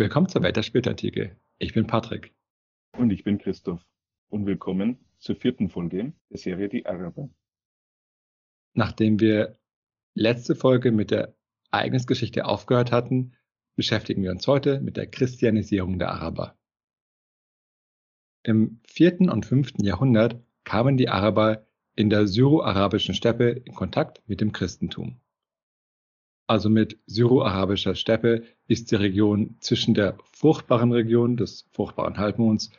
Willkommen 0.00 0.28
zur 0.28 0.44
Welt 0.44 0.54
der 0.54 0.62
Spätantike. 0.62 1.36
Ich 1.58 1.74
bin 1.74 1.88
Patrick. 1.88 2.32
Und 2.96 3.10
ich 3.10 3.24
bin 3.24 3.38
Christoph. 3.38 3.84
Und 4.28 4.46
willkommen 4.46 5.04
zur 5.18 5.34
vierten 5.34 5.70
Folge 5.70 6.12
der 6.30 6.38
Serie 6.38 6.68
Die 6.68 6.86
Araber. 6.86 7.30
Nachdem 8.74 9.18
wir 9.18 9.58
letzte 10.14 10.54
Folge 10.54 10.92
mit 10.92 11.10
der 11.10 11.34
Ereignisgeschichte 11.72 12.44
aufgehört 12.44 12.92
hatten, 12.92 13.32
beschäftigen 13.74 14.22
wir 14.22 14.30
uns 14.30 14.46
heute 14.46 14.80
mit 14.80 14.96
der 14.96 15.08
Christianisierung 15.08 15.98
der 15.98 16.12
Araber. 16.12 16.56
Im 18.44 18.80
vierten 18.86 19.28
und 19.28 19.46
fünften 19.46 19.82
Jahrhundert 19.82 20.40
kamen 20.62 20.96
die 20.96 21.08
Araber 21.08 21.66
in 21.96 22.08
der 22.08 22.28
syro-arabischen 22.28 23.16
Steppe 23.16 23.48
in 23.48 23.74
Kontakt 23.74 24.22
mit 24.28 24.40
dem 24.40 24.52
Christentum 24.52 25.20
also 26.48 26.70
mit 26.70 26.98
syro-arabischer 27.06 27.94
Steppe, 27.94 28.42
ist 28.66 28.90
die 28.90 28.96
Region 28.96 29.56
zwischen 29.60 29.94
der 29.94 30.18
fruchtbaren 30.32 30.92
Region 30.92 31.36
des 31.36 31.68
fruchtbaren 31.72 32.16
Halbmonds, 32.16 32.72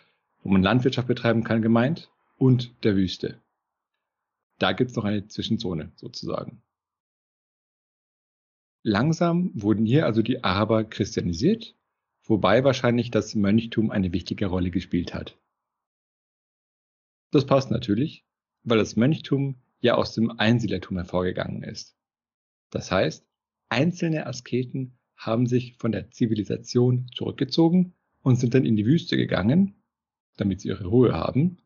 wo 0.44 0.50
man 0.50 0.64
Landwirtschaft 0.64 1.08
betreiben 1.08 1.44
kann, 1.44 1.62
gemeint, 1.62 2.10
und 2.38 2.84
der 2.84 2.96
Wüste. 2.96 3.40
Da 4.58 4.72
gibt 4.72 4.92
es 4.92 4.98
noch 4.98 5.06
eine 5.06 5.28
Zwischenzone 5.28 5.92
sozusagen. 5.96 6.62
Langsam 8.82 9.52
wurden 9.54 9.86
hier 9.86 10.06
also 10.06 10.22
die 10.22 10.44
Araber 10.44 10.84
christianisiert, 10.84 11.76
wobei 12.24 12.64
wahrscheinlich 12.64 13.12
das 13.12 13.36
Mönchtum 13.36 13.92
eine 13.92 14.14
wichtige 14.14 14.48
Rolle 14.48 14.72
gespielt 14.72 15.14
hat. 15.14 15.38
Das 17.32 17.46
passt 17.46 17.70
natürlich, 17.70 18.26
weil 18.64 18.80
das 18.80 18.96
Mönchtum 18.96 19.62
ja 19.80 19.96
aus 19.96 20.14
dem 20.14 20.32
Einsiedlertum 20.40 20.98
hervorgegangen 20.98 21.62
ist. 21.62 21.96
Das 22.72 22.92
heißt, 22.92 23.29
Einzelne 23.70 24.26
Asketen 24.26 24.98
haben 25.16 25.46
sich 25.46 25.76
von 25.78 25.92
der 25.92 26.12
Zivilisation 26.12 27.08
zurückgezogen 27.14 27.94
und 28.22 28.38
sind 28.38 28.54
dann 28.54 28.66
in 28.66 28.76
die 28.76 28.86
Wüste 28.86 29.18
gegangen, 29.18 29.76
damit 30.38 30.62
sie 30.62 30.70
ihre 30.70 30.88
Ruhe 30.88 31.14
haben. 31.14 31.58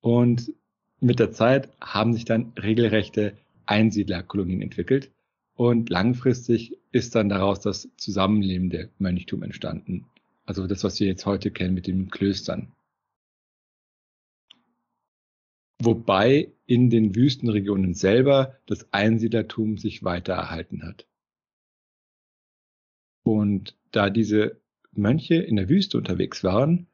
Und 0.00 0.52
mit 1.00 1.18
der 1.18 1.32
Zeit 1.32 1.68
haben 1.80 2.12
sich 2.12 2.24
dann 2.24 2.52
regelrechte 2.52 3.36
Einsiedlerkolonien 3.66 4.62
entwickelt. 4.62 5.12
Und 5.54 5.90
langfristig 5.90 6.78
ist 6.90 7.14
dann 7.14 7.28
daraus 7.28 7.60
das 7.60 7.88
zusammenlebende 7.96 8.90
Mönchtum 8.98 9.42
entstanden. 9.42 10.06
Also 10.44 10.66
das, 10.66 10.82
was 10.84 10.98
wir 10.98 11.06
jetzt 11.06 11.26
heute 11.26 11.50
kennen 11.50 11.74
mit 11.74 11.86
den 11.86 12.10
Klöstern. 12.10 12.72
Wobei 15.80 16.52
in 16.66 16.90
den 16.90 17.14
Wüstenregionen 17.14 17.94
selber 17.94 18.56
das 18.66 18.92
Einsiedlertum 18.92 19.78
sich 19.78 20.04
weiter 20.04 20.34
erhalten 20.34 20.84
hat. 20.84 21.06
Und 23.22 23.76
da 23.92 24.10
diese 24.10 24.60
Mönche 24.92 25.36
in 25.36 25.56
der 25.56 25.68
Wüste 25.68 25.98
unterwegs 25.98 26.44
waren, 26.44 26.86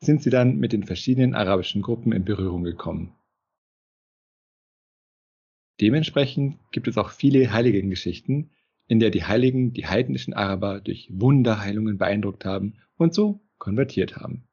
sind 0.00 0.22
sie 0.22 0.30
dann 0.30 0.58
mit 0.58 0.72
den 0.72 0.84
verschiedenen 0.84 1.34
arabischen 1.34 1.82
Gruppen 1.82 2.12
in 2.12 2.24
Berührung 2.24 2.64
gekommen. 2.64 3.14
Dementsprechend 5.80 6.58
gibt 6.70 6.88
es 6.88 6.96
auch 6.96 7.10
viele 7.10 7.52
Heiligengeschichten, 7.52 8.50
in 8.88 9.00
der 9.00 9.10
die 9.10 9.24
Heiligen 9.24 9.72
die 9.72 9.86
heidnischen 9.86 10.34
Araber 10.34 10.80
durch 10.80 11.08
Wunderheilungen 11.10 11.98
beeindruckt 11.98 12.44
haben 12.44 12.74
und 12.96 13.14
so 13.14 13.40
konvertiert 13.58 14.16
haben. 14.16 14.44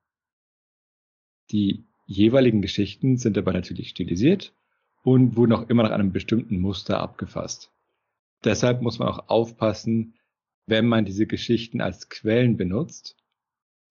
Die 1.52 1.86
jeweiligen 2.06 2.62
Geschichten 2.62 3.18
sind 3.18 3.38
aber 3.38 3.54
natürlich 3.54 3.90
stilisiert 3.90 4.54
und 5.04 5.36
wurden 5.36 5.54
auch 5.54 5.70
immer 5.70 5.84
nach 5.84 5.92
einem 5.92 6.12
bestimmten 6.12 6.60
Muster 6.60 7.00
abgefasst. 7.00 7.72
Deshalb 8.44 8.82
muss 8.82 9.00
man 9.00 9.10
auch 9.10 9.30
aufpassen, 9.30 10.16
wenn 10.70 10.86
man 10.86 11.06
diese 11.06 11.26
Geschichten 11.26 11.82
als 11.82 12.10
Quellen 12.10 12.58
benutzt, 12.58 13.16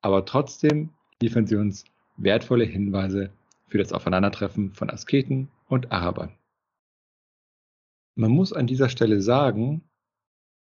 aber 0.00 0.24
trotzdem 0.24 0.90
liefern 1.20 1.46
sie 1.46 1.56
uns 1.56 1.84
wertvolle 2.16 2.64
Hinweise 2.64 3.32
für 3.66 3.78
das 3.78 3.92
Aufeinandertreffen 3.92 4.72
von 4.72 4.88
Asketen 4.88 5.48
und 5.66 5.92
Arabern. 5.92 6.36
Man 8.14 8.30
muss 8.30 8.52
an 8.52 8.66
dieser 8.66 8.88
Stelle 8.88 9.20
sagen, 9.20 9.82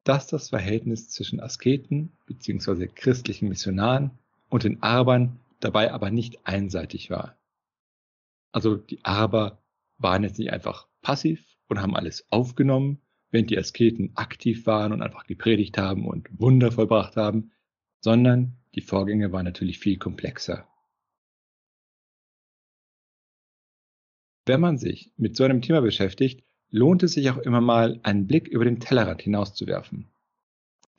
dass 0.03 0.27
das 0.27 0.49
Verhältnis 0.49 1.09
zwischen 1.09 1.39
Asketen 1.39 2.11
bzw. 2.25 2.87
christlichen 2.87 3.49
Missionaren 3.49 4.11
und 4.49 4.63
den 4.63 4.81
Arabern 4.83 5.39
dabei 5.59 5.91
aber 5.91 6.11
nicht 6.11 6.45
einseitig 6.45 7.09
war. 7.09 7.37
Also 8.51 8.75
die 8.75 9.03
Araber 9.03 9.61
waren 9.97 10.23
jetzt 10.23 10.39
nicht 10.39 10.51
einfach 10.51 10.87
passiv 11.01 11.43
und 11.67 11.81
haben 11.81 11.95
alles 11.95 12.25
aufgenommen, 12.31 13.01
während 13.31 13.50
die 13.50 13.58
Asketen 13.58 14.12
aktiv 14.16 14.66
waren 14.66 14.91
und 14.91 15.02
einfach 15.02 15.25
gepredigt 15.25 15.78
haben 15.78 16.08
und 16.08 16.30
Wunder 16.40 16.72
vollbracht 16.72 17.16
haben, 17.16 17.52
sondern 18.00 18.58
die 18.75 18.81
Vorgänge 18.81 19.31
waren 19.31 19.46
natürlich 19.46 19.80
viel 19.80 19.97
komplexer. 19.97 20.68
Wenn 24.46 24.62
man 24.62 24.78
sich 24.78 25.12
mit 25.18 25.36
so 25.36 25.44
einem 25.44 25.62
Thema 25.62 25.81
beschäftigt, 25.81 26.44
lohnt 26.69 27.03
es 27.03 27.13
sich 27.13 27.30
auch 27.30 27.38
immer 27.38 27.62
mal, 27.62 28.00
einen 28.03 28.28
Blick 28.28 28.47
über 28.47 28.66
den 28.66 28.80
Tellerrand 28.80 29.22
hinauszuwerfen. 29.22 30.12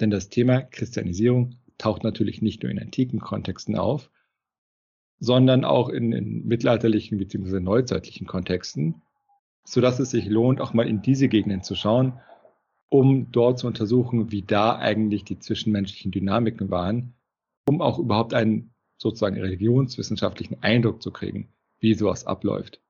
Denn 0.01 0.11
das 0.11 0.29
Thema 0.29 0.63
Christianisierung 0.63 1.57
taucht 1.79 2.03
natürlich 2.03 2.43
nicht 2.43 2.63
nur 2.63 2.73
in 2.73 2.79
antiken 2.79 3.21
Kontexten 3.21 3.77
auf, 3.77 4.11
sondern 5.19 5.65
auch 5.65 5.89
in, 5.89 6.13
in 6.13 6.47
mittelalterlichen 6.47 7.19
bzw. 7.19 7.61
neuzeitlichen 7.61 8.27
Kontexten 8.27 9.03
sodass 9.67 9.99
es 9.99 10.11
sich 10.11 10.27
lohnt, 10.27 10.61
auch 10.61 10.73
mal 10.73 10.89
in 10.89 11.03
diese 11.03 11.29
Gegenden 11.29 11.63
zu 11.63 11.75
schauen, 11.75 12.21
um 12.89 13.33
dort 13.33 13.59
zu 13.59 13.67
untersuchen, 13.67 14.31
wie 14.31 14.43
da 14.43 14.79
eigentlich 14.79 15.25
die 15.25 15.39
zwischenmenschlichen 15.39 16.13
Dynamiken 16.13 16.71
waren, 16.71 17.15
um 17.69 17.83
auch 17.83 17.99
überhaupt 17.99 18.33
einen 18.33 18.73
sozusagen 18.97 19.39
religionswissenschaftlichen 19.39 20.63
Eindruck 20.63 21.03
zu 21.03 21.11
kriegen, 21.11 21.53
wie 21.81 21.95
sowas 21.95 22.27
abläuft. 22.27 22.81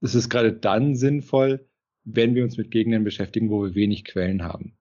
Es 0.00 0.14
ist 0.14 0.30
gerade 0.30 0.52
dann 0.52 0.94
sinnvoll, 0.94 1.68
wenn 2.04 2.36
wir 2.36 2.44
uns 2.44 2.56
mit 2.56 2.70
Gegenden 2.70 3.02
beschäftigen, 3.02 3.50
wo 3.50 3.64
wir 3.64 3.74
wenig 3.74 4.04
Quellen 4.04 4.44
haben. 4.44 4.78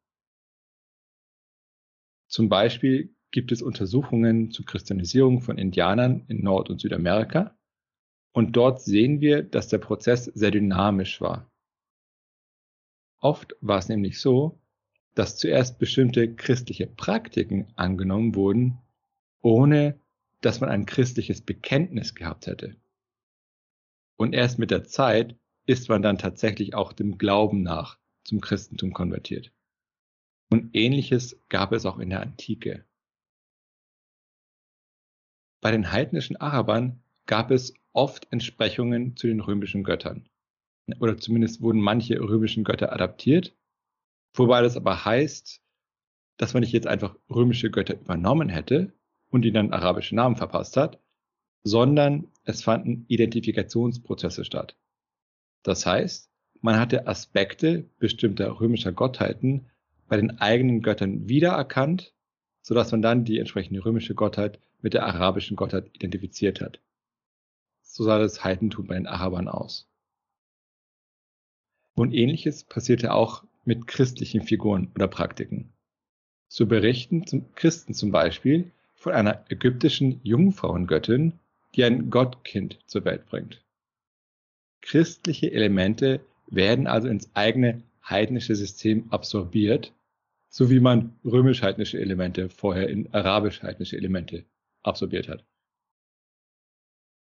Zum 2.29 2.47
Beispiel 2.47 3.16
gibt 3.31 3.51
es 3.51 3.63
Untersuchungen 3.63 4.51
zur 4.51 4.66
Christianisierung 4.66 5.41
von 5.41 5.57
Indianern 5.57 6.25
in 6.28 6.44
Nord- 6.44 6.69
und 6.69 6.79
Südamerika, 6.79 7.56
und 8.38 8.52
dort 8.56 8.84
sehen 8.84 9.20
wir, 9.20 9.42
dass 9.42 9.68
der 9.68 9.80
Prozess 9.80 10.25
sehr 10.25 10.52
dynamisch 10.52 11.22
war. 11.22 11.52
Oft 13.20 13.56
war 13.62 13.80
es 13.80 13.90
nämlich 13.90 14.22
so, 14.22 14.62
dass 15.16 15.38
zuerst 15.38 15.80
bestimmte 15.80 16.36
christliche 16.36 16.86
Praktiken 16.86 17.74
angenommen 17.76 18.36
wurden, 18.36 18.78
ohne 19.42 20.00
dass 20.42 20.62
man 20.62 20.70
ein 20.70 20.86
christliches 20.86 21.42
Bekenntnis 21.42 22.14
gehabt 22.14 22.46
hätte. 22.46 22.76
Und 24.18 24.34
erst 24.34 24.59
mit 24.59 24.70
der 24.70 24.84
Zeit 24.84 25.36
ist 25.66 25.90
man 25.90 26.03
dann 26.03 26.20
tatsächlich 26.20 26.76
auch 26.76 26.94
dem 26.94 27.18
Glauben 27.18 27.64
nach 27.64 27.97
zum 28.24 28.40
Christentum 28.40 28.94
konvertiert. 28.94 29.52
Und 30.52 30.76
ähnliches 30.76 31.42
gab 31.50 31.72
es 31.72 31.88
auch 31.88 31.97
in 31.97 32.12
der 32.12 32.22
Antike. 32.22 32.86
Bei 35.59 35.72
den 35.72 35.92
heidnischen 35.92 36.36
Arabern 36.36 37.02
gab 37.26 37.50
es 37.50 37.74
oft 37.97 38.28
Entsprechungen 38.31 39.18
zu 39.18 39.28
den 39.28 39.41
römischen 39.41 39.84
Göttern. 39.84 40.30
Oder 41.00 41.18
zumindest 41.18 41.62
wurden 41.62 41.81
manche 41.81 42.19
römischen 42.19 42.63
Götter 42.63 42.94
adaptiert. 42.94 43.56
Wobei 44.35 44.62
das 44.62 44.78
aber 44.78 45.03
heißt, 45.03 45.62
dass 46.38 46.53
man 46.53 46.62
nicht 46.62 46.72
jetzt 46.72 46.88
einfach 46.88 47.16
römische 47.30 47.72
Götter 47.72 47.96
übernommen 48.00 48.50
hätte 48.50 48.94
und 49.30 49.44
ihnen 49.44 49.56
dann 49.56 49.74
arabische 49.74 50.16
Namen 50.16 50.35
verpasst 50.35 50.78
hat, 50.78 51.02
sondern 51.63 52.28
es 52.44 52.64
fanden 52.64 53.05
Identifikationsprozesse 53.08 54.46
statt. 54.46 54.78
Das 55.64 55.85
heißt, 55.85 56.32
man 56.61 56.79
hatte 56.79 57.08
Aspekte 57.08 57.90
bestimmter 57.97 58.59
römischer 58.59 58.91
Gottheiten 58.91 59.72
bei 60.08 60.17
den 60.17 60.40
eigenen 60.40 60.84
Göttern 60.84 61.28
wiedererkannt, 61.28 62.14
sodass 62.61 62.91
man 62.91 63.02
dann 63.02 63.26
die 63.26 63.40
entsprechende 63.40 63.84
römische 63.84 64.14
Gottheit 64.14 64.59
mit 64.82 64.94
der 64.94 65.05
arabischen 65.05 65.58
Gottheit 65.58 65.90
identifiziert 65.94 66.61
hat. 66.61 66.79
So 67.97 68.03
sah 68.03 68.20
das 68.20 68.44
Heidentum 68.44 68.85
bei 68.85 68.94
den 68.94 69.08
Arabern 69.08 69.47
aus. 69.47 69.90
Und 71.96 72.14
ähnliches 72.14 72.64
passierte 72.64 73.11
auch 73.11 73.44
mit 73.66 73.88
christlichen 73.88 74.44
Figuren 74.44 74.91
oder 74.94 75.08
Praktiken. 75.08 75.73
So 76.47 76.67
berichten 76.67 77.26
zum 77.26 77.52
Christen 77.55 77.96
zum 77.96 78.11
Beispiel 78.11 78.72
von 78.94 79.14
einer 79.14 79.46
ägyptischen 79.49 80.20
Jungfrauengöttin, 80.22 81.40
die 81.73 81.85
ein 81.85 82.11
Gottkind 82.11 82.78
zur 82.85 83.03
Welt 83.03 83.26
bringt. 83.26 83.66
Christliche 84.82 85.52
Elemente 85.52 86.20
werden 86.46 86.85
also 86.85 87.08
ins 87.08 87.32
eigene 87.34 87.82
heidnische 88.08 88.55
System 88.55 89.11
absorbiert, 89.11 89.91
so 90.49 90.70
wie 90.70 90.79
man 90.79 91.17
römisch-heidnische 91.26 91.99
Elemente 91.99 92.49
vorher 92.52 92.90
in 92.90 93.11
arabisch-heidnische 93.11 93.97
Elemente 93.97 94.46
absorbiert 94.84 95.29
hat. 95.29 95.44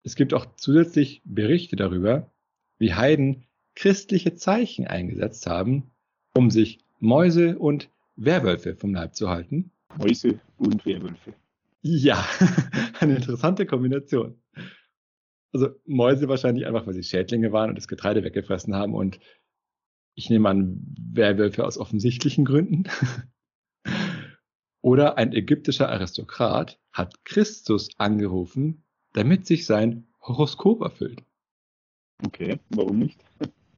Es 0.03 0.15
gibt 0.15 0.33
auch 0.33 0.45
zusätzlich 0.55 1.21
Berichte 1.25 1.75
darüber, 1.75 2.31
wie 2.79 2.93
Heiden 2.93 3.45
christliche 3.75 4.35
Zeichen 4.35 4.87
eingesetzt 4.87 5.47
haben, 5.47 5.91
um 6.33 6.49
sich 6.49 6.79
Mäuse 6.99 7.57
und 7.57 7.89
Werwölfe 8.15 8.75
vom 8.75 8.93
Leib 8.93 9.15
zu 9.15 9.29
halten. 9.29 9.71
Mäuse 9.97 10.39
und 10.57 10.85
Werwölfe. 10.85 11.33
Ja, 11.81 12.25
eine 12.99 13.15
interessante 13.15 13.65
Kombination. 13.65 14.41
Also 15.53 15.69
Mäuse 15.85 16.27
wahrscheinlich 16.27 16.65
einfach, 16.65 16.87
weil 16.87 16.93
sie 16.93 17.03
Schädlinge 17.03 17.51
waren 17.51 17.69
und 17.69 17.75
das 17.75 17.87
Getreide 17.87 18.23
weggefressen 18.23 18.75
haben 18.75 18.93
und 18.93 19.19
ich 20.15 20.29
nehme 20.29 20.49
an, 20.49 20.95
Werwölfe 20.99 21.65
aus 21.65 21.77
offensichtlichen 21.77 22.45
Gründen. 22.45 22.83
Oder 24.81 25.17
ein 25.17 25.31
ägyptischer 25.31 25.89
Aristokrat 25.89 26.79
hat 26.91 27.23
Christus 27.23 27.89
angerufen, 27.97 28.83
damit 29.13 29.45
sich 29.45 29.65
sein 29.65 30.07
Horoskop 30.21 30.81
erfüllt. 30.81 31.23
Okay, 32.25 32.59
warum 32.69 32.99
nicht? 32.99 33.19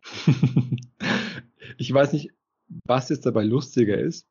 ich 1.78 1.94
weiß 1.94 2.14
nicht, 2.14 2.32
was 2.86 3.10
jetzt 3.10 3.26
dabei 3.26 3.44
lustiger 3.44 3.98
ist. 3.98 4.28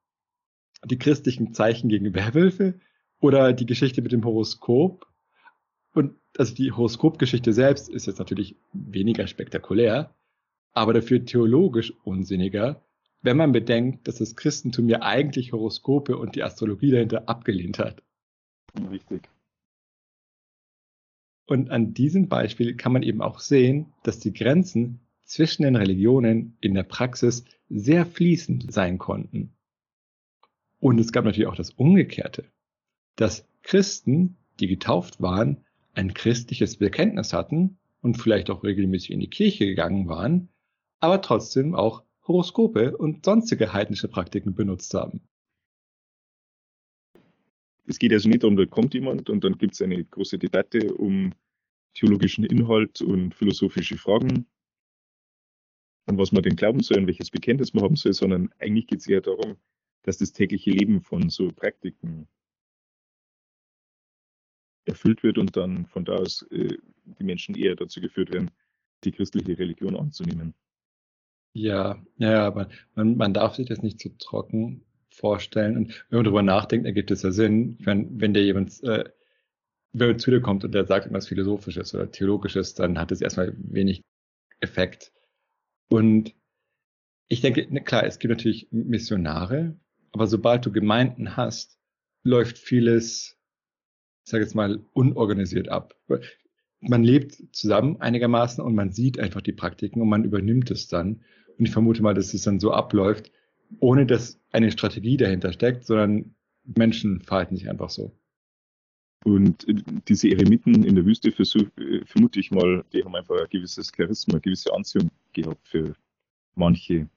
Die 0.84 0.98
christlichen 0.98 1.54
Zeichen 1.54 1.88
gegen 1.88 2.14
Werwölfe 2.14 2.80
oder 3.20 3.52
die 3.52 3.66
Geschichte 3.66 4.02
mit 4.02 4.12
dem 4.12 4.24
Horoskop. 4.24 5.06
Und 5.94 6.16
also 6.36 6.54
die 6.54 6.72
Horoskopgeschichte 6.72 7.52
selbst 7.52 7.88
ist 7.88 8.06
jetzt 8.06 8.18
natürlich 8.18 8.56
weniger 8.72 9.26
spektakulär, 9.26 10.14
aber 10.72 10.92
dafür 10.92 11.24
theologisch 11.24 11.92
unsinniger, 12.04 12.82
wenn 13.20 13.36
man 13.36 13.52
bedenkt, 13.52 14.08
dass 14.08 14.16
das 14.16 14.34
Christentum 14.34 14.88
ja 14.88 15.02
eigentlich 15.02 15.52
Horoskope 15.52 16.16
und 16.16 16.34
die 16.34 16.42
Astrologie 16.42 16.90
dahinter 16.90 17.28
abgelehnt 17.28 17.78
hat. 17.78 18.02
Richtig. 18.90 19.28
Und 21.52 21.70
an 21.70 21.92
diesem 21.92 22.30
Beispiel 22.30 22.76
kann 22.76 22.94
man 22.94 23.02
eben 23.02 23.20
auch 23.20 23.38
sehen, 23.38 23.92
dass 24.04 24.18
die 24.18 24.32
Grenzen 24.32 25.00
zwischen 25.26 25.64
den 25.64 25.76
Religionen 25.76 26.56
in 26.62 26.72
der 26.72 26.82
Praxis 26.82 27.44
sehr 27.68 28.06
fließend 28.06 28.72
sein 28.72 28.96
konnten. 28.96 29.52
Und 30.80 30.98
es 30.98 31.12
gab 31.12 31.26
natürlich 31.26 31.48
auch 31.48 31.54
das 31.54 31.68
Umgekehrte, 31.68 32.46
dass 33.16 33.46
Christen, 33.62 34.38
die 34.60 34.66
getauft 34.66 35.20
waren, 35.20 35.58
ein 35.92 36.14
christliches 36.14 36.78
Bekenntnis 36.78 37.34
hatten 37.34 37.76
und 38.00 38.16
vielleicht 38.16 38.48
auch 38.48 38.64
regelmäßig 38.64 39.10
in 39.10 39.20
die 39.20 39.28
Kirche 39.28 39.66
gegangen 39.66 40.08
waren, 40.08 40.48
aber 41.00 41.20
trotzdem 41.20 41.74
auch 41.74 42.02
Horoskope 42.26 42.96
und 42.96 43.26
sonstige 43.26 43.74
heidnische 43.74 44.08
Praktiken 44.08 44.54
benutzt 44.54 44.94
haben. 44.94 45.20
Es 47.86 47.98
geht 47.98 48.12
also 48.12 48.28
nicht 48.28 48.42
darum, 48.42 48.56
da 48.56 48.64
kommt 48.66 48.94
jemand 48.94 49.28
und 49.28 49.42
dann 49.44 49.58
gibt 49.58 49.74
es 49.74 49.82
eine 49.82 50.04
große 50.04 50.38
Debatte 50.38 50.94
um 50.94 51.32
theologischen 51.94 52.44
Inhalt 52.44 53.00
und 53.02 53.34
philosophische 53.34 53.98
Fragen, 53.98 54.46
an 56.06 56.18
was 56.18 56.32
man 56.32 56.42
denn 56.42 56.56
glauben 56.56 56.80
soll 56.80 56.98
und 56.98 57.06
welches 57.06 57.30
Bekenntnis 57.30 57.74
man 57.74 57.84
haben 57.84 57.96
soll, 57.96 58.12
sondern 58.12 58.50
eigentlich 58.58 58.86
geht 58.86 59.00
es 59.00 59.08
eher 59.08 59.20
darum, 59.20 59.56
dass 60.02 60.18
das 60.18 60.32
tägliche 60.32 60.70
Leben 60.70 61.02
von 61.02 61.28
so 61.28 61.48
Praktiken 61.48 62.28
erfüllt 64.84 65.22
wird 65.22 65.38
und 65.38 65.56
dann 65.56 65.86
von 65.86 66.04
da 66.04 66.16
aus 66.16 66.42
äh, 66.50 66.76
die 67.04 67.24
Menschen 67.24 67.54
eher 67.54 67.76
dazu 67.76 68.00
geführt 68.00 68.32
werden, 68.32 68.50
die 69.04 69.12
christliche 69.12 69.58
Religion 69.58 69.96
anzunehmen. 69.96 70.54
Ja, 71.54 72.02
ja, 72.16 72.46
aber 72.46 72.68
man, 72.94 73.16
man 73.16 73.34
darf 73.34 73.56
sich 73.56 73.66
das 73.66 73.82
nicht 73.82 74.00
so 74.00 74.08
trocken 74.18 74.84
vorstellen. 75.22 75.76
Und 75.78 76.04
wenn 76.10 76.18
man 76.18 76.24
darüber 76.24 76.42
nachdenkt, 76.42 76.84
ergibt 76.84 77.10
es 77.10 77.22
ja 77.22 77.30
Sinn. 77.30 77.76
Ich 77.78 77.86
meine, 77.86 78.06
wenn 78.10 78.34
der 78.34 78.42
jemand 78.42 78.82
äh, 78.82 79.04
wenn 79.92 80.18
zu 80.18 80.30
dir 80.30 80.40
kommt 80.40 80.64
und 80.64 80.72
der 80.72 80.86
sagt 80.86 81.06
irgendwas 81.06 81.28
Philosophisches 81.28 81.94
oder 81.94 82.10
Theologisches, 82.10 82.74
dann 82.74 82.98
hat 82.98 83.12
es 83.12 83.20
erstmal 83.20 83.54
wenig 83.58 84.02
Effekt. 84.60 85.12
Und 85.88 86.34
ich 87.28 87.40
denke, 87.40 87.66
klar, 87.82 88.04
es 88.04 88.18
gibt 88.18 88.30
natürlich 88.30 88.68
Missionare, 88.70 89.76
aber 90.12 90.26
sobald 90.26 90.64
du 90.64 90.72
Gemeinden 90.72 91.36
hast, 91.36 91.78
läuft 92.22 92.58
vieles, 92.58 93.38
ich 94.24 94.30
sage 94.30 94.44
jetzt 94.44 94.54
mal, 94.54 94.84
unorganisiert 94.92 95.68
ab. 95.68 95.94
Man 96.80 97.04
lebt 97.04 97.36
zusammen 97.52 98.00
einigermaßen 98.00 98.62
und 98.64 98.74
man 98.74 98.92
sieht 98.92 99.18
einfach 99.18 99.40
die 99.40 99.52
Praktiken 99.52 100.00
und 100.00 100.08
man 100.08 100.24
übernimmt 100.24 100.70
es 100.70 100.88
dann. 100.88 101.22
Und 101.58 101.66
ich 101.66 101.70
vermute 101.70 102.02
mal, 102.02 102.14
dass 102.14 102.34
es 102.34 102.42
dann 102.42 102.60
so 102.60 102.72
abläuft, 102.72 103.30
ohne 103.80 104.06
dass 104.06 104.40
eine 104.50 104.70
Strategie 104.70 105.16
dahinter 105.16 105.52
steckt, 105.52 105.84
sondern 105.84 106.34
Menschen 106.64 107.20
verhalten 107.20 107.56
sich 107.56 107.68
einfach 107.68 107.90
so. 107.90 108.12
Und 109.24 109.68
äh, 109.68 109.74
diese 110.08 110.28
Eremiten 110.28 110.84
in 110.84 110.94
der 110.94 111.04
Wüste, 111.04 111.32
versuch, 111.32 111.68
äh, 111.78 112.04
vermute 112.04 112.40
ich 112.40 112.50
mal, 112.50 112.84
die 112.92 113.04
haben 113.04 113.14
einfach 113.14 113.40
ein 113.40 113.46
gewisses 113.50 113.92
Charisma, 113.96 114.34
eine 114.34 114.40
gewisse 114.40 114.72
Anziehung 114.72 115.10
gehabt 115.32 115.66
für 115.66 115.94
manche. 116.54 117.08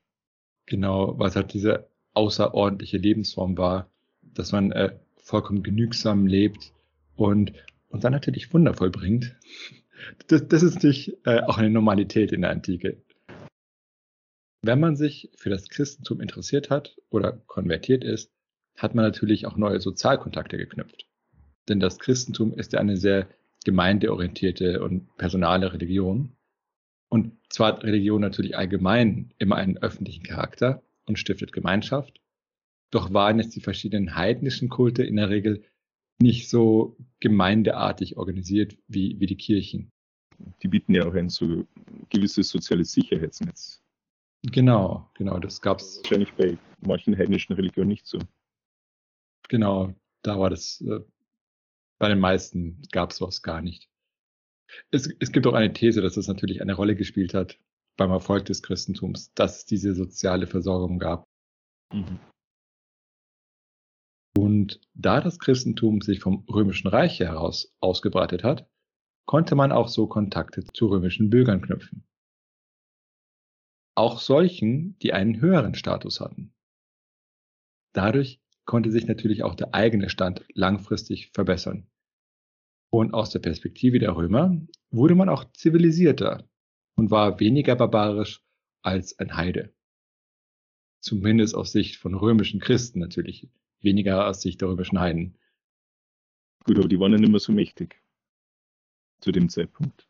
Genau, 0.65 1.17
was 1.17 1.35
halt 1.35 1.53
diese 1.53 1.87
außerordentliche 2.13 2.97
Lebensform 2.97 3.57
war, 3.57 3.89
dass 4.21 4.51
man 4.51 4.71
äh, 4.71 4.95
vollkommen 5.17 5.63
genügsam 5.63 6.27
lebt 6.27 6.73
und, 7.15 7.53
und 7.89 8.03
dann 8.03 8.13
natürlich 8.13 8.53
Wunder 8.53 8.73
vollbringt. 8.73 9.35
Das, 10.27 10.47
das 10.47 10.63
ist 10.63 10.83
nicht 10.83 11.17
äh, 11.25 11.41
auch 11.41 11.57
eine 11.57 11.69
Normalität 11.69 12.31
in 12.31 12.41
der 12.41 12.51
Antike. 12.51 13.01
Wenn 14.67 14.79
man 14.79 14.95
sich 14.95 15.29
für 15.35 15.51
das 15.51 15.69
Christentum 15.69 16.19
interessiert 16.19 16.71
hat 16.71 16.97
oder 17.11 17.33
konvertiert 17.33 18.03
ist, 18.03 18.31
hat 18.75 18.95
man 18.95 19.05
natürlich 19.05 19.45
auch 19.45 19.57
neue 19.57 19.79
Sozialkontakte 19.79 20.57
geknüpft. 20.57 21.05
Denn 21.69 21.79
das 21.79 21.99
Christentum 21.99 22.51
ist 22.51 22.73
ja 22.73 22.79
eine 22.79 22.97
sehr 22.97 23.29
gemeindeorientierte 23.63 24.83
und 24.83 25.15
personale 25.17 25.71
Religion. 25.71 26.35
Und 27.09 27.33
zwar 27.47 27.73
hat 27.73 27.83
Religion 27.83 28.21
natürlich 28.21 28.57
allgemein 28.57 29.35
immer 29.37 29.57
einen 29.57 29.77
öffentlichen 29.77 30.23
Charakter 30.23 30.81
und 31.05 31.19
stiftet 31.19 31.51
Gemeinschaft. 31.53 32.19
Doch 32.89 33.13
waren 33.13 33.37
jetzt 33.37 33.55
die 33.55 33.61
verschiedenen 33.61 34.15
heidnischen 34.15 34.69
Kulte 34.69 35.03
in 35.03 35.17
der 35.17 35.29
Regel 35.29 35.63
nicht 36.19 36.49
so 36.49 36.97
gemeindeartig 37.19 38.17
organisiert 38.17 38.79
wie, 38.87 39.19
wie 39.19 39.27
die 39.27 39.37
Kirchen. 39.37 39.91
Die 40.63 40.69
bieten 40.69 40.95
ja 40.95 41.05
auch 41.05 41.13
ein 41.13 41.29
so 41.29 41.67
gewisses 42.09 42.49
soziales 42.49 42.93
Sicherheitsnetz. 42.93 43.84
Genau, 44.43 45.09
genau, 45.15 45.39
das 45.39 45.61
gab 45.61 45.79
es. 45.79 45.97
Wahrscheinlich 46.03 46.33
bei 46.33 46.57
manchen 46.79 47.17
heidnischen 47.17 47.55
Religionen 47.55 47.89
nicht 47.89 48.05
so. 48.05 48.19
Genau, 49.49 49.93
da 50.21 50.39
war 50.39 50.49
das, 50.49 50.81
äh, 50.81 50.99
bei 51.99 52.09
den 52.09 52.19
meisten 52.19 52.81
gab 52.91 53.11
es 53.11 53.17
sowas 53.17 53.41
gar 53.41 53.61
nicht. 53.61 53.89
Es, 54.91 55.07
es 55.19 55.31
gibt 55.31 55.47
auch 55.47 55.53
eine 55.53 55.73
These, 55.73 56.01
dass 56.01 56.15
das 56.15 56.27
natürlich 56.27 56.61
eine 56.61 56.73
Rolle 56.73 56.95
gespielt 56.95 57.33
hat 57.33 57.59
beim 57.97 58.11
Erfolg 58.11 58.45
des 58.45 58.61
Christentums, 58.61 59.33
dass 59.33 59.59
es 59.59 59.65
diese 59.65 59.93
soziale 59.93 60.47
Versorgung 60.47 60.99
gab. 60.99 61.27
Mhm. 61.93 62.19
Und 64.37 64.81
da 64.93 65.21
das 65.21 65.39
Christentum 65.39 66.01
sich 66.01 66.19
vom 66.19 66.43
römischen 66.49 66.87
Reich 66.87 67.19
heraus 67.19 67.73
ausgebreitet 67.79 68.43
hat, 68.43 68.67
konnte 69.25 69.55
man 69.55 69.71
auch 69.71 69.87
so 69.87 70.07
Kontakte 70.07 70.65
zu 70.65 70.87
römischen 70.87 71.29
Bürgern 71.29 71.61
knüpfen 71.61 72.05
auch 73.95 74.19
solchen, 74.19 74.97
die 74.99 75.13
einen 75.13 75.39
höheren 75.39 75.73
Status 75.73 76.19
hatten. 76.19 76.53
Dadurch 77.93 78.41
konnte 78.65 78.91
sich 78.91 79.07
natürlich 79.07 79.43
auch 79.43 79.55
der 79.55 79.73
eigene 79.73 80.09
Stand 80.09 80.45
langfristig 80.53 81.31
verbessern. 81.31 81.87
Und 82.89 83.13
aus 83.13 83.29
der 83.29 83.39
Perspektive 83.39 83.99
der 83.99 84.15
Römer 84.15 84.59
wurde 84.89 85.15
man 85.15 85.29
auch 85.29 85.45
zivilisierter 85.53 86.47
und 86.95 87.11
war 87.11 87.39
weniger 87.39 87.75
barbarisch 87.75 88.41
als 88.81 89.17
ein 89.19 89.35
Heide. 89.35 89.73
Zumindest 91.01 91.55
aus 91.55 91.71
Sicht 91.71 91.97
von 91.97 92.15
römischen 92.15 92.59
Christen 92.59 92.99
natürlich, 92.99 93.47
weniger 93.81 94.27
aus 94.27 94.41
Sicht 94.41 94.61
der 94.61 94.69
römischen 94.69 94.99
Heiden. 94.99 95.37
Gut, 96.63 96.79
aber 96.79 96.87
die 96.87 96.99
waren 96.99 97.11
ja 97.11 97.19
nicht 97.19 97.29
mehr 97.29 97.39
so 97.39 97.51
mächtig 97.51 98.01
zu 99.19 99.31
dem 99.31 99.49
Zeitpunkt. 99.49 100.07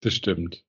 Das 0.00 0.14
stimmt. 0.14 0.65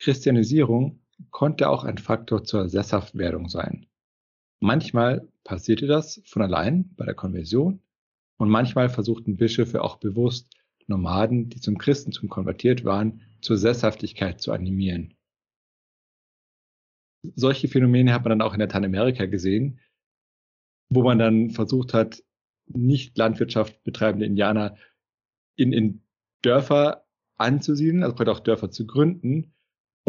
Christianisierung 0.00 1.00
konnte 1.30 1.68
auch 1.68 1.84
ein 1.84 1.98
Faktor 1.98 2.42
zur 2.44 2.68
Sesshaftwerdung 2.68 3.48
sein. 3.48 3.86
Manchmal 4.60 5.28
passierte 5.44 5.86
das 5.86 6.22
von 6.26 6.42
allein 6.42 6.94
bei 6.96 7.04
der 7.04 7.14
Konversion 7.14 7.82
und 8.38 8.48
manchmal 8.48 8.88
versuchten 8.88 9.36
Bischöfe 9.36 9.82
auch 9.82 9.96
bewusst, 9.96 10.50
Nomaden, 10.86 11.50
die 11.50 11.60
zum 11.60 11.78
Christentum 11.78 12.28
konvertiert 12.28 12.84
waren, 12.84 13.22
zur 13.42 13.56
Sesshaftigkeit 13.56 14.40
zu 14.40 14.52
animieren. 14.52 15.14
Solche 17.34 17.68
Phänomene 17.68 18.12
hat 18.12 18.24
man 18.24 18.30
dann 18.30 18.42
auch 18.42 18.54
in 18.54 18.60
Lateinamerika 18.60 19.26
gesehen, 19.26 19.80
wo 20.88 21.02
man 21.02 21.18
dann 21.18 21.50
versucht 21.50 21.94
hat, 21.94 22.22
nicht 22.66 23.16
Landwirtschaft 23.16 23.82
betreibende 23.84 24.26
Indianer 24.26 24.76
in, 25.56 25.72
in 25.72 26.02
Dörfer 26.42 27.06
anzusiedeln, 27.36 28.02
also 28.02 28.16
auch 28.24 28.40
Dörfer 28.40 28.70
zu 28.70 28.86
gründen, 28.86 29.54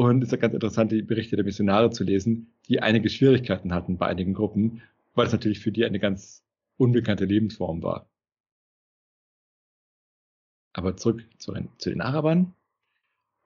und 0.09 0.23
es 0.23 0.29
ist 0.29 0.31
ja 0.31 0.37
ganz 0.37 0.53
interessant, 0.53 0.91
die 0.91 1.03
Berichte 1.03 1.35
der 1.35 1.45
Missionare 1.45 1.91
zu 1.91 2.03
lesen, 2.03 2.53
die 2.67 2.81
einige 2.81 3.09
Schwierigkeiten 3.09 3.73
hatten 3.73 3.97
bei 3.97 4.07
einigen 4.07 4.33
Gruppen, 4.33 4.81
weil 5.13 5.27
es 5.27 5.31
natürlich 5.31 5.59
für 5.59 5.71
die 5.71 5.85
eine 5.85 5.99
ganz 5.99 6.43
unbekannte 6.77 7.25
Lebensform 7.25 7.83
war. 7.83 8.09
Aber 10.73 10.95
zurück 10.97 11.23
zu, 11.37 11.53
zu 11.77 11.89
den 11.89 12.01
Arabern. 12.01 12.55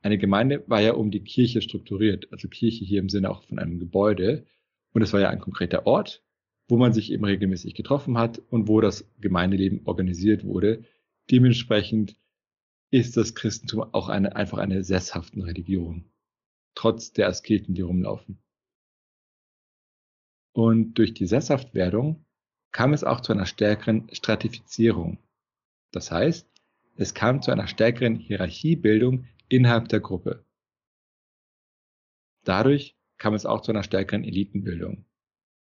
Eine 0.01 0.17
Gemeinde 0.17 0.63
war 0.67 0.79
ja 0.81 0.93
um 0.93 1.11
die 1.11 1.23
Kirche 1.23 1.61
strukturiert, 1.61 2.31
also 2.31 2.47
Kirche 2.47 2.85
hier 2.85 2.99
im 2.99 3.09
Sinne 3.09 3.31
auch 3.31 3.43
von 3.43 3.59
einem 3.59 3.79
Gebäude. 3.79 4.45
Und 4.93 5.01
es 5.01 5.11
war 5.11 5.19
ja 5.19 5.29
ein 5.29 5.39
konkreter 5.39 5.85
Ort, 5.87 6.23
wo 6.67 6.77
man 6.77 6.93
sich 6.93 7.11
eben 7.11 7.25
regelmäßig 7.25 7.73
getroffen 7.73 8.17
hat 8.17 8.39
und 8.49 8.67
wo 8.67 8.79
das 8.79 9.11
Gemeindeleben 9.19 9.81
organisiert 9.85 10.45
wurde. 10.45 10.85
Dementsprechend 11.31 12.15
ist 12.91 13.17
das 13.17 13.35
Christentum 13.35 13.81
auch 13.91 14.07
eine, 14.07 14.35
einfach 14.35 14.59
eine 14.59 14.83
sesshaften 14.83 15.41
Religion, 15.41 16.05
trotz 16.75 17.13
der 17.13 17.27
Asketen, 17.27 17.73
die 17.73 17.81
rumlaufen. 17.81 18.41
Und 20.53 20.93
durch 20.93 21.13
die 21.13 21.25
Sesshaftwerdung 21.25 22.25
kam 22.71 22.93
es 22.93 23.03
auch 23.03 23.21
zu 23.21 23.33
einer 23.33 23.45
stärkeren 23.45 24.07
Stratifizierung. 24.13 25.17
Das 25.91 26.11
heißt, 26.11 26.49
es 26.95 27.13
kam 27.13 27.41
zu 27.41 27.51
einer 27.51 27.67
stärkeren 27.67 28.15
Hierarchiebildung 28.15 29.27
innerhalb 29.49 29.89
der 29.89 29.99
Gruppe. 29.99 30.45
Dadurch 32.43 32.95
kam 33.17 33.33
es 33.33 33.45
auch 33.45 33.61
zu 33.61 33.71
einer 33.71 33.83
stärkeren 33.83 34.23
Elitenbildung, 34.23 35.05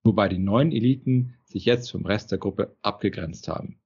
wobei 0.03 0.27
die 0.27 0.39
neuen 0.39 0.71
Eliten 0.71 1.37
sich 1.45 1.65
jetzt 1.65 1.91
vom 1.91 2.05
Rest 2.05 2.31
der 2.31 2.37
Gruppe 2.37 2.75
abgegrenzt 2.81 3.47
haben. 3.47 3.79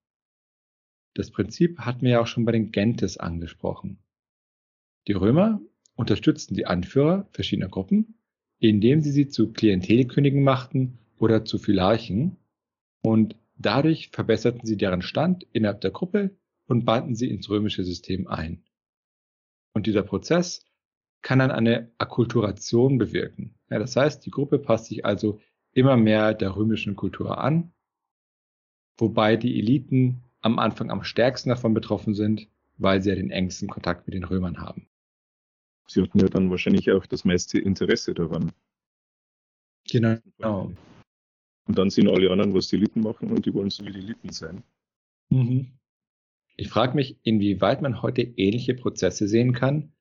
Das 1.13 1.32
Prinzip 1.32 1.79
hatten 1.79 2.01
wir 2.01 2.12
ja 2.12 2.22
auch 2.22 2.27
schon 2.27 2.46
bei 2.46 2.51
den 2.51 2.72
Gentes 2.72 3.17
angesprochen. 3.17 4.00
Die 5.08 5.13
Römer 5.13 5.62
unterstützten 5.96 6.56
die 6.56 6.66
Anführer 6.66 7.28
verschiedener 7.32 7.70
Gruppen, 7.70 8.20
indem 8.60 9.02
sie 9.02 9.12
sie 9.12 9.28
zu 9.28 9.52
Klientelkönigen 9.52 10.44
machten 10.44 11.00
oder 11.18 11.46
zu 11.46 11.58
Phylarchen 11.58 12.38
und 13.02 13.36
dadurch 13.58 14.10
verbesserten 14.12 14.66
sie 14.66 14.78
deren 14.78 15.02
Stand 15.02 15.46
innerhalb 15.52 15.82
der 15.82 15.92
Gruppe 15.92 16.36
und 16.68 16.86
banden 16.86 17.16
sie 17.16 17.30
ins 17.30 17.50
römische 17.50 17.84
System 17.84 18.28
ein. 18.28 18.64
Und 19.74 19.88
dieser 19.88 20.04
Prozess 20.04 20.66
kann 21.22 21.40
dann 21.40 21.52
eine 21.52 21.92
Akkulturation 21.98 22.98
bewirken. 22.98 23.56
Ja, 23.70 23.80
das 23.80 23.96
heißt, 23.96 24.25
die 24.25 24.32
Gruppe 24.32 24.60
passt 24.60 24.86
sich 24.86 25.06
also 25.06 25.40
immer 25.72 25.98
mehr 25.98 26.34
der 26.34 26.56
römischen 26.56 26.96
Kultur 26.96 27.38
an, 27.38 27.74
wobei 28.98 29.36
die 29.36 29.60
Eliten 29.60 30.24
am 30.42 30.60
Anfang 30.60 30.92
am 30.92 31.04
stärksten 31.04 31.50
davon 31.50 31.74
betroffen 31.74 32.14
sind, 32.14 32.48
weil 32.78 33.02
sie 33.02 33.10
ja 33.10 33.16
den 33.16 33.32
engsten 33.32 33.68
Kontakt 33.68 34.08
mit 34.08 34.14
den 34.14 34.24
Römern 34.24 34.60
haben. 34.60 34.88
Sie 35.88 36.01
hatten 36.01 36.20
ja 36.20 36.27
dann 36.27 36.50
wahrscheinlich 36.50 36.92
auch 36.92 37.06
das 37.06 37.25
meiste 37.25 37.60
Interesse 37.60 38.13
daran. 38.13 38.51
Genau. 39.89 40.18
Und 41.68 41.77
dann 41.77 41.89
sind 41.89 42.08
alle 42.08 42.32
anderen, 42.32 42.54
was 42.54 42.68
die 42.68 42.77
Eliten 42.77 43.01
machen 43.01 43.32
und 43.32 43.46
die 43.46 43.54
wollen 43.54 43.70
so 43.70 43.86
wie 43.86 43.92
die 43.92 44.00
Eliten 44.00 44.32
sein. 44.32 44.63
Mhm. 45.30 45.80
Ich 46.58 46.70
frage 46.70 46.96
mich, 46.96 47.18
inwieweit 47.24 47.82
man 47.82 48.01
heute 48.01 48.22
ähnliche 48.22 48.75
Prozesse 48.75 49.27
sehen 49.27 49.54
kann, 49.54 49.94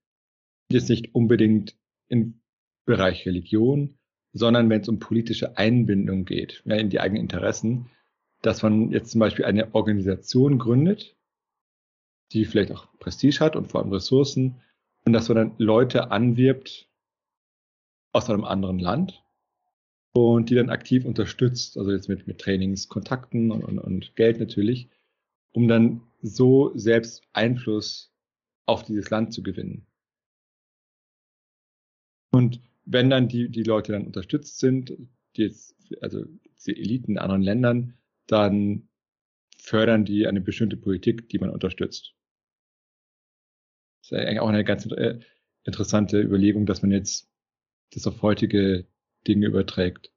jetzt 0.71 0.89
nicht 0.89 1.15
unbedingt 1.15 1.77
im 2.09 2.41
Bereich 2.85 3.27
Religion, 3.27 3.99
sondern 4.33 4.69
wenn 4.69 4.83
es 4.83 4.89
um 4.89 4.99
politische 4.99 5.57
Einbindung 5.57 6.25
geht, 6.25 6.63
ja, 6.67 6.77
in 6.77 6.91
die 6.91 7.01
eigenen 7.01 7.23
Interessen, 7.23 7.91
dass 8.43 8.63
man 8.63 8.91
jetzt 8.91 9.11
zum 9.11 9.21
Beispiel 9.21 9.45
eine 9.45 9.75
Organisation 9.75 10.59
gründet, 10.59 11.17
die 12.33 12.45
vielleicht 12.45 12.73
auch 12.73 12.89
Prestige 12.99 13.41
hat 13.41 13.57
und 13.57 13.69
vor 13.69 13.81
allem 13.81 13.93
Ressourcen, 13.93 14.61
und 15.05 15.13
dass 15.13 15.29
man 15.29 15.37
dann 15.37 15.55
Leute 15.59 16.11
anwirbt 16.11 16.89
aus 18.13 18.31
einem 18.31 18.45
anderen 18.45 18.79
Land 18.79 19.23
und 20.13 20.49
die 20.49 20.55
dann 20.55 20.71
aktiv 20.71 21.05
unterstützt, 21.05 21.77
also 21.77 21.91
jetzt 21.91 22.09
mit, 22.09 22.27
mit 22.27 22.41
Trainings, 22.41 22.87
und, 22.87 23.51
und, 23.51 23.79
und 23.79 24.17
Geld 24.17 24.39
natürlich, 24.39 24.89
um 25.53 25.69
dann 25.69 26.03
so 26.23 26.73
selbst 26.77 27.23
Einfluss 27.33 28.13
auf 28.67 28.85
dieses 28.85 29.11
Land 29.11 29.35
zu 29.35 29.43
gewinnen. 29.43 29.87
Und 32.31 32.61
wenn 32.85 33.11
dann 33.11 33.29
die, 33.29 33.49
die 33.49 33.63
Leute 33.63 33.93
dann 33.93 34.07
unterstützt 34.07 34.59
sind, 34.59 34.97
die 35.37 35.43
jetzt, 35.43 35.77
also 36.01 36.25
die 36.67 36.77
Eliten 36.77 37.13
in 37.13 37.19
anderen 37.19 37.43
Ländern, 37.43 37.99
dann 38.27 38.89
fördern 39.59 40.05
die 40.05 40.27
eine 40.27 40.41
bestimmte 40.41 40.77
Politik, 40.77 41.29
die 41.29 41.39
man 41.39 41.51
unterstützt. 41.51 42.14
Das 44.05 44.13
ist 44.13 44.19
eigentlich 44.19 44.41
auch 44.41 44.49
eine 44.49 44.65
ganz 44.65 44.85
äh, 44.87 45.19
interessante 45.65 46.21
Überlegung, 46.21 46.67
dass 46.67 46.83
man 46.83 46.91
jetzt 46.91 47.31
das 47.93 48.07
auf 48.07 48.21
heutige 48.21 48.87
Dinge 49.27 49.47
überträgt. 49.47 50.13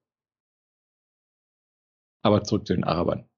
Aber 2.22 2.44
zurück 2.44 2.68
zu 2.68 2.74
den 2.74 2.84
Arabern. 2.84 3.30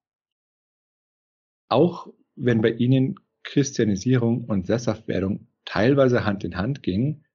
Auch 1.67 2.11
wenn 2.35 2.61
bei 2.61 2.71
ihnen 2.71 3.19
Christianisierung 3.43 4.45
und 4.45 4.65
Sesshaftwerdung 4.65 5.47
teilweise 5.65 6.25
Hand 6.25 6.43
in 6.43 6.57
Hand 6.57 6.81
gingen, 6.81 7.25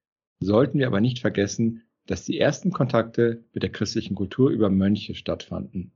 sollten 0.40 0.80
wir 0.80 0.88
aber 0.88 1.00
nicht 1.00 1.21
vergessen, 1.21 1.85
dass 2.06 2.25
die 2.25 2.40
ersten 2.40 2.73
Kontakte 2.73 3.44
mit 3.52 3.62
der 3.62 3.71
christlichen 3.71 4.16
Kultur 4.16 4.50
über 4.50 4.71
Mönche 4.71 5.14
stattfanden. 5.14 5.92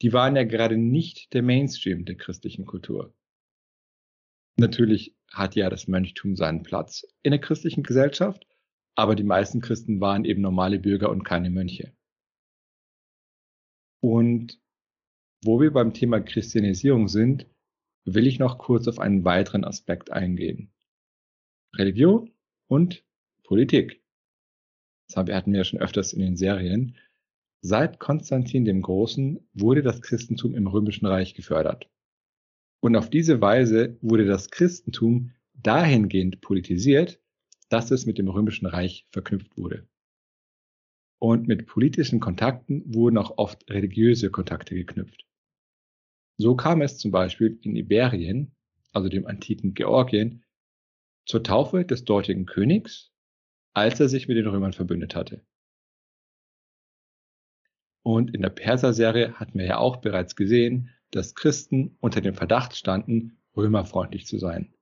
Die 0.00 0.12
waren 0.12 0.36
ja 0.36 0.44
gerade 0.44 0.76
nicht 0.76 1.34
der 1.34 1.42
Mainstream 1.42 2.04
der 2.04 2.16
christlichen 2.16 2.66
Kultur. 2.66 3.12
Natürlich 4.56 5.16
hat 5.30 5.56
ja 5.56 5.68
das 5.68 5.88
Mönchtum 5.88 6.36
seinen 6.36 6.62
Platz 6.62 7.06
in 7.22 7.32
der 7.32 7.40
christlichen 7.40 7.82
Gesellschaft, 7.82 8.46
aber 8.94 9.16
die 9.16 9.24
meisten 9.24 9.60
Christen 9.60 10.00
waren 10.00 10.24
eben 10.24 10.42
normale 10.42 10.78
Bürger 10.78 11.10
und 11.10 11.24
keine 11.24 11.50
Mönche. 11.50 11.92
Und 14.00 14.60
wo 15.42 15.60
wir 15.60 15.72
beim 15.72 15.92
Thema 15.92 16.20
Christianisierung 16.20 17.08
sind, 17.08 17.46
will 18.04 18.26
ich 18.26 18.38
noch 18.38 18.58
kurz 18.58 18.86
auf 18.86 18.98
einen 18.98 19.24
weiteren 19.24 19.64
Aspekt 19.64 20.12
eingehen. 20.12 20.72
Religion 21.74 22.30
und 22.68 23.04
Politik. 23.42 24.02
Das 25.08 25.16
hatten 25.16 25.52
wir 25.52 25.58
ja 25.58 25.64
schon 25.64 25.80
öfters 25.80 26.12
in 26.12 26.20
den 26.20 26.36
Serien. 26.36 26.96
Seit 27.60 27.98
Konstantin 27.98 28.64
dem 28.64 28.82
Großen 28.82 29.48
wurde 29.54 29.82
das 29.82 30.00
Christentum 30.02 30.54
im 30.54 30.66
Römischen 30.66 31.06
Reich 31.06 31.34
gefördert. 31.34 31.90
Und 32.84 32.96
auf 32.96 33.08
diese 33.08 33.40
Weise 33.40 33.96
wurde 34.02 34.26
das 34.26 34.50
Christentum 34.50 35.30
dahingehend 35.54 36.42
politisiert, 36.42 37.18
dass 37.70 37.90
es 37.90 38.04
mit 38.04 38.18
dem 38.18 38.28
Römischen 38.28 38.66
Reich 38.66 39.06
verknüpft 39.08 39.56
wurde. 39.56 39.88
Und 41.18 41.48
mit 41.48 41.66
politischen 41.66 42.20
Kontakten 42.20 42.82
wurden 42.94 43.16
auch 43.16 43.38
oft 43.38 43.70
religiöse 43.70 44.30
Kontakte 44.30 44.74
geknüpft. 44.74 45.26
So 46.36 46.56
kam 46.56 46.82
es 46.82 46.98
zum 46.98 47.10
Beispiel 47.10 47.58
in 47.62 47.74
Iberien, 47.74 48.54
also 48.92 49.08
dem 49.08 49.26
antiken 49.26 49.72
Georgien, 49.72 50.44
zur 51.24 51.42
Taufe 51.42 51.86
des 51.86 52.04
dortigen 52.04 52.44
Königs, 52.44 53.14
als 53.72 53.98
er 53.98 54.10
sich 54.10 54.28
mit 54.28 54.36
den 54.36 54.46
Römern 54.46 54.74
verbündet 54.74 55.14
hatte. 55.14 55.42
Und 58.02 58.34
in 58.34 58.42
der 58.42 58.50
Perser-Serie 58.50 59.40
hatten 59.40 59.58
wir 59.58 59.64
ja 59.64 59.78
auch 59.78 60.02
bereits 60.02 60.36
gesehen, 60.36 60.90
dass 61.14 61.34
Christen 61.34 61.96
unter 62.00 62.20
dem 62.20 62.34
Verdacht 62.34 62.76
standen, 62.76 63.38
römerfreundlich 63.56 64.26
zu 64.26 64.38
sein. 64.38 64.74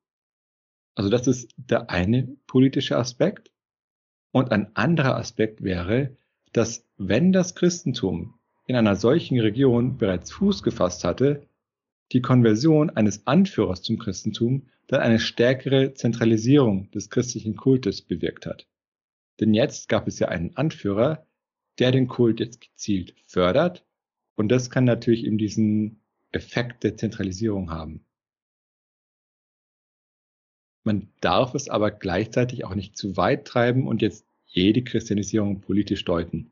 Also 0.95 1.11
das 1.11 1.27
ist 1.27 1.51
der 1.57 1.91
eine 1.91 2.37
politische 2.47 2.97
Aspekt. 2.97 3.51
Und 4.31 4.51
ein 4.51 4.75
anderer 4.75 5.17
Aspekt 5.17 5.63
wäre, 5.63 6.17
dass 6.53 6.87
wenn 6.97 7.33
das 7.33 7.55
Christentum 7.55 8.39
in 8.67 8.77
einer 8.77 8.97
solchen 8.97 9.39
Region 9.41 9.99
bereits 9.99 10.33
Fuß 10.33 10.63
gefasst 10.63 11.05
hatte, 11.05 11.47
die 12.13 12.23
Konversion 12.23 12.91
eines 12.91 13.27
Anführers 13.27 13.83
zum 13.83 13.99
Christentum 13.99 14.69
dann 14.87 15.01
eine 15.01 15.19
stärkere 15.19 15.95
Zentralisierung 15.95 16.91
des 16.93 17.11
christlichen 17.11 17.57
Kultes 17.57 18.03
bewirkt 18.03 18.47
hat. 18.47 18.67
Denn 19.41 19.55
jetzt 19.55 19.89
gab 19.89 20.07
es 20.09 20.19
ja 20.19 20.29
einen 20.29 20.57
Anführer, 20.57 21.27
der 21.79 21.91
den 21.91 22.09
Kult 22.09 22.41
jetzt 22.41 22.61
gezielt 22.61 23.15
fördert 23.27 23.85
und 24.35 24.49
das 24.49 24.71
kann 24.71 24.85
natürlich 24.85 25.25
eben 25.25 25.39
diesen 25.39 26.02
Effekt 26.33 26.85
der 26.85 26.97
Zentralisierung 26.97 27.71
haben. 27.71 28.05
Man 30.85 31.09
darf 31.21 31.55
es 31.55 31.69
aber 31.69 31.91
gleichzeitig 31.91 32.65
auch 32.65 32.75
nicht 32.75 32.97
zu 32.97 33.17
weit 33.17 33.47
treiben 33.47 33.87
und 33.87 34.03
jetzt 34.03 34.27
jede 34.47 34.83
Christianisierung 34.83 35.61
politisch 35.61 36.05
deuten. 36.05 36.51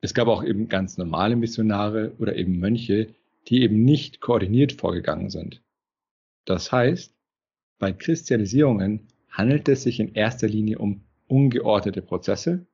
Es 0.00 0.14
gab 0.14 0.28
auch 0.28 0.44
eben 0.44 0.68
ganz 0.68 0.98
normale 0.98 1.36
Missionare 1.36 2.14
oder 2.18 2.36
eben 2.36 2.58
Mönche, 2.58 3.14
die 3.48 3.62
eben 3.62 3.84
nicht 3.84 4.20
koordiniert 4.20 4.72
vorgegangen 4.72 5.30
sind. 5.30 5.62
Das 6.44 6.72
heißt, 6.72 7.14
bei 7.78 7.92
Christianisierungen 7.92 9.06
handelt 9.30 9.68
es 9.68 9.82
sich 9.82 10.00
in 10.00 10.14
erster 10.14 10.48
Linie 10.48 10.78
um 10.78 11.02
ungeordnete 11.28 12.02
Prozesse. 12.02 12.66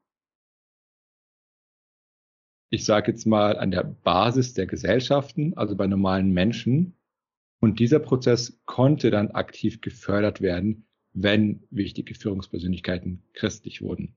Ich 2.72 2.86
sage 2.86 3.12
jetzt 3.12 3.26
mal 3.26 3.58
an 3.58 3.70
der 3.70 3.84
Basis 3.84 4.54
der 4.54 4.66
Gesellschaften, 4.66 5.52
also 5.58 5.76
bei 5.76 5.86
normalen 5.86 6.32
Menschen. 6.32 6.94
Und 7.60 7.78
dieser 7.80 7.98
Prozess 7.98 8.62
konnte 8.64 9.10
dann 9.10 9.30
aktiv 9.32 9.82
gefördert 9.82 10.40
werden, 10.40 10.86
wenn 11.12 11.64
wichtige 11.68 12.14
Führungspersönlichkeiten 12.14 13.24
christlich 13.34 13.82
wurden. 13.82 14.16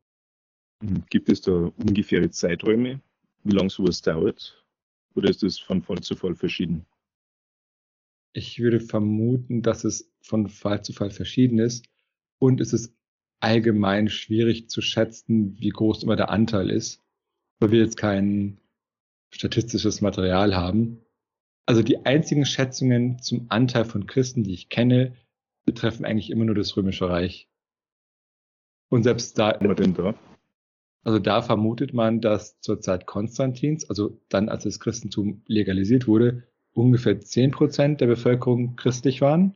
Gibt 1.09 1.27
es 1.27 1.41
da 1.41 1.51
ungefähre 1.51 2.29
Zeiträume, 2.29 3.01
wie 3.43 3.51
lange 3.51 3.69
sowas 3.69 4.01
dauert? 4.01 4.65
Oder 5.15 5.29
ist 5.29 5.43
es 5.43 5.59
von 5.59 5.81
Fall 5.81 5.99
zu 5.99 6.15
Fall 6.15 6.35
verschieden? 6.35 6.85
Ich 8.31 8.57
würde 8.59 8.79
vermuten, 8.79 9.63
dass 9.63 9.83
es 9.83 10.09
von 10.21 10.47
Fall 10.47 10.81
zu 10.81 10.93
Fall 10.93 11.11
verschieden 11.11 11.59
ist 11.59 11.89
und 12.39 12.61
es 12.61 12.71
ist 12.71 12.95
allgemein 13.41 14.07
schwierig 14.07 14.69
zu 14.69 14.79
schätzen, 14.79 15.59
wie 15.59 15.71
groß 15.71 16.03
immer 16.03 16.15
der 16.15 16.29
Anteil 16.29 16.69
ist, 16.69 17.04
weil 17.59 17.71
wir 17.71 17.79
jetzt 17.79 17.97
keinen 17.97 18.59
statistisches 19.31 20.01
Material 20.01 20.55
haben. 20.55 21.01
Also 21.65 21.81
die 21.81 22.05
einzigen 22.05 22.45
Schätzungen 22.45 23.19
zum 23.19 23.47
Anteil 23.49 23.85
von 23.85 24.07
Christen, 24.07 24.43
die 24.43 24.53
ich 24.53 24.69
kenne, 24.69 25.15
betreffen 25.65 26.05
eigentlich 26.05 26.29
immer 26.29 26.45
nur 26.45 26.55
das 26.55 26.77
Römische 26.77 27.09
Reich. 27.09 27.49
Und 28.89 29.03
selbst 29.03 29.37
da, 29.39 29.53
da? 29.53 30.15
also 31.03 31.19
da 31.19 31.41
vermutet 31.41 31.93
man, 31.93 32.21
dass 32.21 32.59
zur 32.61 32.79
Zeit 32.79 33.07
Konstantins, 33.07 33.89
also 33.89 34.21
dann 34.29 34.47
als 34.47 34.63
das 34.63 34.79
Christentum 34.79 35.41
legalisiert 35.47 36.07
wurde, 36.07 36.43
ungefähr 36.73 37.19
zehn 37.19 37.51
Prozent 37.51 38.01
der 38.01 38.07
Bevölkerung 38.07 38.75
christlich 38.75 39.21
waren, 39.21 39.55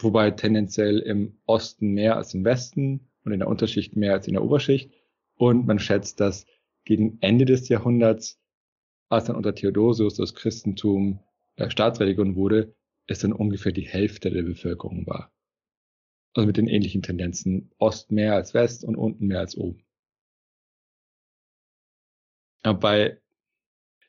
wobei 0.00 0.30
tendenziell 0.30 0.98
im 0.98 1.36
Osten 1.46 1.92
mehr 1.92 2.16
als 2.16 2.32
im 2.32 2.44
Westen 2.44 3.08
und 3.24 3.32
in 3.32 3.40
der 3.40 3.48
Unterschicht 3.48 3.96
mehr 3.96 4.14
als 4.14 4.26
in 4.26 4.34
der 4.34 4.44
Oberschicht. 4.44 4.92
Und 5.36 5.66
man 5.66 5.78
schätzt, 5.78 6.20
dass 6.20 6.46
gegen 6.88 7.18
Ende 7.20 7.44
des 7.44 7.68
Jahrhunderts, 7.68 8.40
als 9.10 9.26
dann 9.26 9.36
unter 9.36 9.54
Theodosius 9.54 10.14
das 10.14 10.34
Christentum 10.34 11.20
äh, 11.56 11.68
Staatsreligion 11.68 12.34
wurde, 12.34 12.74
es 13.06 13.18
dann 13.18 13.34
ungefähr 13.34 13.72
die 13.72 13.86
Hälfte 13.86 14.30
der 14.30 14.42
Bevölkerung 14.42 15.06
war. 15.06 15.30
Also 16.32 16.46
mit 16.46 16.56
den 16.56 16.66
ähnlichen 16.66 17.02
Tendenzen. 17.02 17.70
Ost 17.76 18.10
mehr 18.10 18.34
als 18.34 18.54
West 18.54 18.84
und 18.84 18.96
unten 18.96 19.26
mehr 19.26 19.40
als 19.40 19.54
oben. 19.54 19.84
Aber 22.62 22.78
bei, 22.78 23.20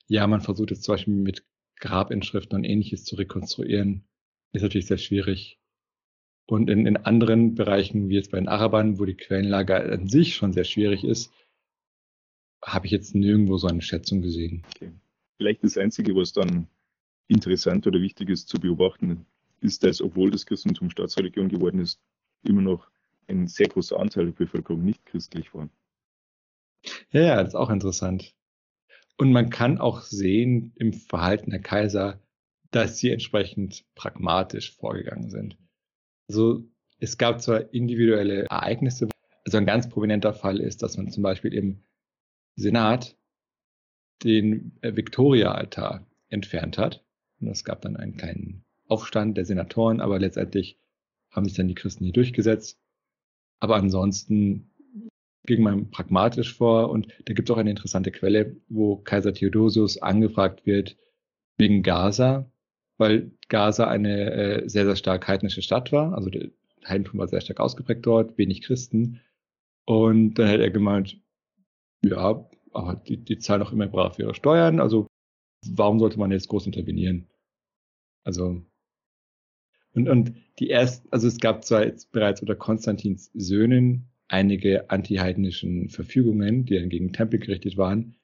ja, 0.07 0.25
man 0.25 0.39
versucht 0.39 0.71
jetzt 0.71 0.83
zum 0.83 0.93
Beispiel 0.93 1.13
mit 1.13 1.45
Grabinschriften 1.81 2.59
und 2.59 2.63
ähnliches 2.63 3.03
zu 3.03 3.17
rekonstruieren, 3.17 4.07
ist 4.53 4.61
natürlich 4.61 4.87
sehr 4.87 4.97
schwierig. 4.97 5.59
Und 6.45 6.69
in, 6.69 6.85
in 6.85 6.95
anderen 6.95 7.55
Bereichen, 7.55 8.07
wie 8.07 8.15
jetzt 8.15 8.31
bei 8.31 8.39
den 8.39 8.47
Arabern, 8.47 8.99
wo 8.99 9.05
die 9.05 9.17
Quellenlage 9.17 9.75
an 9.75 10.07
sich 10.07 10.35
schon 10.35 10.53
sehr 10.53 10.63
schwierig 10.63 11.03
ist, 11.03 11.33
habe 12.73 12.85
ich 12.85 12.91
jetzt 12.91 13.15
nirgendwo 13.15 13.57
so 13.57 13.67
eine 13.67 13.81
Schätzung 13.81 14.21
gesehen. 14.21 14.63
Okay. 14.75 14.91
Vielleicht 15.37 15.63
das 15.63 15.77
Einzige, 15.77 16.15
was 16.15 16.33
dann 16.33 16.67
interessant 17.27 17.87
oder 17.87 18.01
wichtig 18.01 18.29
ist 18.29 18.49
zu 18.49 18.59
beobachten, 18.59 19.25
ist, 19.61 19.83
dass 19.83 20.01
obwohl 20.01 20.31
das 20.31 20.45
Christentum 20.45 20.89
Staatsreligion 20.89 21.49
geworden 21.49 21.79
ist, 21.79 21.99
immer 22.43 22.61
noch 22.61 22.89
ein 23.27 23.47
sehr 23.47 23.67
großer 23.67 23.99
Anteil 23.99 24.25
der 24.25 24.31
Bevölkerung 24.33 24.83
nicht 24.83 25.05
christlich 25.05 25.53
war. 25.53 25.69
Ja, 27.11 27.21
ja, 27.21 27.35
das 27.37 27.49
ist 27.49 27.55
auch 27.55 27.69
interessant. 27.69 28.33
Und 29.17 29.31
man 29.31 29.49
kann 29.49 29.79
auch 29.79 30.01
sehen 30.01 30.71
im 30.75 30.93
Verhalten 30.93 31.51
der 31.51 31.61
Kaiser, 31.61 32.19
dass 32.71 32.97
sie 32.97 33.11
entsprechend 33.11 33.85
pragmatisch 33.95 34.75
vorgegangen 34.75 35.29
sind. 35.29 35.57
Also 36.27 36.63
es 36.99 37.17
gab 37.17 37.41
zwar 37.41 37.73
individuelle 37.73 38.43
Ereignisse, 38.43 39.09
also 39.45 39.57
ein 39.57 39.65
ganz 39.65 39.89
prominenter 39.89 40.33
Fall 40.33 40.59
ist, 40.59 40.83
dass 40.83 40.97
man 40.97 41.09
zum 41.09 41.23
Beispiel 41.23 41.53
im 41.53 41.83
Senat 42.59 43.17
den 44.23 44.77
Victoria-Altar 44.81 46.05
entfernt 46.29 46.77
hat. 46.77 47.03
Und 47.39 47.47
es 47.47 47.63
gab 47.63 47.81
dann 47.81 47.95
einen 47.95 48.17
kleinen 48.17 48.65
Aufstand 48.87 49.37
der 49.37 49.45
Senatoren, 49.45 50.01
aber 50.01 50.19
letztendlich 50.19 50.77
haben 51.31 51.45
sich 51.45 51.55
dann 51.55 51.67
die 51.67 51.75
Christen 51.75 52.03
hier 52.03 52.13
durchgesetzt. 52.13 52.79
Aber 53.59 53.75
ansonsten 53.75 54.71
ging 55.45 55.63
man 55.63 55.89
pragmatisch 55.89 56.53
vor 56.55 56.89
und 56.89 57.07
da 57.25 57.33
gibt 57.33 57.49
es 57.49 57.53
auch 57.53 57.59
eine 57.59 57.69
interessante 57.69 58.11
Quelle, 58.11 58.57
wo 58.67 58.97
Kaiser 58.97 59.33
Theodosius 59.33 60.01
angefragt 60.01 60.65
wird 60.65 60.97
wegen 61.57 61.81
Gaza, 61.81 62.51
weil 62.97 63.31
Gaza 63.47 63.87
eine 63.87 64.31
äh, 64.31 64.69
sehr, 64.69 64.85
sehr 64.85 64.95
stark 64.95 65.27
heidnische 65.27 65.61
Stadt 65.61 65.91
war. 65.91 66.13
Also 66.13 66.29
der 66.29 66.49
Heidentum 66.85 67.19
war 67.19 67.27
sehr 67.27 67.41
stark 67.41 67.59
ausgeprägt 67.59 68.05
dort, 68.05 68.37
wenig 68.37 68.61
Christen. 68.61 69.21
Und 69.85 70.35
dann 70.35 70.49
hat 70.49 70.59
er 70.59 70.69
gemeint, 70.69 71.19
ja, 72.03 72.49
aber 72.71 72.95
die, 72.95 73.17
die 73.17 73.39
zahlen 73.39 73.61
auch 73.61 73.71
immer 73.71 73.87
brav 73.87 74.19
ihre 74.19 74.35
Steuern, 74.35 74.79
also 74.79 75.07
warum 75.67 75.99
sollte 75.99 76.19
man 76.19 76.31
jetzt 76.31 76.47
groß 76.47 76.65
intervenieren? 76.65 77.27
Also 78.23 78.63
und, 79.93 80.07
und 80.07 80.33
die 80.59 80.69
ersten, 80.69 81.07
also 81.11 81.27
es 81.27 81.39
gab 81.39 81.65
zwar 81.65 81.85
jetzt 81.85 82.11
bereits 82.11 82.41
unter 82.41 82.55
Konstantins 82.55 83.31
Söhnen 83.33 84.09
einige 84.27 84.89
antiheidnischen 84.91 85.89
Verfügungen, 85.89 86.65
die 86.65 86.75
dann 86.75 86.89
gegen 86.89 87.11
Tempel 87.11 87.39
gerichtet 87.39 87.77
waren, 87.77 88.15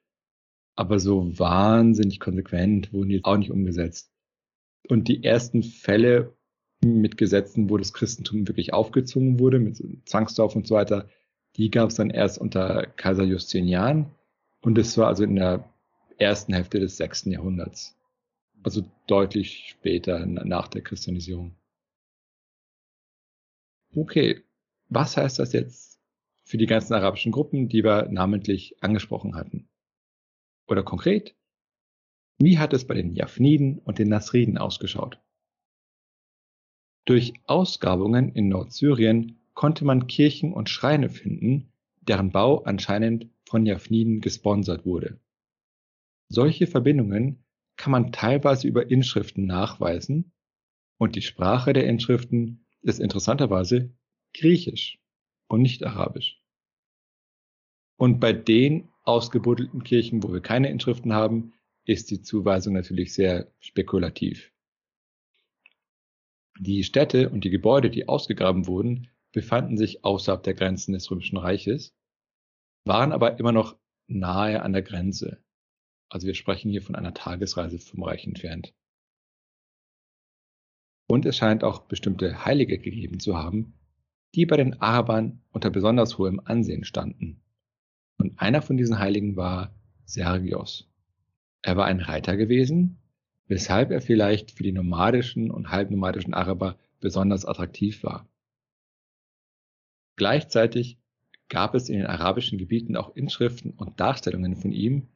aber 0.75 0.99
so 0.99 1.37
wahnsinnig 1.39 2.19
konsequent 2.19 2.93
wurden 2.93 3.09
die 3.09 3.23
auch 3.23 3.37
nicht 3.37 3.51
umgesetzt. 3.51 4.11
Und 4.87 5.07
die 5.07 5.23
ersten 5.23 5.63
Fälle 5.63 6.37
mit 6.83 7.17
Gesetzen, 7.17 7.69
wo 7.69 7.77
das 7.77 7.93
Christentum 7.93 8.47
wirklich 8.47 8.73
aufgezwungen 8.73 9.39
wurde, 9.39 9.59
mit 9.59 9.81
Zwangsdorf 10.07 10.55
und 10.55 10.67
so 10.67 10.75
weiter, 10.75 11.09
die 11.57 11.71
gab 11.71 11.89
es 11.89 11.95
dann 11.95 12.09
erst 12.09 12.37
unter 12.37 12.85
Kaiser 12.85 13.23
Justinian. 13.23 14.11
Und 14.61 14.75
das 14.77 14.97
war 14.97 15.07
also 15.07 15.23
in 15.23 15.35
der 15.35 15.69
ersten 16.17 16.53
Hälfte 16.53 16.79
des 16.79 16.97
sechsten 16.97 17.31
Jahrhunderts. 17.31 17.97
Also 18.63 18.83
deutlich 19.07 19.69
später 19.69 20.25
nach 20.25 20.67
der 20.67 20.81
Christianisierung. 20.81 21.55
Okay, 23.95 24.43
was 24.89 25.15
heißt 25.15 25.39
das 25.39 25.53
jetzt 25.53 25.99
für 26.43 26.57
die 26.57 26.65
ganzen 26.65 26.93
arabischen 26.93 27.31
Gruppen, 27.31 27.69
die 27.69 27.83
wir 27.83 28.09
namentlich 28.09 28.75
angesprochen 28.83 29.35
hatten? 29.35 29.69
Oder 30.67 30.83
konkret, 30.83 31.35
wie 32.37 32.57
hat 32.57 32.73
es 32.73 32.85
bei 32.85 32.95
den 32.95 33.13
Jafniden 33.13 33.79
und 33.79 33.99
den 33.99 34.09
Nasriden 34.09 34.57
ausgeschaut? 34.57 35.21
Durch 37.05 37.33
Ausgrabungen 37.45 38.29
in 38.33 38.49
Nordsyrien 38.49 39.39
konnte 39.55 39.85
man 39.85 40.05
Kirchen 40.07 40.53
und 40.53 40.69
Schreine 40.69 41.09
finden, 41.09 41.71
deren 42.01 42.31
Bau 42.31 42.63
anscheinend 42.63 43.27
von 43.45 43.65
Jafniden 43.65 44.21
gesponsert 44.21 44.85
wurde. 44.85 45.19
Solche 46.29 46.67
Verbindungen 46.67 47.43
kann 47.77 47.91
man 47.91 48.11
teilweise 48.11 48.67
über 48.67 48.91
Inschriften 48.91 49.45
nachweisen 49.45 50.31
und 50.97 51.15
die 51.15 51.21
Sprache 51.21 51.73
der 51.73 51.87
Inschriften 51.87 52.65
ist 52.81 52.99
interessanterweise 52.99 53.91
Griechisch 54.33 54.99
und 55.47 55.61
nicht 55.61 55.83
Arabisch. 55.83 56.41
Und 57.97 58.19
bei 58.19 58.33
den 58.33 58.89
ausgebuddelten 59.03 59.83
Kirchen, 59.83 60.23
wo 60.23 60.33
wir 60.33 60.41
keine 60.41 60.69
Inschriften 60.69 61.13
haben, 61.13 61.53
ist 61.85 62.11
die 62.11 62.21
Zuweisung 62.21 62.73
natürlich 62.73 63.13
sehr 63.13 63.51
spekulativ. 63.59 64.51
Die 66.59 66.83
Städte 66.83 67.29
und 67.29 67.43
die 67.43 67.49
Gebäude, 67.49 67.89
die 67.89 68.07
ausgegraben 68.07 68.67
wurden, 68.67 69.09
befanden 69.35 69.77
sich 69.77 70.05
außerhalb 70.05 70.43
der 70.43 70.53
Grenzen 70.53 70.93
des 70.93 71.11
Römischen 71.11 71.37
Reiches, 71.37 71.93
waren 72.85 73.11
aber 73.11 73.37
immer 73.37 73.51
noch 73.51 73.77
nahe 74.07 74.61
an 74.61 74.71
der 74.71 74.81
Grenze. 74.81 75.43
Also 76.07 76.25
wir 76.25 76.35
sprechen 76.35 76.71
hier 76.71 76.81
von 76.81 76.95
einer 76.95 77.13
Tagesreise 77.13 77.77
vom 77.77 78.03
Reich 78.03 78.25
entfernt. 78.25 78.73
Und 81.07 81.25
es 81.25 81.35
scheint 81.35 81.65
auch 81.65 81.81
bestimmte 81.81 82.45
Heilige 82.45 82.79
gegeben 82.79 83.19
zu 83.19 83.37
haben, 83.37 83.73
die 84.35 84.45
bei 84.45 84.55
den 84.55 84.81
Arabern 84.81 85.41
unter 85.51 85.69
besonders 85.69 86.17
hohem 86.17 86.39
Ansehen 86.39 86.85
standen. 86.85 87.41
Und 88.17 88.39
einer 88.39 88.61
von 88.61 88.77
diesen 88.77 88.99
Heiligen 88.99 89.35
war 89.35 89.75
Sergios. 90.05 90.89
Er 91.61 91.75
war 91.75 91.87
ein 91.87 91.99
Reiter 91.99 92.37
gewesen, 92.37 92.99
weshalb 93.47 93.91
er 93.91 93.99
vielleicht 93.99 94.51
für 94.51 94.63
die 94.63 94.71
nomadischen 94.71 95.51
und 95.51 95.71
halbnomadischen 95.71 96.33
Araber 96.33 96.77
besonders 97.01 97.43
attraktiv 97.43 98.01
war. 98.03 98.29
Gleichzeitig 100.15 100.97
gab 101.49 101.75
es 101.75 101.89
in 101.89 101.97
den 101.97 102.07
arabischen 102.07 102.57
Gebieten 102.57 102.95
auch 102.95 103.15
Inschriften 103.15 103.71
und 103.71 103.99
Darstellungen 103.99 104.55
von 104.55 104.71
ihm, 104.71 105.07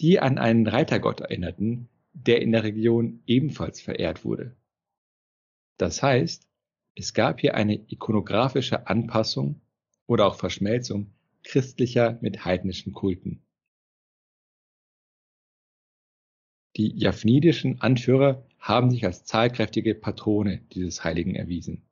die 0.00 0.20
an 0.20 0.38
einen 0.38 0.66
Reitergott 0.66 1.20
erinnerten, 1.20 1.88
der 2.12 2.42
in 2.42 2.52
der 2.52 2.64
Region 2.64 3.22
ebenfalls 3.26 3.80
verehrt 3.80 4.24
wurde. 4.24 4.56
Das 5.78 6.02
heißt, 6.02 6.46
es 6.94 7.14
gab 7.14 7.40
hier 7.40 7.54
eine 7.54 7.74
ikonografische 7.74 8.86
Anpassung 8.86 9.60
oder 10.06 10.26
auch 10.26 10.34
Verschmelzung 10.34 11.12
christlicher 11.42 12.18
mit 12.20 12.44
heidnischen 12.44 12.92
Kulten. 12.92 13.42
Die 16.76 16.96
jaffnidischen 16.96 17.80
Anführer 17.80 18.46
haben 18.58 18.90
sich 18.90 19.04
als 19.04 19.24
zahlkräftige 19.24 19.94
Patrone 19.94 20.58
dieses 20.72 21.04
Heiligen 21.04 21.34
erwiesen. 21.34 21.82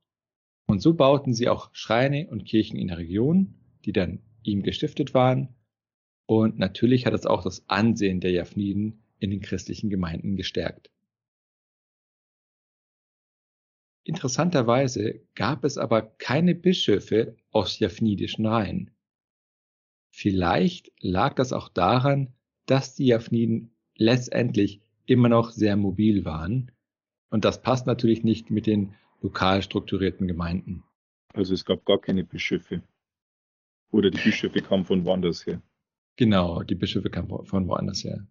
Und 0.71 0.81
so 0.81 0.95
bauten 0.95 1.35
sie 1.35 1.49
auch 1.49 1.71
Schreine 1.73 2.29
und 2.29 2.45
Kirchen 2.45 2.79
in 2.79 2.89
der 2.89 2.99
Region, 2.99 3.55
die 3.85 3.93
dann 3.93 4.21
ihm 4.43 4.63
gestiftet 4.63 5.15
waren 5.15 5.55
und 6.31 6.61
natürlich 6.61 7.07
hat 7.07 7.13
es 7.13 7.27
auch 7.27 7.43
das 7.43 7.69
Ansehen 7.69 8.21
der 8.21 8.31
Japhniden 8.31 9.03
in 9.19 9.33
den 9.33 9.41
christlichen 9.41 9.91
Gemeinden 9.91 10.37
gestärkt. 10.37 10.89
Interessanterweise 14.05 15.23
gab 15.35 15.65
es 15.65 15.77
aber 15.77 16.03
keine 16.03 16.55
Bischöfe 16.55 17.37
aus 17.51 17.81
japhnidischen 17.81 18.47
Reihen. 18.47 18.93
Vielleicht 20.09 20.93
lag 21.01 21.35
das 21.35 21.53
auch 21.53 21.69
daran, 21.69 22.33
dass 22.67 22.95
die 22.95 23.07
Japhniden 23.07 23.75
letztendlich 23.97 24.83
immer 25.07 25.29
noch 25.29 25.51
sehr 25.51 25.77
mobil 25.77 26.25
waren. 26.25 26.71
Und 27.29 27.45
das 27.45 27.61
passt 27.61 27.89
natürlich 27.89 28.23
nicht 28.23 28.53
mit 28.53 28.69
den 28.69 28.95
lokal 29.21 29.63
strukturierten 29.63 30.27
Gemeinden. 30.27 30.85
Also 31.33 31.55
es 31.55 31.65
gab 31.65 31.85
gar 31.85 32.01
keine 32.01 32.25
Bischöfe. 32.25 32.83
Oder 33.91 34.11
die 34.11 34.23
Bischöfe 34.23 34.63
kamen 34.63 34.85
von 34.85 35.05
woanders 35.05 35.47
her. 35.47 35.63
Genau, 36.17 36.63
die 36.63 36.75
Bischöfe 36.75 37.11
kamen 37.11 37.45
von 37.47 37.69
woanders 37.69 38.05
her. 38.05 38.27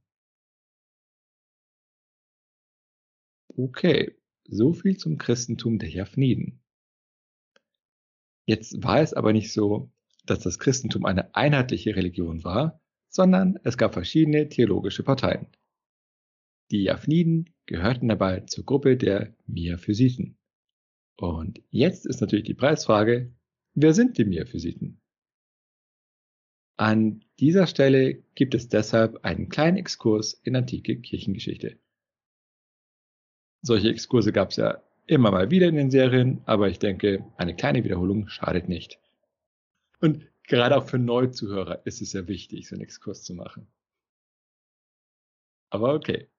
Okay, 3.56 4.15
so 4.45 4.73
viel 4.73 4.97
zum 4.97 5.17
Christentum 5.17 5.80
der 5.80 5.89
Japhniden. 5.89 6.62
Jetzt 8.45 8.82
war 8.82 9.02
es 9.02 9.13
aber 9.13 9.34
nicht 9.34 9.54
so, 9.54 9.91
dass 10.25 10.39
das 10.39 10.60
Christentum 10.60 11.06
eine 11.06 11.36
einheitliche 11.36 11.95
Religion 11.95 12.43
war, 12.43 12.82
sondern 13.10 13.60
es 13.63 13.78
gab 13.78 13.93
verschiedene 13.93 14.49
theologische 14.49 15.04
Parteien. 15.04 15.47
Die 16.71 16.84
Japhniden 16.84 17.54
gehörten 17.65 18.08
dabei 18.08 18.41
zur 18.41 18.65
Gruppe 18.65 18.97
der 18.97 19.36
Miaphysiten. 19.45 20.38
Und 21.19 21.62
jetzt 21.69 22.05
ist 22.05 22.21
natürlich 22.21 22.45
die 22.45 22.53
Preisfrage, 22.53 23.34
wer 23.73 23.93
sind 23.93 24.17
die 24.17 24.23
Miaphysiten? 24.23 25.01
An 26.77 27.25
dieser 27.39 27.67
Stelle 27.67 28.23
gibt 28.36 28.55
es 28.55 28.69
deshalb 28.69 29.25
einen 29.25 29.49
kleinen 29.49 29.75
Exkurs 29.75 30.34
in 30.34 30.55
antike 30.55 31.01
Kirchengeschichte. 31.01 31.77
Solche 33.62 33.89
Exkurse 33.89 34.32
gab 34.32 34.51
es 34.51 34.55
ja 34.55 34.82
immer 35.08 35.32
mal 35.32 35.51
wieder 35.51 35.67
in 35.67 35.75
den 35.75 35.91
Serien, 35.91 36.41
aber 36.45 36.69
ich 36.69 36.79
denke, 36.79 37.25
eine 37.36 37.53
kleine 37.53 37.84
Wiederholung 37.84 38.29
schadet 38.29 38.69
nicht. 38.69 38.97
Und 39.99 40.25
gerade 40.43 40.77
auch 40.77 40.88
für 40.88 40.99
Neuzuhörer 40.99 41.86
ist 41.86 42.01
es 42.01 42.13
ja 42.13 42.29
wichtig, 42.29 42.69
so 42.69 42.75
einen 42.75 42.84
Exkurs 42.84 43.23
zu 43.23 43.34
machen. 43.34 43.67
Aber 45.69 45.93
okay. 45.95 46.29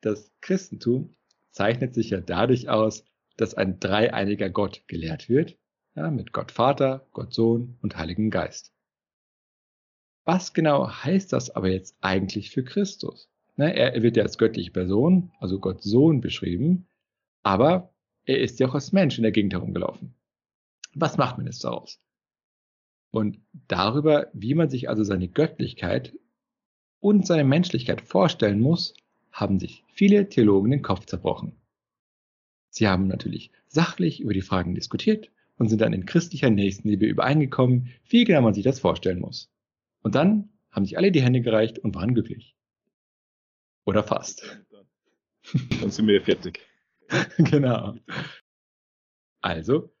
Das 0.00 0.32
Christentum 0.40 1.14
zeichnet 1.50 1.94
sich 1.94 2.10
ja 2.10 2.20
dadurch 2.22 2.70
aus, 2.70 3.04
dass 3.36 3.54
ein 3.54 3.80
dreieiniger 3.80 4.50
Gott 4.50 4.82
gelehrt 4.86 5.28
wird, 5.28 5.56
ja, 5.94 6.10
mit 6.10 6.32
Gott 6.32 6.52
Vater, 6.52 7.06
Gott 7.12 7.34
Sohn 7.34 7.78
und 7.82 7.96
Heiligen 7.96 8.30
Geist. 8.30 8.72
Was 10.24 10.52
genau 10.52 10.88
heißt 10.88 11.32
das 11.32 11.50
aber 11.50 11.68
jetzt 11.68 11.96
eigentlich 12.00 12.50
für 12.50 12.64
Christus? 12.64 13.28
Ne, 13.56 13.74
er 13.74 14.02
wird 14.02 14.16
ja 14.16 14.22
als 14.22 14.38
göttliche 14.38 14.70
Person, 14.70 15.30
also 15.38 15.58
Gott 15.58 15.82
Sohn 15.82 16.20
beschrieben, 16.20 16.86
aber 17.42 17.92
er 18.24 18.40
ist 18.40 18.60
ja 18.60 18.68
auch 18.68 18.74
als 18.74 18.92
Mensch 18.92 19.18
in 19.18 19.22
der 19.22 19.32
Gegend 19.32 19.52
herumgelaufen. 19.52 20.14
Was 20.94 21.18
macht 21.18 21.36
man 21.36 21.46
jetzt 21.46 21.64
daraus? 21.64 22.00
Und 23.10 23.40
darüber, 23.68 24.30
wie 24.32 24.54
man 24.54 24.70
sich 24.70 24.88
also 24.88 25.04
seine 25.04 25.28
Göttlichkeit 25.28 26.14
und 27.00 27.26
seine 27.26 27.44
Menschlichkeit 27.44 28.00
vorstellen 28.00 28.60
muss, 28.60 28.94
haben 29.32 29.58
sich 29.58 29.84
viele 29.92 30.28
Theologen 30.28 30.70
den 30.70 30.82
Kopf 30.82 31.04
zerbrochen. 31.06 31.61
Sie 32.72 32.88
haben 32.88 33.06
natürlich 33.06 33.50
sachlich 33.68 34.22
über 34.22 34.32
die 34.32 34.40
Fragen 34.40 34.74
diskutiert 34.74 35.30
und 35.58 35.68
sind 35.68 35.82
dann 35.82 35.92
in 35.92 36.06
christlicher 36.06 36.48
Nächstenliebe 36.48 37.04
übereingekommen, 37.04 37.90
wie 38.08 38.24
genau 38.24 38.40
man 38.40 38.54
sich 38.54 38.64
das 38.64 38.80
vorstellen 38.80 39.20
muss. 39.20 39.52
Und 40.02 40.14
dann 40.14 40.48
haben 40.70 40.86
sich 40.86 40.96
alle 40.96 41.12
die 41.12 41.20
Hände 41.20 41.42
gereicht 41.42 41.78
und 41.78 41.94
waren 41.94 42.14
glücklich. 42.14 42.56
Oder 43.84 44.02
fast. 44.02 44.64
Dann 45.80 45.90
sind 45.90 46.06
wir 46.06 46.22
fertig. 46.22 46.60
genau. 47.36 47.94
Also, 49.42 49.92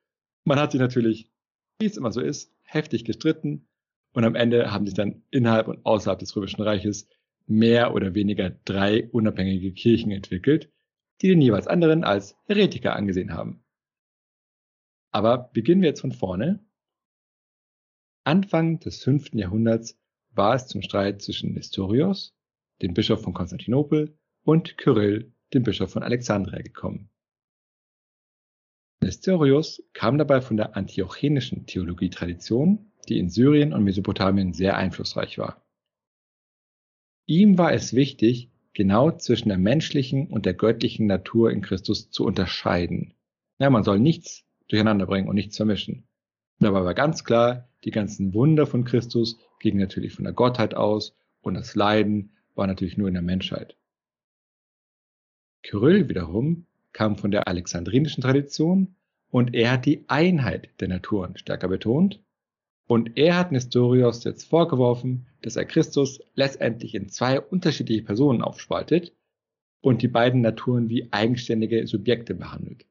man 0.44 0.58
hat 0.58 0.72
sich 0.72 0.80
natürlich, 0.80 1.30
wie 1.78 1.86
es 1.86 1.98
immer 1.98 2.10
so 2.10 2.22
ist, 2.22 2.54
heftig 2.62 3.04
gestritten 3.04 3.68
und 4.14 4.24
am 4.24 4.34
Ende 4.34 4.72
haben 4.72 4.86
sich 4.86 4.94
dann 4.94 5.22
innerhalb 5.30 5.68
und 5.68 5.84
außerhalb 5.84 6.18
des 6.18 6.34
Römischen 6.34 6.62
Reiches 6.62 7.06
mehr 7.46 7.92
oder 7.92 8.14
weniger 8.14 8.48
drei 8.64 9.10
unabhängige 9.10 9.72
Kirchen 9.72 10.10
entwickelt, 10.10 10.70
die 11.22 11.28
den 11.28 11.40
jeweils 11.40 11.68
anderen 11.68 12.04
als 12.04 12.36
Heretiker 12.44 12.96
angesehen 12.96 13.32
haben. 13.32 13.64
Aber 15.12 15.50
beginnen 15.52 15.82
wir 15.82 15.90
jetzt 15.90 16.00
von 16.00 16.12
vorne. 16.12 16.64
Anfang 18.24 18.80
des 18.80 19.02
fünften 19.02 19.38
Jahrhunderts 19.38 19.98
war 20.30 20.54
es 20.54 20.66
zum 20.66 20.82
Streit 20.82 21.22
zwischen 21.22 21.54
Nestorius, 21.54 22.34
dem 22.80 22.94
Bischof 22.94 23.22
von 23.22 23.34
Konstantinopel, 23.34 24.18
und 24.44 24.76
Kyrill, 24.76 25.32
dem 25.54 25.62
Bischof 25.62 25.90
von 25.92 26.02
Alexandria, 26.02 26.60
gekommen. 26.62 27.10
Nestorius 29.00 29.82
kam 29.92 30.18
dabei 30.18 30.40
von 30.40 30.56
der 30.56 30.76
antiochenischen 30.76 31.66
Theologietradition, 31.66 32.92
die 33.08 33.18
in 33.18 33.28
Syrien 33.28 33.72
und 33.72 33.84
Mesopotamien 33.84 34.52
sehr 34.52 34.76
einflussreich 34.76 35.38
war. 35.38 35.64
Ihm 37.26 37.58
war 37.58 37.72
es 37.72 37.94
wichtig, 37.94 38.51
genau 38.74 39.10
zwischen 39.10 39.48
der 39.48 39.58
menschlichen 39.58 40.28
und 40.28 40.46
der 40.46 40.54
göttlichen 40.54 41.06
Natur 41.06 41.50
in 41.50 41.62
Christus 41.62 42.10
zu 42.10 42.24
unterscheiden. 42.24 43.14
Ja, 43.58 43.70
man 43.70 43.84
soll 43.84 43.98
nichts 43.98 44.44
durcheinander 44.68 45.06
bringen 45.06 45.28
und 45.28 45.34
nichts 45.34 45.56
vermischen. 45.56 46.08
dabei 46.58 46.84
war 46.84 46.94
ganz 46.94 47.24
klar, 47.24 47.68
die 47.84 47.90
ganzen 47.90 48.32
Wunder 48.34 48.66
von 48.66 48.84
Christus 48.84 49.38
gingen 49.60 49.78
natürlich 49.78 50.14
von 50.14 50.24
der 50.24 50.32
Gottheit 50.32 50.74
aus 50.74 51.14
und 51.40 51.54
das 51.54 51.74
Leiden 51.74 52.32
war 52.54 52.66
natürlich 52.66 52.96
nur 52.96 53.08
in 53.08 53.14
der 53.14 53.22
Menschheit. 53.22 53.76
Kyrill 55.62 56.08
wiederum 56.08 56.66
kam 56.92 57.16
von 57.16 57.30
der 57.30 57.48
alexandrinischen 57.48 58.22
Tradition 58.22 58.96
und 59.30 59.54
er 59.54 59.72
hat 59.72 59.86
die 59.86 60.04
Einheit 60.08 60.70
der 60.80 60.88
Naturen 60.88 61.36
stärker 61.36 61.68
betont 61.68 62.20
und 62.86 63.16
er 63.16 63.36
hat 63.36 63.52
Nestorius 63.52 64.24
jetzt 64.24 64.44
vorgeworfen, 64.44 65.26
dass 65.42 65.56
er 65.56 65.64
Christus 65.64 66.20
letztendlich 66.34 66.94
in 66.94 67.08
zwei 67.08 67.40
unterschiedliche 67.40 68.02
Personen 68.02 68.42
aufspaltet 68.42 69.16
und 69.80 70.02
die 70.02 70.08
beiden 70.08 70.40
Naturen 70.40 70.88
wie 70.88 71.12
eigenständige 71.12 71.86
Subjekte 71.86 72.34
behandelt. 72.34 72.86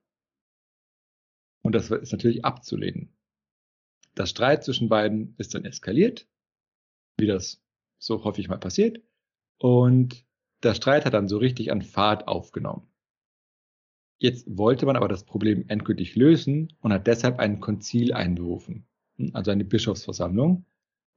Und 1.61 1.75
das 1.75 1.91
ist 1.91 2.11
natürlich 2.11 2.43
abzulehnen. 2.43 3.13
Das 4.15 4.29
Streit 4.29 4.63
zwischen 4.63 4.89
beiden 4.89 5.35
ist 5.37 5.53
dann 5.53 5.65
eskaliert, 5.65 6.27
wie 7.17 7.27
das 7.27 7.61
so 7.97 8.23
häufig 8.23 8.49
mal 8.49 8.57
passiert, 8.57 9.01
und 9.59 10.25
der 10.63 10.73
Streit 10.73 11.05
hat 11.05 11.13
dann 11.13 11.27
so 11.27 11.37
richtig 11.37 11.71
an 11.71 11.81
Fahrt 11.81 12.27
aufgenommen. 12.27 12.87
Jetzt 14.17 14.45
wollte 14.57 14.85
man 14.85 14.95
aber 14.95 15.07
das 15.07 15.23
Problem 15.23 15.65
endgültig 15.67 16.15
lösen 16.15 16.73
und 16.81 16.93
hat 16.93 17.07
deshalb 17.07 17.39
ein 17.39 17.59
Konzil 17.59 18.13
einberufen 18.13 18.87
also 19.33 19.51
eine 19.51 19.65
Bischofsversammlung. 19.65 20.65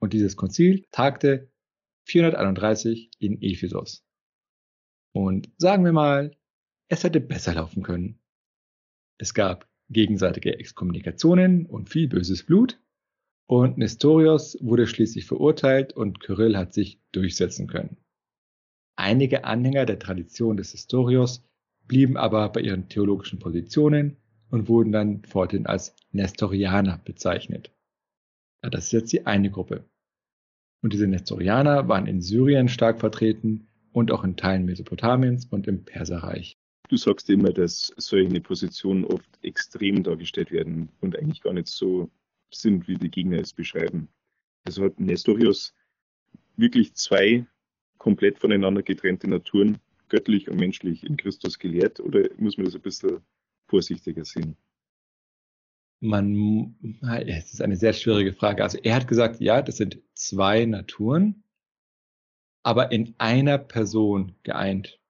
Und 0.00 0.12
dieses 0.12 0.36
Konzil 0.36 0.86
tagte 0.90 1.50
431 2.04 3.10
in 3.18 3.40
Ephesus. 3.40 4.04
Und 5.12 5.50
sagen 5.58 5.84
wir 5.84 5.92
mal, 5.92 6.36
es 6.88 7.04
hätte 7.04 7.20
besser 7.20 7.54
laufen 7.54 7.82
können. 7.82 8.18
Es 9.18 9.32
gab 9.32 9.68
gegenseitige 9.88 10.58
Exkommunikationen 10.58 11.66
und 11.66 11.88
viel 11.88 12.08
böses 12.08 12.44
Blut. 12.44 12.80
Und 13.46 13.78
Nestorius 13.78 14.58
wurde 14.60 14.86
schließlich 14.86 15.26
verurteilt 15.26 15.92
und 15.92 16.20
Kyrill 16.20 16.56
hat 16.56 16.72
sich 16.72 17.00
durchsetzen 17.12 17.66
können. 17.66 17.98
Einige 18.96 19.44
Anhänger 19.44 19.86
der 19.86 19.98
Tradition 19.98 20.56
des 20.56 20.72
Nestorius 20.72 21.44
blieben 21.86 22.16
aber 22.16 22.48
bei 22.50 22.60
ihren 22.60 22.88
theologischen 22.88 23.38
Positionen 23.38 24.16
und 24.50 24.68
wurden 24.68 24.92
dann 24.92 25.24
forthin 25.24 25.66
als 25.66 25.94
Nestorianer 26.12 26.98
bezeichnet. 27.04 27.73
Ja, 28.64 28.70
das 28.70 28.86
ist 28.86 28.92
jetzt 28.92 29.12
die 29.12 29.26
eine 29.26 29.50
Gruppe. 29.50 29.84
Und 30.80 30.94
diese 30.94 31.06
Nestorianer 31.06 31.86
waren 31.86 32.06
in 32.06 32.22
Syrien 32.22 32.68
stark 32.68 32.98
vertreten 32.98 33.68
und 33.92 34.10
auch 34.10 34.24
in 34.24 34.38
Teilen 34.38 34.64
Mesopotamiens 34.64 35.44
und 35.44 35.66
im 35.66 35.84
Perserreich. 35.84 36.56
Du 36.88 36.96
sagst 36.96 37.28
immer, 37.28 37.52
dass 37.52 37.92
solche 37.98 38.40
Positionen 38.40 39.04
oft 39.04 39.28
extrem 39.42 40.02
dargestellt 40.02 40.50
werden 40.50 40.88
und 41.02 41.14
eigentlich 41.14 41.42
gar 41.42 41.52
nicht 41.52 41.68
so 41.68 42.10
sind, 42.50 42.88
wie 42.88 42.94
die 42.94 43.10
Gegner 43.10 43.38
es 43.38 43.52
beschreiben. 43.52 44.08
Also 44.64 44.84
hat 44.84 44.98
Nestorius 44.98 45.74
wirklich 46.56 46.94
zwei 46.94 47.46
komplett 47.98 48.38
voneinander 48.38 48.82
getrennte 48.82 49.28
Naturen, 49.28 49.76
göttlich 50.08 50.48
und 50.48 50.58
menschlich, 50.58 51.04
in 51.04 51.18
Christus 51.18 51.58
gelehrt 51.58 52.00
oder 52.00 52.30
muss 52.38 52.56
man 52.56 52.64
das 52.64 52.74
ein 52.74 52.80
bisschen 52.80 53.20
vorsichtiger 53.66 54.24
sehen? 54.24 54.56
Man, 56.04 56.76
es 57.26 57.52
ist 57.52 57.62
eine 57.62 57.76
sehr 57.76 57.92
schwierige 57.92 58.32
Frage. 58.32 58.62
Also 58.62 58.78
er 58.82 58.94
hat 58.94 59.08
gesagt, 59.08 59.40
ja, 59.40 59.62
das 59.62 59.76
sind 59.78 59.98
zwei 60.14 60.64
Naturen, 60.64 61.42
aber 62.62 62.92
in 62.92 63.14
einer 63.18 63.58
Person 63.58 64.36
geeint. 64.42 65.00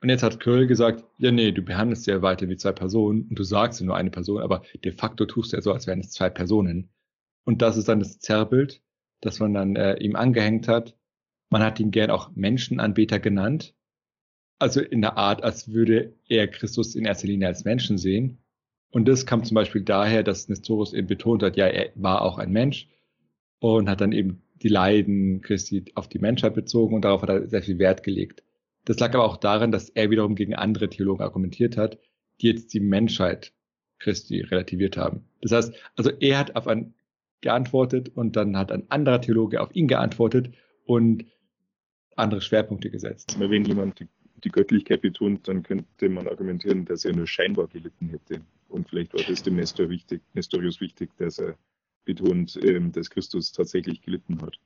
Und 0.00 0.10
jetzt 0.10 0.22
hat 0.22 0.38
Curl 0.38 0.66
gesagt, 0.66 1.04
ja, 1.18 1.32
nee, 1.32 1.50
du 1.50 1.62
behandelst 1.62 2.06
ja 2.06 2.22
weiter 2.22 2.48
wie 2.48 2.56
zwei 2.56 2.72
Personen 2.72 3.26
und 3.28 3.38
du 3.38 3.42
sagst 3.42 3.80
nur 3.80 3.96
eine 3.96 4.10
Person, 4.10 4.40
aber 4.40 4.62
de 4.84 4.92
facto 4.92 5.26
tust 5.26 5.52
du 5.52 5.56
ja 5.56 5.62
so, 5.62 5.72
als 5.72 5.86
wären 5.88 6.00
es 6.00 6.12
zwei 6.12 6.30
Personen. 6.30 6.90
Und 7.44 7.62
das 7.62 7.76
ist 7.76 7.88
dann 7.88 7.98
das 7.98 8.20
Zerrbild, 8.20 8.82
das 9.20 9.40
man 9.40 9.54
dann 9.54 9.74
äh, 9.74 9.96
ihm 9.96 10.14
angehängt 10.14 10.68
hat. 10.68 10.96
Man 11.50 11.62
hat 11.62 11.80
ihn 11.80 11.90
gern 11.90 12.10
auch 12.10 12.30
Menschenanbeter 12.36 13.18
genannt. 13.18 13.74
Also 14.60 14.80
in 14.80 15.00
der 15.00 15.16
Art, 15.16 15.42
als 15.42 15.72
würde 15.72 16.14
er 16.28 16.46
Christus 16.46 16.94
in 16.94 17.04
erster 17.04 17.26
Linie 17.26 17.48
als 17.48 17.64
Menschen 17.64 17.98
sehen. 17.98 18.38
Und 18.90 19.06
das 19.06 19.26
kam 19.26 19.44
zum 19.44 19.54
Beispiel 19.54 19.82
daher, 19.82 20.22
dass 20.22 20.48
Nestorius 20.48 20.94
eben 20.94 21.06
betont 21.06 21.42
hat, 21.42 21.56
ja, 21.56 21.66
er 21.66 21.90
war 21.94 22.22
auch 22.22 22.38
ein 22.38 22.50
Mensch 22.50 22.88
und 23.58 23.88
hat 23.88 24.00
dann 24.00 24.12
eben 24.12 24.42
die 24.62 24.68
Leiden 24.68 25.40
Christi 25.42 25.84
auf 25.94 26.08
die 26.08 26.18
Menschheit 26.18 26.54
bezogen 26.54 26.94
und 26.94 27.02
darauf 27.02 27.22
hat 27.22 27.28
er 27.28 27.48
sehr 27.48 27.62
viel 27.62 27.78
Wert 27.78 28.02
gelegt. 28.02 28.42
Das 28.84 28.98
lag 28.98 29.14
aber 29.14 29.24
auch 29.24 29.36
daran, 29.36 29.70
dass 29.70 29.90
er 29.90 30.10
wiederum 30.10 30.34
gegen 30.34 30.54
andere 30.54 30.88
Theologen 30.88 31.22
argumentiert 31.22 31.76
hat, 31.76 31.98
die 32.40 32.48
jetzt 32.48 32.72
die 32.72 32.80
Menschheit 32.80 33.52
Christi 33.98 34.40
relativiert 34.40 34.96
haben. 34.96 35.24
Das 35.42 35.52
heißt, 35.52 35.74
also 35.96 36.10
er 36.10 36.38
hat 36.38 36.56
auf 36.56 36.66
einen 36.66 36.94
geantwortet 37.40 38.10
und 38.14 38.36
dann 38.36 38.56
hat 38.56 38.72
ein 38.72 38.90
anderer 38.90 39.20
Theologe 39.20 39.60
auf 39.60 39.74
ihn 39.74 39.88
geantwortet 39.88 40.50
und 40.84 41.26
andere 42.16 42.40
Schwerpunkte 42.40 42.90
gesetzt. 42.90 43.36
Wenn 43.38 43.64
jemand 43.64 44.04
Göttlichkeit 44.40 45.02
betont, 45.02 45.48
dann 45.48 45.62
könnte 45.62 46.08
man 46.08 46.28
argumentieren, 46.28 46.84
dass 46.84 47.04
er 47.04 47.14
nur 47.14 47.26
scheinbar 47.26 47.66
gelitten 47.68 48.08
hätte. 48.08 48.40
Und 48.68 48.88
vielleicht 48.88 49.14
war 49.14 49.22
das 49.22 49.42
dem 49.42 49.56
Nestor 49.56 49.88
wichtig, 49.88 50.22
Nestorius 50.34 50.80
wichtig, 50.80 51.10
dass 51.16 51.38
er 51.38 51.56
betont, 52.04 52.58
ähm, 52.62 52.92
dass 52.92 53.10
Christus 53.10 53.52
tatsächlich 53.52 54.02
gelitten 54.02 54.40
hat. 54.40 54.58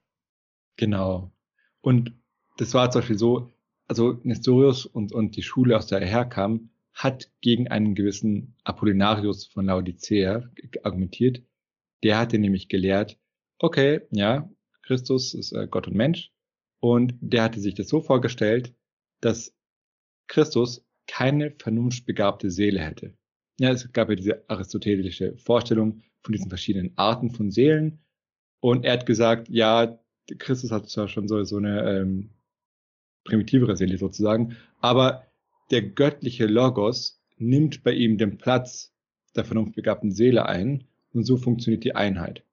Genau. 0.76 1.32
Und 1.80 2.12
das 2.56 2.74
war 2.74 2.90
zum 2.90 3.00
Beispiel 3.00 3.18
so, 3.18 3.50
also 3.88 4.20
Nestorius 4.22 4.86
und, 4.86 5.12
und 5.12 5.36
die 5.36 5.42
Schule, 5.42 5.76
aus 5.76 5.86
der 5.86 6.00
er 6.00 6.08
herkam, 6.08 6.70
hat 6.94 7.30
gegen 7.40 7.68
einen 7.68 7.94
gewissen 7.94 8.54
Apollinarius 8.64 9.46
von 9.46 9.66
Laodicea 9.66 10.48
argumentiert. 10.82 11.42
Der 12.02 12.18
hatte 12.18 12.38
nämlich 12.38 12.68
gelehrt, 12.68 13.18
okay, 13.58 14.02
ja, 14.10 14.50
Christus 14.82 15.34
ist 15.34 15.52
äh, 15.52 15.66
Gott 15.68 15.86
und 15.86 15.96
Mensch. 15.96 16.30
Und 16.80 17.14
der 17.20 17.44
hatte 17.44 17.60
sich 17.60 17.74
das 17.74 17.88
so 17.88 18.00
vorgestellt, 18.00 18.74
dass 19.20 19.54
Christus 20.28 20.84
keine 21.06 21.50
vernunftbegabte 21.50 22.50
Seele 22.50 22.80
hätte. 22.80 23.14
Ja, 23.58 23.70
es 23.70 23.92
gab 23.92 24.08
ja 24.08 24.14
diese 24.14 24.44
aristotelische 24.48 25.36
Vorstellung 25.36 26.02
von 26.22 26.32
diesen 26.32 26.48
verschiedenen 26.48 26.92
Arten 26.96 27.30
von 27.30 27.50
Seelen. 27.50 27.98
Und 28.60 28.84
er 28.84 28.94
hat 28.94 29.06
gesagt, 29.06 29.48
ja, 29.48 29.98
Christus 30.38 30.70
hat 30.70 30.88
zwar 30.88 31.08
schon 31.08 31.28
so, 31.28 31.42
so 31.44 31.56
eine 31.56 31.82
ähm, 31.82 32.30
primitivere 33.24 33.76
Seele 33.76 33.98
sozusagen, 33.98 34.56
aber 34.80 35.26
der 35.70 35.82
göttliche 35.82 36.46
Logos 36.46 37.20
nimmt 37.38 37.82
bei 37.82 37.92
ihm 37.92 38.18
den 38.18 38.38
Platz 38.38 38.94
der 39.34 39.44
vernunftbegabten 39.44 40.12
Seele 40.12 40.46
ein 40.46 40.84
und 41.12 41.24
so 41.24 41.36
funktioniert 41.36 41.84
die 41.84 41.94
Einheit. 41.94 42.44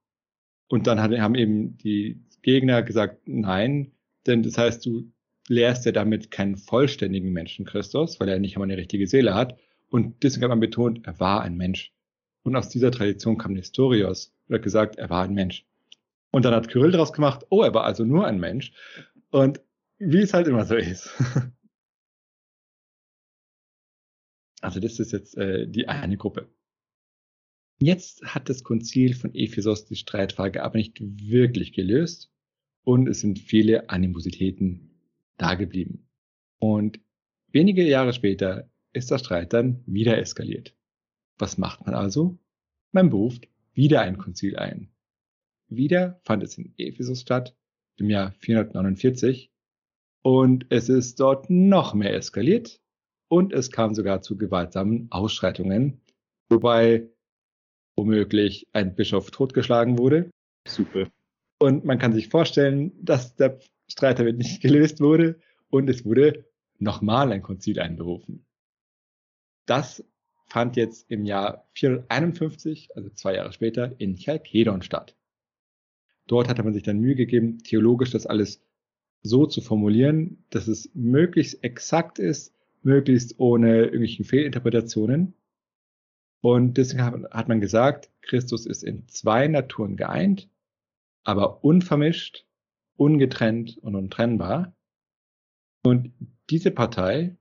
Und 0.67 0.87
dann 0.87 0.99
haben 0.99 1.35
eben 1.35 1.77
die 1.77 2.21
Gegner 2.41 2.83
gesagt, 2.83 3.27
nein, 3.27 3.91
denn 4.25 4.43
das 4.43 4.57
heißt, 4.57 4.85
du 4.85 5.11
lehrst 5.49 5.85
ja 5.85 5.91
damit 5.91 6.31
keinen 6.31 6.55
vollständigen 6.55 7.33
Menschen 7.33 7.65
Christus, 7.65 8.19
weil 8.19 8.29
er 8.29 8.39
nicht 8.39 8.55
einmal 8.55 8.69
eine 8.69 8.77
richtige 8.77 9.07
Seele 9.07 9.33
hat. 9.33 9.57
Und 9.89 10.23
deswegen 10.23 10.43
hat 10.43 10.49
man 10.49 10.59
betont, 10.59 11.05
er 11.05 11.19
war 11.19 11.41
ein 11.41 11.57
Mensch. 11.57 11.91
Und 12.43 12.55
aus 12.55 12.69
dieser 12.69 12.91
Tradition 12.91 13.37
kam 13.37 13.53
Nestorius 13.53 14.33
und 14.47 14.55
hat 14.55 14.63
gesagt, 14.63 14.95
er 14.95 15.09
war 15.09 15.23
ein 15.23 15.33
Mensch. 15.33 15.65
Und 16.31 16.45
dann 16.45 16.53
hat 16.53 16.69
Kyrill 16.69 16.91
daraus 16.91 17.11
gemacht, 17.11 17.45
oh, 17.49 17.63
er 17.63 17.73
war 17.73 17.83
also 17.83 18.05
nur 18.05 18.25
ein 18.27 18.39
Mensch. 18.39 18.71
Und 19.31 19.59
wie 19.97 20.21
es 20.21 20.33
halt 20.33 20.47
immer 20.47 20.65
so 20.65 20.75
ist. 20.75 21.11
Also 24.61 24.81
das 24.81 24.99
ist 24.99 25.13
jetzt 25.13 25.37
äh, 25.37 25.67
die 25.67 25.87
eine 25.87 26.17
Gruppe. 26.17 26.49
Jetzt 27.81 28.21
hat 28.23 28.49
das 28.49 28.63
Konzil 28.63 29.13
von 29.15 29.33
Ephesus 29.33 29.85
die 29.85 29.95
Streitfrage 29.95 30.63
aber 30.63 30.77
nicht 30.77 30.97
wirklich 30.99 31.71
gelöst 31.71 32.29
und 32.83 33.07
es 33.07 33.21
sind 33.21 33.39
viele 33.39 33.89
Animositäten 33.89 34.88
dageblieben. 35.39 36.07
Und 36.59 36.99
wenige 37.51 37.83
Jahre 37.83 38.13
später 38.13 38.69
ist 38.93 39.09
der 39.09 39.17
Streit 39.17 39.53
dann 39.53 39.83
wieder 39.85 40.17
eskaliert. 40.17 40.75
Was 41.37 41.57
macht 41.57 41.85
man 41.85 41.95
also? 41.95 42.37
Man 42.91 43.09
beruft 43.09 43.47
wieder 43.73 44.01
ein 44.01 44.17
Konzil 44.17 44.57
ein. 44.57 44.91
Wieder 45.67 46.19
fand 46.23 46.43
es 46.43 46.57
in 46.57 46.73
Ephesus 46.77 47.21
statt, 47.21 47.55
im 47.97 48.09
Jahr 48.09 48.31
449, 48.39 49.51
und 50.21 50.65
es 50.69 50.89
ist 50.89 51.19
dort 51.19 51.49
noch 51.49 51.93
mehr 51.93 52.13
eskaliert 52.13 52.81
und 53.29 53.53
es 53.53 53.71
kam 53.71 53.93
sogar 53.93 54.21
zu 54.21 54.37
gewaltsamen 54.37 55.07
Ausschreitungen, 55.11 56.01
wobei 56.49 57.07
womöglich 57.95 58.67
ein 58.73 58.95
Bischof 58.95 59.31
totgeschlagen 59.31 59.97
wurde. 59.97 60.29
Super. 60.67 61.09
Und 61.59 61.85
man 61.85 61.99
kann 61.99 62.13
sich 62.13 62.29
vorstellen, 62.29 62.93
dass 63.03 63.35
der 63.35 63.59
Streit 63.89 64.19
damit 64.19 64.37
nicht 64.37 64.61
gelöst 64.61 65.01
wurde 65.01 65.39
und 65.69 65.89
es 65.89 66.05
wurde 66.05 66.45
nochmal 66.77 67.31
ein 67.31 67.41
Konzil 67.41 67.79
einberufen. 67.79 68.45
Das 69.65 70.03
fand 70.45 70.77
jetzt 70.77 71.09
im 71.11 71.25
Jahr 71.25 71.67
451, 71.73 72.95
also 72.95 73.09
zwei 73.09 73.35
Jahre 73.35 73.53
später, 73.53 73.99
in 73.99 74.15
Chalkedon 74.15 74.81
statt. 74.81 75.15
Dort 76.27 76.47
hatte 76.47 76.63
man 76.63 76.73
sich 76.73 76.83
dann 76.83 76.99
Mühe 76.99 77.15
gegeben, 77.15 77.59
theologisch 77.59 78.11
das 78.11 78.25
alles 78.25 78.63
so 79.21 79.45
zu 79.45 79.61
formulieren, 79.61 80.43
dass 80.49 80.67
es 80.67 80.89
möglichst 80.93 81.63
exakt 81.63 82.19
ist, 82.19 82.53
möglichst 82.81 83.39
ohne 83.39 83.85
irgendwelche 83.85 84.23
Fehlinterpretationen. 84.23 85.33
Und 86.41 86.77
deswegen 86.77 87.03
hat 87.03 87.47
man 87.47 87.59
gesagt, 87.59 88.09
Christus 88.21 88.65
ist 88.65 88.83
in 88.83 89.07
zwei 89.07 89.47
Naturen 89.47 89.97
geeint, 89.97 90.49
aber 91.23 91.63
unvermischt, 91.63 92.45
ungetrennt 92.99 93.77
und 93.77 93.95
untrennbar. 93.95 94.75
Und 95.83 96.11
diese 96.49 96.71
Partei, 96.71 97.37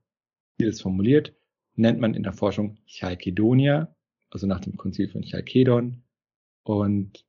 die 0.60 0.66
das 0.66 0.80
formuliert, 0.80 1.34
nennt 1.74 2.00
man 2.00 2.14
in 2.14 2.22
der 2.22 2.32
Forschung 2.32 2.78
Chalkedonia, 2.86 3.94
also 4.30 4.46
nach 4.46 4.60
dem 4.60 4.76
Konzil 4.76 5.08
von 5.08 5.22
Chalkedon. 5.22 6.02
Und 6.62 7.26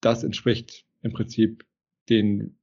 das 0.00 0.22
entspricht 0.22 0.86
im 1.02 1.12
Prinzip 1.12 1.66
den 2.08 2.58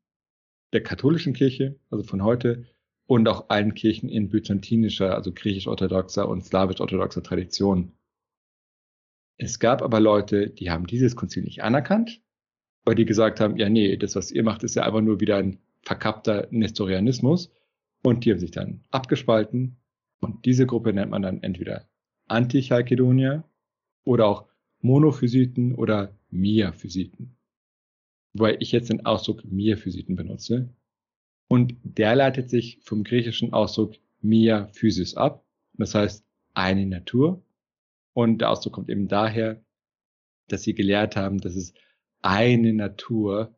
der 0.72 0.82
katholischen 0.84 1.34
Kirche, 1.34 1.80
also 1.90 2.04
von 2.04 2.24
heute, 2.24 2.66
und 3.08 3.28
auch 3.28 3.50
allen 3.50 3.74
Kirchen 3.74 4.10
in 4.10 4.30
byzantinischer, 4.30 5.14
also 5.14 5.32
griechisch-orthodoxer 5.32 6.28
und 6.28 6.44
slawisch-orthodoxer 6.44 7.24
Tradition. 7.24 7.92
Es 9.38 9.60
gab 9.60 9.82
aber 9.82 10.00
Leute, 10.00 10.50
die 10.50 10.72
haben 10.72 10.88
dieses 10.88 11.16
Konzil 11.16 11.44
nicht 11.44 11.62
anerkannt, 11.62 12.25
weil 12.86 12.96
die 12.96 13.06
gesagt 13.06 13.40
haben, 13.40 13.58
ja 13.58 13.70
nee, 13.70 13.98
das, 13.98 14.16
was 14.16 14.32
ihr 14.32 14.44
macht, 14.44 14.64
ist 14.64 14.76
ja 14.76 14.84
einfach 14.84 15.02
nur 15.02 15.20
wieder 15.20 15.38
ein 15.38 15.60
verkappter 15.82 16.48
Nestorianismus. 16.52 17.52
Und 18.04 18.24
die 18.24 18.32
haben 18.32 18.40
sich 18.40 18.52
dann 18.52 18.84
abgespalten. 18.92 19.78
Und 20.20 20.46
diese 20.46 20.66
Gruppe 20.66 20.94
nennt 20.94 21.12
man 21.12 21.22
dann 21.22 21.44
entweder 21.44 21.88
Antichalkedonier 22.28 23.44
oder 24.04 24.28
auch 24.28 24.48
Monophysiten 24.82 25.76
oder 25.76 26.16
Miaphysiten. 26.30 27.36
Wobei 28.34 28.58
ich 28.60 28.72
jetzt 28.72 28.90
den 28.90 29.06
Ausdruck 29.06 29.44
Miaphysiten 29.46 30.16
benutze, 30.16 30.70
und 31.48 31.76
der 31.84 32.16
leitet 32.16 32.50
sich 32.50 32.80
vom 32.82 33.04
griechischen 33.04 33.54
Ausdruck 33.54 33.96
Mia 34.22 34.68
Physis 34.68 35.16
ab. 35.16 35.46
Das 35.74 35.94
heißt 35.94 36.26
eine 36.54 36.86
Natur. 36.86 37.44
Und 38.14 38.40
der 38.40 38.50
Ausdruck 38.50 38.74
kommt 38.74 38.90
eben 38.90 39.08
daher, 39.08 39.64
dass 40.48 40.64
sie 40.64 40.74
gelehrt 40.74 41.16
haben, 41.16 41.40
dass 41.40 41.56
es 41.56 41.74
eine 42.26 42.74
Natur 42.74 43.56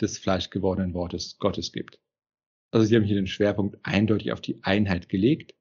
des 0.00 0.18
fleischgewordenen 0.18 0.92
Wortes 0.92 1.38
Gottes 1.38 1.72
gibt. 1.72 2.00
Also 2.72 2.86
sie 2.86 2.96
haben 2.96 3.04
hier 3.04 3.14
den 3.14 3.28
Schwerpunkt 3.28 3.78
eindeutig 3.84 4.32
auf 4.32 4.40
die 4.40 4.62
Einheit 4.62 5.08
gelegt, 5.08 5.54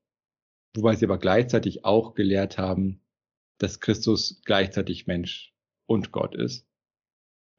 wobei 0.76 0.96
sie 0.96 1.06
aber 1.06 1.20
gleichzeitig 1.20 1.86
auch 1.86 2.16
gelehrt 2.16 2.58
haben, 2.58 3.02
dass 3.60 3.80
Christus 3.80 4.42
gleichzeitig 4.44 5.06
Mensch 5.06 5.54
und 5.86 6.12
Gott 6.12 6.34
ist. 6.34 6.68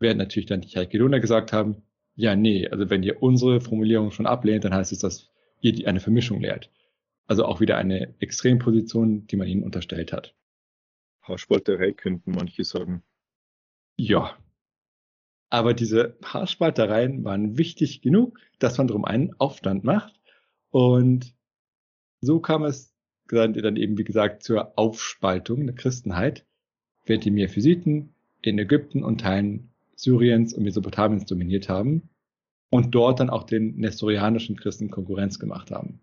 Während 0.00 0.18
natürlich 0.18 0.46
dann 0.46 0.62
die 0.62 0.70
Chalkedoner 0.70 1.20
gesagt 1.20 1.52
haben, 1.52 1.82
ja, 2.16 2.34
nee, 2.34 2.66
also 2.66 2.90
wenn 2.90 3.04
ihr 3.04 3.22
unsere 3.22 3.60
Formulierung 3.60 4.10
schon 4.10 4.26
ablehnt, 4.26 4.64
dann 4.64 4.74
heißt 4.74 4.92
es, 4.92 4.98
dass 4.98 5.30
ihr 5.60 5.86
eine 5.86 6.00
Vermischung 6.00 6.40
lehrt. 6.40 6.70
Also 7.26 7.44
auch 7.44 7.60
wieder 7.60 7.78
eine 7.78 8.14
Extremposition, 8.18 9.28
die 9.28 9.36
man 9.36 9.46
ihnen 9.46 9.62
unterstellt 9.62 10.12
hat. 10.12 10.34
Haarspalterei 11.22 11.92
könnten 11.92 12.32
manche 12.32 12.64
sagen. 12.64 13.04
Ja. 13.96 14.36
Aber 15.52 15.74
diese 15.74 16.16
Haarspaltereien 16.24 17.24
waren 17.24 17.58
wichtig 17.58 18.00
genug, 18.00 18.38
dass 18.58 18.78
man 18.78 18.86
drum 18.88 19.04
einen 19.04 19.34
Aufstand 19.38 19.84
macht. 19.84 20.18
Und 20.70 21.34
so 22.22 22.40
kam 22.40 22.64
es 22.64 22.94
dann 23.28 23.76
eben, 23.76 23.98
wie 23.98 24.04
gesagt, 24.04 24.44
zur 24.44 24.78
Aufspaltung 24.78 25.66
der 25.66 25.74
Christenheit, 25.74 26.46
während 27.04 27.26
die 27.26 27.30
Miaphysiten 27.30 28.14
in 28.40 28.58
Ägypten 28.58 29.04
und 29.04 29.20
Teilen 29.20 29.68
Syriens 29.94 30.54
und 30.54 30.62
Mesopotamiens 30.62 31.26
dominiert 31.26 31.68
haben 31.68 32.08
und 32.70 32.94
dort 32.94 33.20
dann 33.20 33.28
auch 33.28 33.42
den 33.42 33.76
nestorianischen 33.76 34.56
Christen 34.56 34.88
Konkurrenz 34.88 35.38
gemacht 35.38 35.70
haben. 35.70 36.00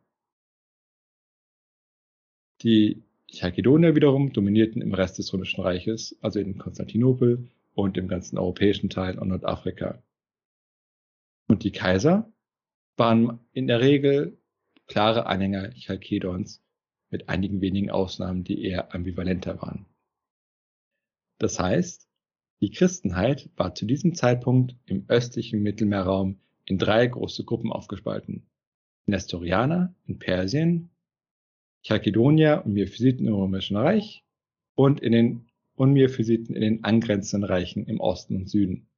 Die 2.62 3.02
Chalkedonier 3.32 3.96
wiederum 3.96 4.32
dominierten 4.32 4.84
im 4.84 4.94
Rest 4.94 5.18
des 5.18 5.34
Römischen 5.34 5.62
Reiches, 5.62 6.16
also 6.22 6.40
in 6.40 6.60
Konstantinopel 6.60 7.50
und 7.74 7.98
im 7.98 8.08
ganzen 8.08 8.38
europäischen 8.38 8.90
Teil 8.90 9.18
und 9.18 9.30
Nordafrika. 9.30 10.04
Und 11.48 11.64
die 11.64 11.72
Kaiser 11.72 12.32
waren 12.98 13.40
in 13.54 13.68
der 13.68 13.82
Regel 13.82 14.38
klare 14.88 15.26
Anhänger 15.26 15.72
Chalkedons, 15.72 16.64
mit 17.10 17.30
einigen 17.30 17.62
wenigen 17.62 17.90
Ausnahmen, 17.90 18.44
die 18.44 18.64
eher 18.64 18.94
ambivalenter 18.94 19.62
waren. 19.62 19.86
Das 21.40 21.60
heißt, 21.60 22.08
die 22.62 22.72
Christenheit 22.72 23.50
war 23.56 23.74
zu 23.74 23.86
diesem 23.86 24.14
Zeitpunkt 24.14 24.76
im 24.86 25.06
östlichen 25.08 25.64
Mittelmeerraum 25.64 26.40
in 26.66 26.78
drei 26.78 27.08
große 27.08 27.46
Gruppen 27.46 27.72
aufgespalten. 27.72 28.46
Nestorianer 29.06 29.96
in 30.06 30.20
Persien, 30.20 30.92
Chalkedonier 31.84 32.64
und 32.66 32.74
Miaphysiten 32.74 33.26
im 33.28 33.34
Römischen 33.34 33.78
Reich 33.78 34.24
und 34.76 35.00
in 35.00 35.14
den 35.14 35.49
und 35.80 35.94
Miaphysiten 35.94 36.56
in 36.56 36.62
den 36.62 36.84
angrenzenden 36.84 37.50
Reichen 37.50 37.86
im 37.86 38.02
Osten 38.02 38.36
und 38.36 38.50
Süden. 38.50 38.90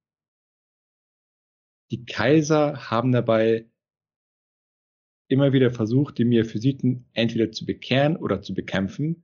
Die 1.91 2.05
Kaiser 2.05 2.89
haben 2.89 3.11
dabei 3.11 3.69
immer 5.27 5.53
wieder 5.53 5.69
versucht, 5.69 6.17
die 6.17 6.25
Miaphysiten 6.25 7.05
entweder 7.13 7.51
zu 7.51 7.67
bekehren 7.67 8.17
oder 8.17 8.41
zu 8.41 8.55
bekämpfen 8.55 9.23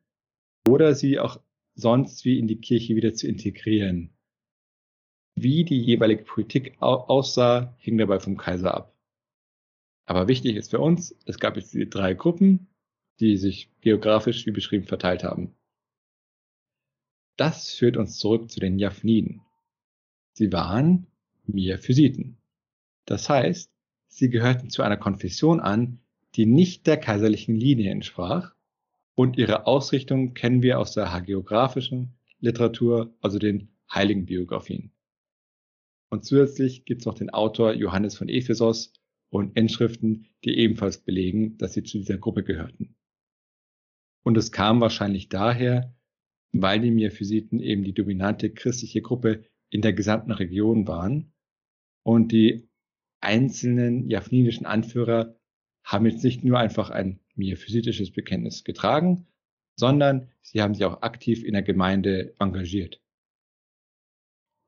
oder 0.67 0.93
sie 0.93 1.17
auch 1.17 1.41
sonst 1.74 2.26
wie 2.26 2.38
in 2.38 2.48
die 2.48 2.62
Kirche 2.62 2.96
wieder 2.96 3.15
zu 3.15 3.28
integrieren. 3.28 4.15
Wie 5.36 5.63
die 5.63 5.82
jeweilige 5.82 6.26
Politik 6.26 6.80
aussah, 6.80 7.76
hing 7.80 7.98
dabei 7.98 8.20
vom 8.20 8.38
Kaiser 8.38 8.76
ab. 8.76 8.96
Aber 10.06 10.28
wichtig 10.28 10.58
ist 10.58 10.70
für 10.70 10.80
uns, 10.80 11.17
es 11.26 11.39
gab 11.39 11.58
jetzt 11.58 11.74
diese 11.74 11.88
drei 11.88 12.13
Gruppen, 12.13 12.67
die 13.20 13.36
sich 13.36 13.72
geografisch 13.82 14.46
wie 14.46 14.52
beschrieben 14.52 14.86
verteilt 14.86 15.24
haben. 15.24 15.57
Das 17.38 17.71
führt 17.71 17.97
uns 17.97 18.17
zurück 18.17 18.52
zu 18.52 18.60
den 18.60 18.80
Japhniden. 18.80 19.41
Sie 20.34 20.52
waren 20.52 21.08
Miaphysiten. 21.45 22.38
Das 23.06 23.30
heißt, 23.30 23.71
sie 24.08 24.30
gehörten 24.30 24.69
zu 24.69 24.82
einer 24.82 24.97
Konfession 24.97 25.60
an, 25.60 26.00
die 26.36 26.45
nicht 26.45 26.88
der 26.88 26.97
kaiserlichen 26.97 27.56
Linie 27.56 27.91
entsprach 27.91 28.54
und 29.15 29.38
ihre 29.38 29.65
Ausrichtung 29.65 30.34
kennen 30.34 30.62
wir 30.62 30.80
aus 30.80 30.93
der 30.93 31.12
hagiografischen 31.12 32.13
Literatur, 32.39 33.15
also 33.21 33.39
den 33.39 33.69
heiligen 33.91 34.26
Biografien. 34.26 34.91
Und 36.10 36.26
zusätzlich 36.26 36.86
gibt 36.86 37.02
es 37.02 37.06
noch 37.06 37.15
den 37.15 37.32
Autor 37.32 37.73
Johannes 37.73 38.15
von 38.15 38.30
Ephesos 38.30 38.93
und 39.30 39.58
Inschriften, 39.58 40.28
die 40.43 40.58
ebenfalls 40.58 41.00
belegen, 41.00 41.58
dass 41.58 41.73
sie 41.73 41.84
zu 41.84 41.97
dieser 41.97 42.17
Gruppe 42.17 42.43
gehörten. 42.43 42.95
Und 44.23 44.38
es 44.38 44.52
kam 44.52 44.82
wahrscheinlich 44.82 45.30
daher, 45.30 45.96
weil 46.62 46.80
die 46.80 46.91
Miaphysiten 46.91 47.60
eben 47.60 47.84
die 47.84 47.93
dominante 47.93 48.50
christliche 48.50 49.02
Gruppe 49.02 49.43
in 49.70 49.82
der 49.82 49.93
gesamten 49.93 50.32
Region 50.32 50.88
waren 50.88 51.34
und 52.04 52.32
die 52.32 52.70
einzelnen 53.20 54.10
japhnidischen 54.10 54.65
Anführer 54.65 55.36
haben 55.84 56.06
jetzt 56.06 56.24
nicht 56.24 56.43
nur 56.43 56.60
einfach 56.60 56.89
ein 56.89 57.20
miaphysitisches 57.36 58.12
Bekenntnis 58.12 58.63
getragen, 58.63 59.28
sondern 59.76 60.30
sie 60.41 60.62
haben 60.62 60.74
sich 60.74 60.86
auch 60.86 61.02
aktiv 61.02 61.43
in 61.43 61.54
der 61.54 61.63
Gemeinde 61.63 62.36
engagiert. 62.39 63.02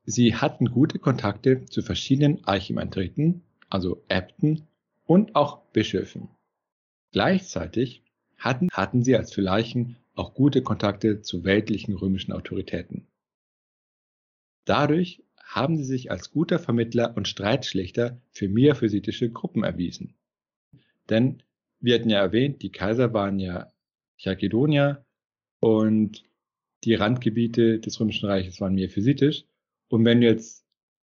Sie 0.04 0.34
hatten 0.34 0.70
gute 0.70 0.98
Kontakte 0.98 1.64
zu 1.66 1.82
verschiedenen 1.82 2.44
Archimandriten, 2.44 3.42
also 3.68 4.02
Äbten 4.08 4.66
und 5.04 5.36
auch 5.36 5.62
Bischöfen. 5.72 6.28
Gleichzeitig 7.12 8.02
hatten, 8.38 8.68
hatten 8.72 9.02
sie 9.02 9.16
als 9.16 9.32
Phyllarchen 9.32 9.96
auch 10.14 10.34
gute 10.34 10.62
Kontakte 10.62 11.22
zu 11.22 11.44
weltlichen 11.44 11.94
römischen 11.94 12.32
Autoritäten. 12.32 13.06
Dadurch 14.64 15.22
haben 15.42 15.76
sie 15.76 15.84
sich 15.84 16.10
als 16.10 16.30
guter 16.30 16.58
Vermittler 16.58 17.16
und 17.16 17.26
Streitschlichter 17.26 18.20
für 18.30 18.48
miaphysitische 18.48 19.30
Gruppen 19.30 19.64
erwiesen. 19.64 20.14
Denn 21.08 21.42
wir 21.80 21.94
hatten 21.94 22.10
ja 22.10 22.20
erwähnt, 22.20 22.62
die 22.62 22.70
Kaiser 22.70 23.12
waren 23.12 23.38
ja 23.38 23.72
Chalkedonier 24.18 25.04
und 25.60 26.24
die 26.84 26.94
Randgebiete 26.94 27.80
des 27.80 27.98
Römischen 28.00 28.26
Reiches 28.26 28.60
waren 28.60 28.74
miaphysitisch. 28.74 29.44
Und 29.88 30.04
wenn 30.04 30.20
du 30.20 30.28
jetzt 30.28 30.64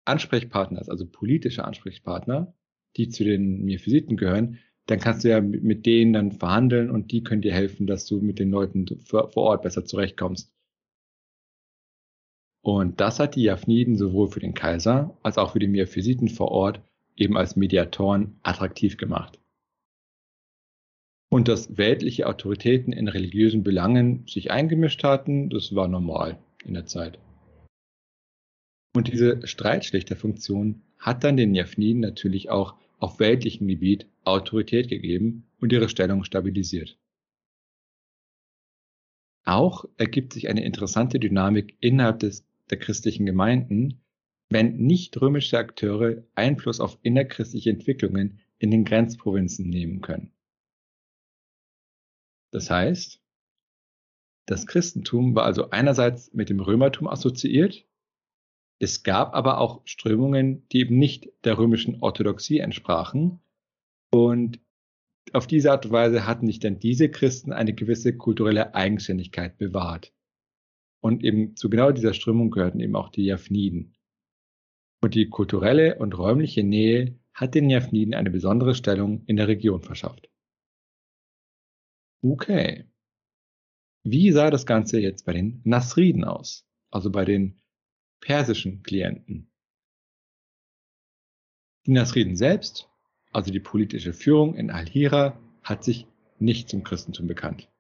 Ansprechpartner 0.04 0.80
hast, 0.80 0.88
also 0.88 1.06
politische 1.06 1.64
Ansprechpartner, 1.64 2.54
die 2.96 3.08
zu 3.08 3.24
den 3.24 3.64
Miaphysiten 3.64 4.16
gehören, 4.16 4.58
dann 4.90 4.98
kannst 4.98 5.24
du 5.24 5.28
ja 5.28 5.40
mit 5.40 5.86
denen 5.86 6.12
dann 6.12 6.32
verhandeln 6.32 6.90
und 6.90 7.12
die 7.12 7.22
können 7.22 7.42
dir 7.42 7.52
helfen, 7.52 7.86
dass 7.86 8.06
du 8.06 8.20
mit 8.20 8.38
den 8.38 8.50
Leuten 8.50 8.86
vor 9.06 9.36
Ort 9.36 9.62
besser 9.62 9.84
zurechtkommst. 9.84 10.52
Und 12.62 13.00
das 13.00 13.20
hat 13.20 13.36
die 13.36 13.42
Japhniden 13.42 13.96
sowohl 13.96 14.28
für 14.28 14.40
den 14.40 14.54
Kaiser 14.54 15.16
als 15.22 15.38
auch 15.38 15.52
für 15.52 15.60
die 15.60 15.68
Miaphysiten 15.68 16.28
vor 16.28 16.50
Ort 16.50 16.82
eben 17.16 17.36
als 17.36 17.56
Mediatoren 17.56 18.38
attraktiv 18.42 18.96
gemacht. 18.96 19.38
Und 21.30 21.46
dass 21.46 21.78
weltliche 21.78 22.26
Autoritäten 22.26 22.92
in 22.92 23.06
religiösen 23.06 23.62
Belangen 23.62 24.26
sich 24.26 24.50
eingemischt 24.50 25.04
hatten, 25.04 25.48
das 25.48 25.74
war 25.74 25.86
normal 25.86 26.38
in 26.64 26.74
der 26.74 26.86
Zeit. 26.86 27.18
Und 28.94 29.06
diese 29.06 29.46
Streitschlichterfunktion 29.46 30.82
hat 30.98 31.22
dann 31.22 31.36
den 31.36 31.54
Japhniden 31.54 32.00
natürlich 32.00 32.50
auch 32.50 32.74
auf 33.00 33.18
weltlichem 33.18 33.66
Gebiet 33.66 34.06
Autorität 34.24 34.88
gegeben 34.88 35.46
und 35.58 35.72
ihre 35.72 35.88
Stellung 35.88 36.24
stabilisiert. 36.24 36.98
Auch 39.44 39.86
ergibt 39.96 40.32
sich 40.32 40.48
eine 40.48 40.62
interessante 40.62 41.18
Dynamik 41.18 41.76
innerhalb 41.80 42.20
des 42.20 42.46
der 42.70 42.78
christlichen 42.78 43.26
Gemeinden, 43.26 44.00
wenn 44.48 44.76
nicht 44.76 45.20
römische 45.20 45.58
Akteure 45.58 46.24
Einfluss 46.34 46.78
auf 46.80 46.98
innerchristliche 47.02 47.70
Entwicklungen 47.70 48.40
in 48.58 48.70
den 48.70 48.84
Grenzprovinzen 48.84 49.68
nehmen 49.68 50.02
können. 50.02 50.32
Das 52.52 52.70
heißt, 52.70 53.20
das 54.46 54.66
Christentum 54.66 55.34
war 55.34 55.44
also 55.44 55.70
einerseits 55.70 56.32
mit 56.32 56.50
dem 56.50 56.60
Römertum 56.60 57.06
assoziiert, 57.06 57.86
es 58.80 59.02
gab 59.02 59.34
aber 59.34 59.58
auch 59.58 59.82
Strömungen, 59.84 60.66
die 60.70 60.80
eben 60.80 60.98
nicht 60.98 61.28
der 61.44 61.58
römischen 61.58 62.02
Orthodoxie 62.02 62.58
entsprachen 62.58 63.40
und 64.10 64.58
auf 65.32 65.46
diese 65.46 65.70
Art 65.70 65.86
und 65.86 65.92
Weise 65.92 66.26
hatten 66.26 66.46
sich 66.46 66.58
dann 66.58 66.80
diese 66.80 67.10
Christen 67.10 67.52
eine 67.52 67.74
gewisse 67.74 68.16
kulturelle 68.16 68.74
Eigenständigkeit 68.74 69.58
bewahrt. 69.58 70.12
Und 71.02 71.22
eben 71.22 71.56
zu 71.56 71.70
genau 71.70 71.92
dieser 71.92 72.14
Strömung 72.14 72.50
gehörten 72.50 72.80
eben 72.80 72.96
auch 72.96 73.10
die 73.10 73.24
Japhniden. 73.24 73.94
Und 75.02 75.14
die 75.14 75.28
kulturelle 75.28 75.98
und 75.98 76.16
räumliche 76.18 76.64
Nähe 76.64 77.18
hat 77.32 77.54
den 77.54 77.70
Japhniden 77.70 78.14
eine 78.14 78.30
besondere 78.30 78.74
Stellung 78.74 79.24
in 79.26 79.36
der 79.36 79.46
Region 79.46 79.82
verschafft. 79.82 80.28
Okay. 82.22 82.86
Wie 84.02 84.32
sah 84.32 84.50
das 84.50 84.66
Ganze 84.66 85.00
jetzt 85.00 85.26
bei 85.26 85.32
den 85.32 85.60
Nasriden 85.64 86.24
aus? 86.24 86.66
Also 86.90 87.10
bei 87.10 87.24
den 87.24 87.60
persischen 88.20 88.82
Klienten? 88.82 89.50
Die 91.86 91.92
Nasriden 91.92 92.36
selbst, 92.36 92.88
also 93.32 93.50
die 93.50 93.60
politische 93.60 94.12
Führung 94.12 94.54
in 94.54 94.70
Al-Hira, 94.70 95.40
hat 95.62 95.84
sich 95.84 96.06
nicht 96.38 96.68
zum 96.68 96.84
Christentum 96.84 97.26
bekannt. 97.26 97.70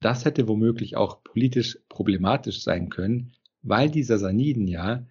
Das 0.00 0.24
hätte 0.24 0.48
womöglich 0.48 0.96
auch 0.96 1.22
politisch 1.24 1.78
problematisch 1.88 2.62
sein 2.62 2.90
können, 2.90 3.32
weil 3.62 3.90
die 3.90 4.02
Sassaniden 4.02 4.68
ja, 4.68 5.06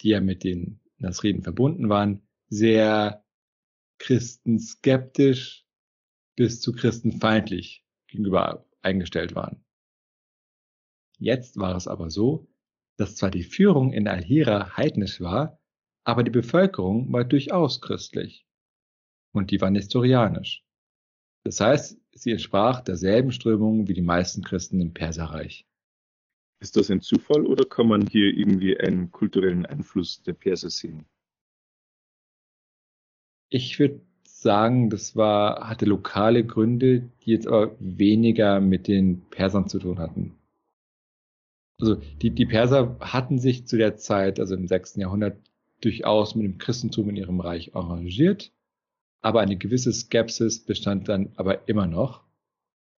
die 0.00 0.08
ja 0.10 0.20
mit 0.20 0.44
den 0.44 0.80
Nasriden 0.98 1.42
verbunden 1.42 1.88
waren, 1.88 2.22
sehr 2.48 3.24
christenskeptisch 3.98 5.66
bis 6.34 6.60
zu 6.60 6.72
christenfeindlich 6.72 7.84
gegenüber 8.06 8.66
eingestellt 8.82 9.34
waren. 9.34 9.64
Jetzt 11.18 11.56
war 11.56 11.76
es 11.76 11.88
aber 11.88 12.10
so, 12.10 12.48
dass 12.96 13.16
zwar 13.16 13.30
die 13.30 13.44
Führung 13.44 13.92
in 13.92 14.08
Al-Hira 14.08 14.76
heidnisch 14.76 15.20
war, 15.20 15.58
aber 16.04 16.22
die 16.22 16.30
Bevölkerung 16.30 17.12
war 17.12 17.24
durchaus 17.24 17.80
christlich. 17.80 18.46
Und 19.32 19.50
die 19.50 19.60
war 19.60 19.70
nestorianisch. 19.70 20.64
Das 21.44 21.60
heißt, 21.60 22.00
sie 22.12 22.32
entsprach 22.32 22.80
derselben 22.80 23.32
Strömung 23.32 23.86
wie 23.88 23.94
die 23.94 24.02
meisten 24.02 24.42
Christen 24.42 24.80
im 24.80 24.94
Perserreich. 24.94 25.66
Ist 26.60 26.76
das 26.76 26.90
ein 26.90 27.02
Zufall 27.02 27.44
oder 27.44 27.64
kann 27.64 27.86
man 27.86 28.06
hier 28.06 28.32
irgendwie 28.34 28.78
einen 28.78 29.12
kulturellen 29.12 29.66
Einfluss 29.66 30.22
der 30.22 30.32
Perser 30.32 30.70
sehen? 30.70 31.04
Ich 33.50 33.78
würde 33.78 34.00
sagen, 34.24 34.90
das 34.90 35.16
war, 35.16 35.68
hatte 35.68 35.84
lokale 35.84 36.44
Gründe, 36.44 37.10
die 37.22 37.30
jetzt 37.30 37.46
aber 37.46 37.76
weniger 37.78 38.60
mit 38.60 38.88
den 38.88 39.20
Persern 39.30 39.68
zu 39.68 39.78
tun 39.78 39.98
hatten. 39.98 40.38
Also 41.78 41.96
die, 42.22 42.30
die 42.30 42.46
Perser 42.46 42.96
hatten 43.00 43.38
sich 43.38 43.66
zu 43.66 43.76
der 43.76 43.96
Zeit, 43.96 44.40
also 44.40 44.54
im 44.54 44.66
6. 44.66 44.96
Jahrhundert, 44.96 45.38
durchaus 45.82 46.34
mit 46.34 46.44
dem 46.44 46.58
Christentum 46.58 47.10
in 47.10 47.16
ihrem 47.16 47.40
Reich 47.40 47.74
arrangiert 47.74 48.50
aber 49.26 49.40
eine 49.40 49.56
gewisse 49.56 49.92
Skepsis 49.92 50.64
bestand 50.64 51.08
dann 51.08 51.32
aber 51.34 51.68
immer 51.68 51.88
noch. 51.88 52.22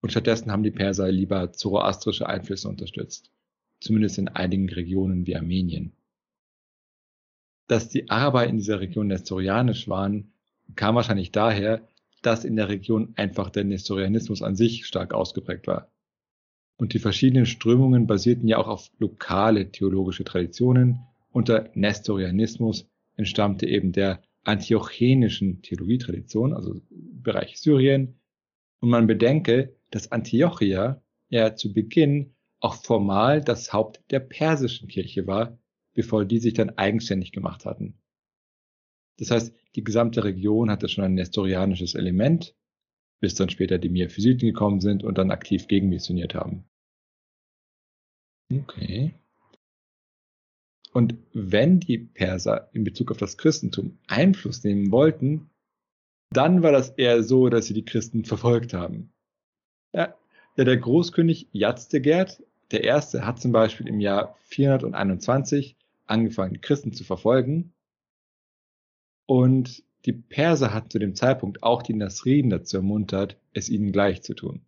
Und 0.02 0.10
stattdessen 0.10 0.52
haben 0.52 0.62
die 0.62 0.70
Perser 0.70 1.10
lieber 1.10 1.54
zoroastrische 1.54 2.26
Einflüsse 2.26 2.68
unterstützt, 2.68 3.32
zumindest 3.80 4.18
in 4.18 4.28
einigen 4.28 4.68
Regionen 4.68 5.26
wie 5.26 5.36
Armenien. 5.36 5.92
Dass 7.66 7.88
die 7.88 8.10
Araber 8.10 8.46
in 8.46 8.58
dieser 8.58 8.80
Region 8.80 9.06
nestorianisch 9.06 9.88
waren, 9.88 10.34
kam 10.76 10.96
wahrscheinlich 10.96 11.32
daher, 11.32 11.88
dass 12.20 12.44
in 12.44 12.56
der 12.56 12.68
Region 12.68 13.14
einfach 13.16 13.48
der 13.48 13.64
Nestorianismus 13.64 14.42
an 14.42 14.54
sich 14.54 14.84
stark 14.84 15.14
ausgeprägt 15.14 15.66
war. 15.66 15.90
Und 16.78 16.94
die 16.94 17.00
verschiedenen 17.00 17.44
Strömungen 17.44 18.06
basierten 18.06 18.48
ja 18.48 18.58
auch 18.58 18.68
auf 18.68 18.90
lokale 18.98 19.70
theologische 19.70 20.24
Traditionen. 20.24 21.00
Unter 21.32 21.70
Nestorianismus 21.74 22.88
entstammte 23.16 23.66
eben 23.66 23.92
der 23.92 24.22
antiochenischen 24.44 25.60
Theologietradition, 25.60 26.54
also 26.54 26.80
Bereich 26.90 27.58
Syrien. 27.58 28.20
Und 28.80 28.90
man 28.90 29.08
bedenke, 29.08 29.76
dass 29.90 30.12
Antiochia 30.12 31.02
ja 31.28 31.56
zu 31.56 31.72
Beginn 31.72 32.34
auch 32.60 32.74
formal 32.74 33.42
das 33.42 33.72
Haupt 33.72 34.00
der 34.10 34.20
persischen 34.20 34.88
Kirche 34.88 35.26
war, 35.26 35.58
bevor 35.94 36.24
die 36.24 36.38
sich 36.38 36.54
dann 36.54 36.70
eigenständig 36.70 37.32
gemacht 37.32 37.64
hatten. 37.64 37.98
Das 39.18 39.32
heißt, 39.32 39.52
die 39.74 39.82
gesamte 39.82 40.22
Region 40.22 40.70
hatte 40.70 40.88
schon 40.88 41.04
ein 41.04 41.14
nestorianisches 41.14 41.94
Element, 41.94 42.54
bis 43.20 43.34
dann 43.34 43.50
später 43.50 43.78
die 43.78 43.88
Miaphysiten 43.88 44.48
gekommen 44.48 44.80
sind 44.80 45.02
und 45.04 45.18
dann 45.18 45.30
aktiv 45.30 45.68
gegenmissioniert 45.68 46.34
haben. 46.34 46.64
Okay. 48.52 49.14
Und 50.92 51.14
wenn 51.32 51.80
die 51.80 51.98
Perser 51.98 52.70
in 52.72 52.84
Bezug 52.84 53.10
auf 53.10 53.18
das 53.18 53.36
Christentum 53.36 53.98
Einfluss 54.06 54.64
nehmen 54.64 54.90
wollten, 54.90 55.50
dann 56.30 56.62
war 56.62 56.72
das 56.72 56.90
eher 56.90 57.22
so, 57.22 57.48
dass 57.48 57.66
sie 57.66 57.74
die 57.74 57.84
Christen 57.84 58.24
verfolgt 58.24 58.74
haben. 58.74 59.12
Ja, 59.92 60.14
der 60.56 60.76
Großkönig 60.76 61.48
Jazdegerd, 61.52 62.42
der 62.70 62.84
Erste, 62.84 63.24
hat 63.24 63.40
zum 63.40 63.52
Beispiel 63.52 63.88
im 63.88 64.00
Jahr 64.00 64.36
421 64.44 65.76
angefangen, 66.06 66.60
Christen 66.60 66.92
zu 66.92 67.04
verfolgen. 67.04 67.72
Und 69.26 69.84
die 70.08 70.14
Perser 70.14 70.72
hatten 70.72 70.88
zu 70.88 70.98
dem 70.98 71.14
Zeitpunkt 71.14 71.62
auch 71.62 71.82
die 71.82 71.92
Nasriden 71.92 72.48
dazu 72.48 72.78
ermuntert, 72.78 73.36
es 73.52 73.68
ihnen 73.68 73.92
gleich 73.92 74.22
zu 74.22 74.32
tun. 74.32 74.62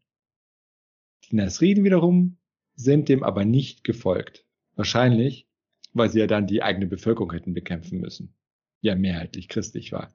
Die 1.30 1.36
Nasriden 1.36 1.82
wiederum 1.82 2.36
sind 2.74 3.08
dem 3.08 3.22
aber 3.22 3.46
nicht 3.46 3.82
gefolgt. 3.82 4.44
Wahrscheinlich, 4.76 5.46
weil 5.94 6.10
sie 6.10 6.18
ja 6.18 6.26
dann 6.26 6.46
die 6.46 6.62
eigene 6.62 6.86
Bevölkerung 6.86 7.32
hätten 7.32 7.54
bekämpfen 7.54 8.00
müssen, 8.00 8.34
die 8.82 8.88
ja 8.88 8.96
mehrheitlich 8.96 9.48
christlich 9.48 9.92
war. 9.92 10.14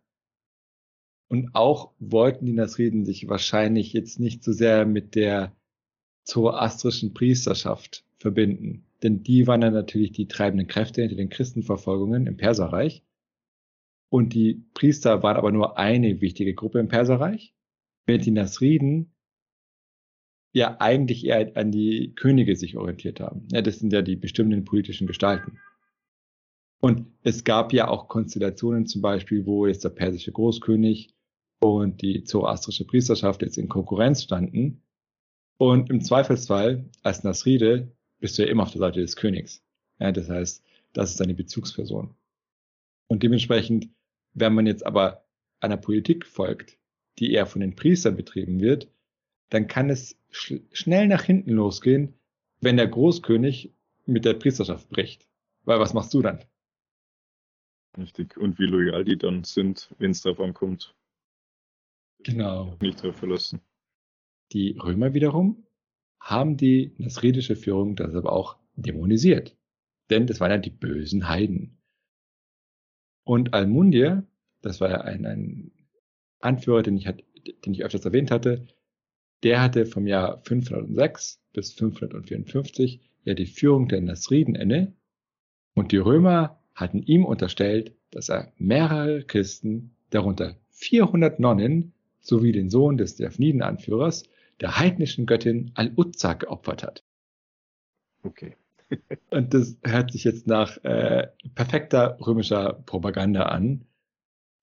Und 1.27 1.55
auch 1.55 1.91
wollten 1.97 2.45
die 2.45 2.53
Nasriden 2.53 3.03
sich 3.03 3.27
wahrscheinlich 3.27 3.93
jetzt 3.93 4.19
nicht 4.19 4.43
so 4.43 4.51
sehr 4.51 4.85
mit 4.85 5.15
der 5.15 5.55
zoroastrischen 6.23 7.15
Priesterschaft 7.15 8.05
verbinden. 8.17 8.85
Denn 9.01 9.23
die 9.23 9.47
waren 9.47 9.61
dann 9.61 9.73
natürlich 9.73 10.11
die 10.11 10.27
treibenden 10.27 10.67
Kräfte 10.67 11.01
hinter 11.01 11.15
den 11.15 11.29
Christenverfolgungen 11.29 12.27
im 12.27 12.37
Perserreich. 12.37 13.03
Und 14.15 14.33
die 14.33 14.63
Priester 14.73 15.23
waren 15.23 15.35
aber 15.35 15.51
nur 15.51 15.77
eine 15.77 16.21
wichtige 16.21 16.53
Gruppe 16.53 16.79
im 16.79 16.87
Perserreich, 16.87 17.53
während 18.05 18.25
die 18.25 18.31
Nasriden 18.31 19.13
ja 20.53 20.77
eigentlich 20.79 21.25
eher 21.25 21.57
an 21.57 21.73
die 21.73 22.15
Könige 22.15 22.55
sich 22.55 22.77
orientiert 22.77 23.19
haben. 23.19 23.45
Ja, 23.51 23.61
das 23.61 23.79
sind 23.79 23.91
ja 23.91 24.01
die 24.01 24.15
bestimmenden 24.15 24.63
politischen 24.63 25.05
Gestalten. 25.05 25.59
Und 26.79 27.07
es 27.23 27.43
gab 27.43 27.73
ja 27.73 27.89
auch 27.89 28.07
Konstellationen 28.07 28.87
zum 28.87 29.01
Beispiel, 29.01 29.45
wo 29.45 29.67
jetzt 29.67 29.83
der 29.83 29.89
persische 29.89 30.31
Großkönig 30.31 31.13
und 31.59 32.01
die 32.01 32.23
zoroastrische 32.23 32.87
Priesterschaft 32.87 33.41
jetzt 33.41 33.57
in 33.57 33.67
Konkurrenz 33.67 34.23
standen. 34.23 34.81
Und 35.57 35.89
im 35.89 35.99
Zweifelsfall 35.99 36.89
als 37.03 37.25
Nasride 37.25 37.91
bist 38.21 38.37
du 38.37 38.43
ja 38.43 38.47
immer 38.47 38.63
auf 38.63 38.71
der 38.71 38.79
Seite 38.79 39.01
des 39.01 39.17
Königs. 39.17 39.61
Ja, 39.99 40.13
das 40.13 40.29
heißt, 40.29 40.63
das 40.93 41.11
ist 41.11 41.19
deine 41.19 41.33
Bezugsperson. 41.33 42.15
Und 43.07 43.21
dementsprechend, 43.21 43.89
wenn 44.35 44.53
man 44.53 44.67
jetzt 44.67 44.85
aber 44.85 45.25
einer 45.59 45.77
Politik 45.77 46.25
folgt, 46.25 46.77
die 47.17 47.31
eher 47.31 47.47
von 47.47 47.61
den 47.61 47.75
Priestern 47.75 48.15
betrieben 48.15 48.59
wird, 48.59 48.91
dann 49.49 49.67
kann 49.67 49.89
es 49.89 50.19
sch 50.29 50.55
schnell 50.71 51.07
nach 51.07 51.23
hinten 51.23 51.51
losgehen, 51.51 52.13
wenn 52.59 52.77
der 52.77 52.87
Großkönig 52.87 53.73
mit 54.05 54.25
der 54.25 54.33
Priesterschaft 54.33 54.89
bricht. 54.89 55.27
Weil 55.63 55.79
was 55.79 55.93
machst 55.93 56.13
du 56.13 56.21
dann? 56.21 56.43
Richtig. 57.97 58.37
Und 58.37 58.59
wie 58.59 58.65
loyal 58.65 59.05
die 59.05 59.17
dann 59.17 59.43
sind, 59.45 59.89
wenn 59.97 60.11
es 60.11 60.21
darauf 60.21 60.41
ankommt. 60.41 60.95
Genau. 62.19 62.77
Nicht 62.81 63.03
darauf 63.03 63.15
verlassen. 63.17 63.61
Die 64.51 64.77
Römer 64.77 65.13
wiederum 65.13 65.65
haben 66.19 66.57
die 66.57 66.93
nasridische 66.97 67.55
Führung 67.55 67.95
deshalb 67.95 68.25
auch 68.25 68.57
dämonisiert. 68.75 69.55
Denn 70.09 70.27
das 70.27 70.39
waren 70.39 70.51
ja 70.51 70.57
die 70.57 70.69
bösen 70.69 71.29
Heiden. 71.29 71.74
Und 73.25 73.53
Almundir, 73.53 74.23
das 74.61 74.79
war 74.79 74.89
ja 74.89 75.01
ein, 75.01 75.25
ein 75.25 75.71
Anführer, 76.39 76.83
den 76.83 76.95
ich, 76.95 77.05
den 77.65 77.73
ich 77.73 77.83
öfters 77.83 78.05
erwähnt 78.05 78.31
hatte, 78.31 78.67
der 79.43 79.61
hatte 79.61 79.85
vom 79.85 80.07
Jahr 80.07 80.41
506 80.43 81.41
bis 81.51 81.73
554 81.73 83.01
ja 83.23 83.33
die 83.33 83.47
Führung 83.47 83.87
der 83.87 84.01
Nasriden 84.01 84.55
inne 84.55 84.93
und 85.73 85.91
die 85.91 85.97
Römer 85.97 86.61
hatten 86.73 87.01
ihm 87.01 87.25
unterstellt, 87.25 87.95
dass 88.11 88.29
er 88.29 88.53
mehrere 88.57 89.23
Christen, 89.23 89.95
darunter 90.09 90.55
400 90.71 91.39
Nonnen 91.39 91.93
sowie 92.21 92.51
den 92.51 92.69
Sohn 92.69 92.97
des 92.97 93.15
Delphiniden-Anführers, 93.15 94.23
der 94.61 94.77
heidnischen 94.77 95.25
Göttin 95.25 95.71
Al-Uzza 95.73 96.33
geopfert 96.33 96.83
hat. 96.83 97.03
Okay. 98.23 98.55
Und 99.29 99.53
das 99.53 99.77
hört 99.83 100.11
sich 100.11 100.23
jetzt 100.23 100.47
nach 100.47 100.77
äh, 100.83 101.29
perfekter 101.55 102.17
römischer 102.25 102.73
Propaganda 102.85 103.43
an. 103.43 103.85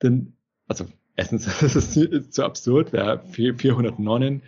Denn, 0.03 0.37
also 0.69 0.87
erstens, 1.17 1.45
das 1.61 1.97
ist 1.97 2.33
zu 2.33 2.45
absurd, 2.45 2.93
wer 2.93 3.21
400 3.21 3.99
Nonnen 3.99 4.43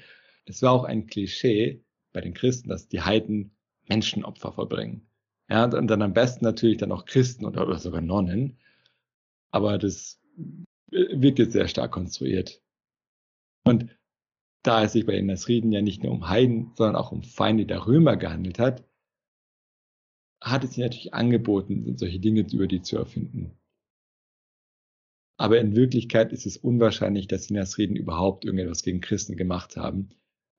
es 0.47 0.63
war 0.63 0.73
auch 0.73 0.85
ein 0.85 1.07
Klischee 1.07 1.83
bei 2.13 2.21
den 2.21 2.35
Christen, 2.35 2.69
dass 2.69 2.89
die 2.89 3.01
Heiden 3.01 3.57
Menschenopfer 3.89 4.53
vollbringen. 4.53 5.07
Ja, 5.49 5.65
und 5.65 5.89
dann 5.89 6.03
am 6.03 6.15
besten 6.15 6.45
natürlich 6.45 6.79
dann 6.79 6.93
auch 6.93 7.05
Christen 7.05 7.45
oder, 7.45 7.67
oder 7.67 7.79
sogar 7.79 8.01
Nonnen. 8.01 8.59
Aber 9.51 9.79
das 9.79 10.21
wird 10.91 11.39
jetzt 11.39 11.53
sehr 11.53 11.69
stark 11.69 11.93
konstruiert. 11.93 12.63
Und 13.65 13.89
da 14.63 14.83
es 14.83 14.93
sich 14.93 15.07
bei 15.07 15.13
den 15.13 15.27
Nasriden 15.27 15.73
ja 15.73 15.83
nicht 15.83 16.03
nur 16.03 16.13
um 16.13 16.29
Heiden, 16.29 16.73
sondern 16.77 16.97
auch 16.97 17.13
um 17.13 17.23
Feinde 17.23 17.67
der 17.67 17.87
Römer 17.87 18.17
gehandelt 18.17 18.59
hat, 18.59 18.85
hat 20.45 20.63
es 20.63 20.75
sich 20.75 20.85
natürlich 20.85 21.15
angeboten, 21.15 21.97
solche 21.97 22.21
Dinge 22.21 22.47
über 22.53 22.67
die 22.67 22.83
zu 22.83 22.99
erfinden. 22.99 23.53
Aber 25.37 25.59
in 25.59 25.75
Wirklichkeit 25.75 26.33
ist 26.33 26.47
es 26.47 26.59
unwahrscheinlich, 26.59 27.27
dass 27.27 27.47
die 27.47 27.55
Nasriden 27.55 27.97
überhaupt 27.97 28.45
irgendetwas 28.45 28.83
gegen 28.83 29.01
Christen 29.01 29.37
gemacht 29.37 29.77
haben, 29.77 30.11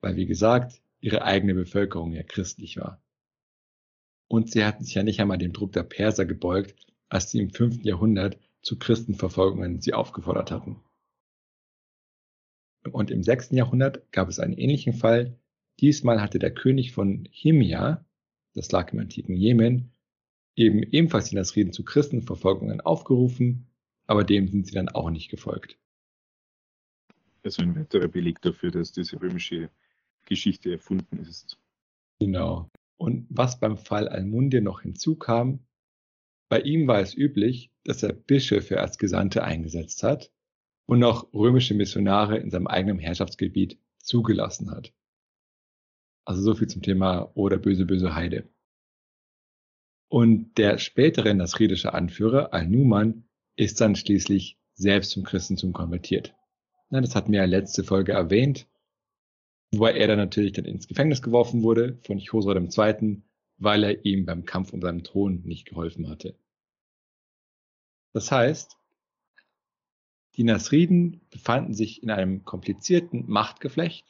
weil 0.01 0.15
wie 0.15 0.25
gesagt, 0.25 0.81
ihre 0.99 1.23
eigene 1.23 1.53
Bevölkerung 1.53 2.13
ja 2.13 2.23
christlich 2.23 2.77
war. 2.77 3.01
Und 4.27 4.51
sie 4.51 4.65
hatten 4.65 4.83
sich 4.83 4.95
ja 4.95 5.03
nicht 5.03 5.21
einmal 5.21 5.37
dem 5.37 5.53
Druck 5.53 5.71
der 5.73 5.83
Perser 5.83 6.25
gebeugt, 6.25 6.87
als 7.07 7.29
sie 7.29 7.39
im 7.39 7.51
5. 7.51 7.83
Jahrhundert 7.83 8.39
zu 8.63 8.79
Christenverfolgungen 8.79 9.81
sie 9.81 9.93
aufgefordert 9.93 10.49
hatten. 10.49 10.81
Und 12.91 13.11
im 13.11 13.21
6. 13.21 13.51
Jahrhundert 13.51 14.11
gab 14.11 14.29
es 14.29 14.39
einen 14.39 14.53
ähnlichen 14.53 14.93
Fall. 14.93 15.37
Diesmal 15.79 16.21
hatte 16.21 16.39
der 16.39 16.53
König 16.53 16.91
von 16.91 17.27
Himia, 17.31 18.03
das 18.55 18.71
lag 18.71 18.91
im 18.93 18.99
antiken 18.99 19.35
Jemen, 19.35 19.91
eben 20.55 20.81
ebenfalls 20.81 21.29
die 21.29 21.35
Nasriden 21.35 21.73
zu 21.73 21.83
Christenverfolgungen 21.83 22.81
aufgerufen, 22.81 23.67
aber 24.07 24.23
dem 24.23 24.47
sind 24.47 24.65
sie 24.65 24.73
dann 24.73 24.89
auch 24.89 25.09
nicht 25.09 25.29
gefolgt. 25.29 25.77
Also 27.43 27.61
ein 27.61 27.75
weiterer 27.75 28.07
Beleg 28.07 28.41
dafür, 28.41 28.71
dass 28.71 28.91
diese 28.91 29.21
römische 29.21 29.69
Geschichte 30.25 30.71
erfunden 30.71 31.19
ist. 31.19 31.59
Genau. 32.19 32.69
Und 32.97 33.27
was 33.29 33.59
beim 33.59 33.77
Fall 33.77 34.07
Almundir 34.07 34.61
noch 34.61 34.81
hinzukam, 34.81 35.59
bei 36.49 36.61
ihm 36.61 36.87
war 36.87 37.01
es 37.01 37.15
üblich, 37.15 37.71
dass 37.83 38.03
er 38.03 38.13
Bischöfe 38.13 38.79
als 38.79 38.97
Gesandte 38.97 39.43
eingesetzt 39.43 40.01
hat 40.03 40.31
und 40.85 41.03
auch 41.03 41.31
römische 41.33 41.73
Missionare 41.73 42.37
in 42.37 42.49
seinem 42.49 42.67
eigenen 42.67 42.99
Herrschaftsgebiet 42.99 43.79
zugelassen 43.97 44.71
hat. 44.71 44.93
Also 46.25 46.41
so 46.41 46.55
viel 46.55 46.67
zum 46.67 46.81
Thema 46.81 47.31
oder 47.35 47.57
böse, 47.57 47.85
böse 47.85 48.15
Heide. 48.15 48.49
Und 50.09 50.57
der 50.57 50.77
spätere 50.77 51.33
nasridische 51.33 51.93
Anführer 51.93 52.53
Al-Numan 52.53 53.27
ist 53.55 53.79
dann 53.81 53.95
schließlich 53.95 54.57
selbst 54.73 55.11
zum 55.11 55.23
Christentum 55.23 55.73
konvertiert. 55.73 56.35
das 56.89 57.15
hatten 57.15 57.31
wir 57.31 57.39
ja 57.39 57.45
letzte 57.45 57.83
Folge 57.83 58.13
erwähnt. 58.13 58.67
Wobei 59.71 59.93
er 59.93 60.07
dann 60.07 60.17
natürlich 60.17 60.53
dann 60.53 60.65
ins 60.65 60.87
Gefängnis 60.87 61.21
geworfen 61.21 61.63
wurde 61.63 61.99
von 62.03 62.19
Chosra 62.19 62.55
II., 62.55 63.21
weil 63.57 63.83
er 63.83 64.05
ihm 64.05 64.25
beim 64.25 64.45
Kampf 64.45 64.73
um 64.73 64.81
seinen 64.81 65.03
Thron 65.03 65.41
nicht 65.43 65.67
geholfen 65.67 66.09
hatte. 66.09 66.37
Das 68.13 68.31
heißt, 68.31 68.77
die 70.35 70.43
Nasriden 70.43 71.21
befanden 71.29 71.73
sich 71.73 72.03
in 72.03 72.09
einem 72.09 72.43
komplizierten 72.43 73.25
Machtgeflecht 73.27 74.05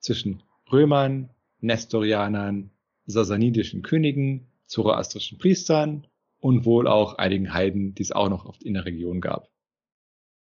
zwischen 0.00 0.42
Römern, 0.70 1.30
Nestorianern, 1.60 2.70
sasanidischen 3.06 3.82
Königen, 3.82 4.48
zoroastrischen 4.66 5.38
Priestern 5.38 6.06
und 6.38 6.64
wohl 6.64 6.86
auch 6.86 7.14
einigen 7.14 7.52
Heiden, 7.52 7.94
die 7.94 8.02
es 8.02 8.12
auch 8.12 8.28
noch 8.28 8.44
oft 8.44 8.62
in 8.62 8.74
der 8.74 8.84
Region 8.84 9.20
gab. 9.20 9.50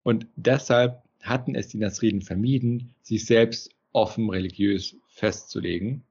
Und 0.03 0.27
deshalb 0.37 1.03
hatten 1.21 1.55
es 1.55 1.69
die 1.69 1.79
Nasriden 1.79 2.23
vermieden, 2.23 2.95
sich 3.03 3.27
selbst 3.27 3.71
offen 3.93 4.31
religiös 4.31 4.97
festzulegen. 5.09 6.05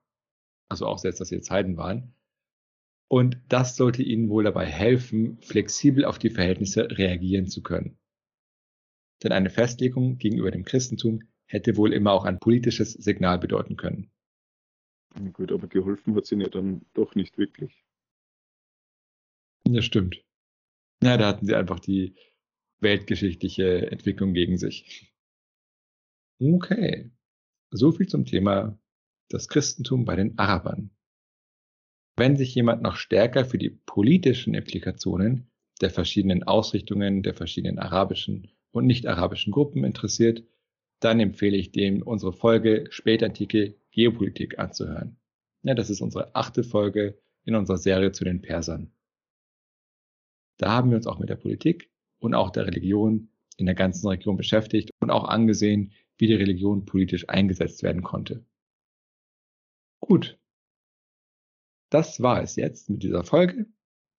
Also 0.70 0.86
auch 0.86 0.98
selbst, 0.98 1.20
dass 1.20 1.30
sie 1.30 1.36
jetzt 1.36 1.52
Heiden 1.52 1.78
waren. 1.78 2.14
Und 3.08 3.38
das 3.50 3.76
sollte 3.76 4.04
ihnen 4.04 4.30
wohl 4.30 4.46
dabei 4.46 4.66
helfen, 4.66 5.38
flexibel 5.42 6.06
auf 6.06 6.18
die 6.18 6.30
Verhältnisse 6.30 6.98
reagieren 6.98 7.48
zu 7.48 7.62
können. 7.62 7.98
Denn 9.22 9.34
eine 9.34 9.50
Festlegung 9.50 10.18
gegenüber 10.18 10.50
dem 10.50 10.64
Christentum 10.64 11.20
hätte 11.46 11.76
wohl 11.76 11.92
immer 11.92 12.14
auch 12.14 12.24
ein 12.24 12.40
politisches 12.40 12.94
Signal 12.94 13.38
bedeuten 13.38 13.76
können. 13.76 14.12
Gut, 15.34 15.52
aber 15.52 15.68
geholfen 15.68 16.16
hat 16.16 16.26
sie 16.26 16.36
ja 16.36 16.48
dann 16.48 16.86
doch 16.94 17.16
nicht 17.16 17.38
wirklich. 17.38 17.86
Ja, 19.68 19.82
stimmt. 19.82 20.24
Ja, 21.04 21.18
da 21.18 21.28
hatten 21.28 21.46
sie 21.46 21.56
einfach 21.56 21.80
die 21.80 22.16
weltgeschichtliche 22.80 23.92
Entwicklung 23.92 24.34
gegen 24.34 24.58
sich. 24.58 25.14
Okay, 26.40 27.12
so 27.72 27.92
viel 27.92 28.08
zum 28.08 28.26
Thema 28.26 28.80
das 29.30 29.48
Christentum 29.48 30.06
bei 30.06 30.16
den 30.16 30.38
Arabern. 30.38 30.92
Wenn 32.18 32.36
sich 32.36 32.54
jemand 32.54 32.82
noch 32.82 32.96
stärker 32.96 33.46
für 33.46 33.58
die 33.58 33.70
politischen 33.70 34.54
Implikationen 34.54 35.50
der 35.82 35.90
verschiedenen 35.90 36.44
Ausrichtungen 36.44 37.24
der 37.24 37.34
verschiedenen 37.34 37.80
arabischen 37.80 38.52
und 38.72 38.86
nicht-arabischen 38.86 39.52
Gruppen 39.52 39.84
interessiert, 39.84 40.44
dann 41.00 41.20
empfehle 41.20 41.58
ich 41.58 41.72
dem, 41.72 42.02
unsere 42.04 42.34
Folge 42.34 42.86
Spätantike 42.90 43.76
Geopolitik 43.92 44.60
anzuhören. 44.60 45.18
Ja, 45.64 45.76
das 45.76 45.90
ist 45.90 46.02
unsere 46.02 46.36
achte 46.36 46.64
Folge 46.64 47.22
in 47.44 47.56
unserer 47.56 47.78
Serie 47.78 48.12
zu 48.12 48.24
den 48.24 48.42
Persern. 48.42 48.92
Da 50.58 50.72
haben 50.72 50.90
wir 50.90 50.98
uns 50.98 51.08
auch 51.08 51.20
mit 51.20 51.30
der 51.30 51.36
Politik 51.36 51.92
und 52.20 52.34
auch 52.34 52.52
der 52.52 52.68
Religion 52.68 53.30
in 53.58 53.66
der 53.66 53.76
ganzen 53.76 54.08
Region 54.08 54.38
beschäftigt 54.38 54.92
und 55.00 55.12
auch 55.12 55.26
angesehen, 55.26 55.94
wie 56.18 56.28
die 56.28 56.36
Religion 56.36 56.86
politisch 56.86 57.28
eingesetzt 57.30 57.84
werden 57.84 58.04
konnte. 58.04 58.46
Gut. 60.00 60.40
Das 61.90 62.22
war 62.22 62.42
es 62.42 62.56
jetzt 62.56 62.90
mit 62.90 63.04
dieser 63.04 63.24
Folge 63.24 63.66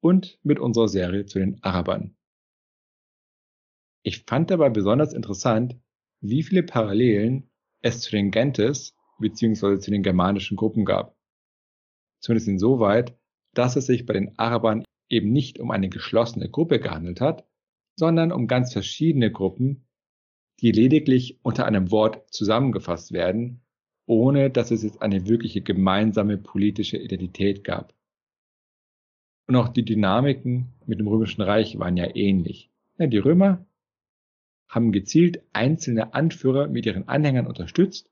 und 0.00 0.38
mit 0.42 0.58
unserer 0.58 0.88
Serie 0.88 1.26
zu 1.26 1.38
den 1.38 1.62
Arabern. 1.62 2.16
Ich 4.02 4.24
fand 4.24 4.50
dabei 4.50 4.68
besonders 4.68 5.12
interessant, 5.12 5.80
wie 6.20 6.42
viele 6.42 6.64
Parallelen 6.64 7.50
es 7.80 8.00
zu 8.00 8.10
den 8.10 8.30
Gentes 8.30 8.96
bzw. 9.22 9.78
zu 9.78 9.90
den 9.90 10.02
germanischen 10.02 10.56
Gruppen 10.58 10.84
gab. 10.84 11.16
Zumindest 12.20 12.48
insoweit, 12.48 13.16
dass 13.54 13.76
es 13.76 13.86
sich 13.86 14.06
bei 14.06 14.12
den 14.12 14.38
Arabern 14.38 14.84
eben 15.08 15.32
nicht 15.32 15.58
um 15.58 15.70
eine 15.70 15.88
geschlossene 15.88 16.48
Gruppe 16.48 16.78
gehandelt 16.78 17.20
hat, 17.20 17.46
sondern 17.96 18.32
um 18.32 18.46
ganz 18.46 18.72
verschiedene 18.72 19.30
Gruppen, 19.30 19.86
die 20.60 20.72
lediglich 20.72 21.38
unter 21.42 21.66
einem 21.66 21.90
Wort 21.90 22.32
zusammengefasst 22.32 23.12
werden, 23.12 23.62
ohne 24.06 24.50
dass 24.50 24.70
es 24.70 24.82
jetzt 24.82 25.02
eine 25.02 25.26
wirkliche 25.26 25.60
gemeinsame 25.60 26.38
politische 26.38 26.96
Identität 26.96 27.64
gab. 27.64 27.94
Und 29.48 29.56
auch 29.56 29.68
die 29.68 29.84
Dynamiken 29.84 30.72
mit 30.86 30.98
dem 30.98 31.08
Römischen 31.08 31.42
Reich 31.42 31.78
waren 31.78 31.96
ja 31.96 32.14
ähnlich. 32.14 32.70
Ja, 32.98 33.06
die 33.06 33.18
Römer 33.18 33.66
haben 34.68 34.92
gezielt 34.92 35.42
einzelne 35.52 36.14
Anführer 36.14 36.68
mit 36.68 36.86
ihren 36.86 37.08
Anhängern 37.08 37.46
unterstützt, 37.46 38.11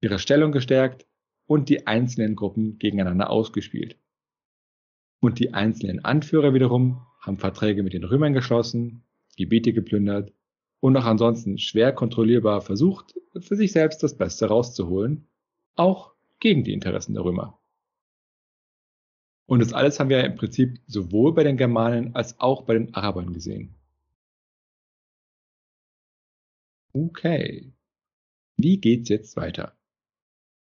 ihre 0.00 0.18
Stellung 0.18 0.52
gestärkt 0.52 1.06
und 1.46 1.68
die 1.68 1.86
einzelnen 1.86 2.36
Gruppen 2.36 2.78
gegeneinander 2.78 3.30
ausgespielt. 3.30 3.98
Und 5.20 5.38
die 5.38 5.54
einzelnen 5.54 6.04
Anführer 6.04 6.54
wiederum 6.54 7.06
haben 7.20 7.38
Verträge 7.38 7.82
mit 7.82 7.92
den 7.92 8.04
Römern 8.04 8.32
geschlossen, 8.32 9.04
Gebiete 9.36 9.72
geplündert 9.72 10.32
und 10.80 10.96
auch 10.96 11.04
ansonsten 11.04 11.58
schwer 11.58 11.92
kontrollierbar 11.92 12.60
versucht, 12.60 13.14
für 13.38 13.56
sich 13.56 13.72
selbst 13.72 14.02
das 14.02 14.16
Beste 14.16 14.46
rauszuholen, 14.46 15.26
auch 15.74 16.14
gegen 16.40 16.64
die 16.64 16.72
Interessen 16.72 17.14
der 17.14 17.24
Römer. 17.24 17.58
Und 19.46 19.60
das 19.60 19.72
alles 19.72 20.00
haben 20.00 20.10
wir 20.10 20.24
im 20.24 20.36
Prinzip 20.36 20.80
sowohl 20.86 21.32
bei 21.32 21.44
den 21.44 21.56
Germanen 21.56 22.14
als 22.14 22.40
auch 22.40 22.62
bei 22.62 22.74
den 22.74 22.94
Arabern 22.94 23.32
gesehen. 23.32 23.74
Okay. 26.92 27.72
Wie 28.56 28.80
geht's 28.80 29.08
jetzt 29.08 29.36
weiter? 29.36 29.75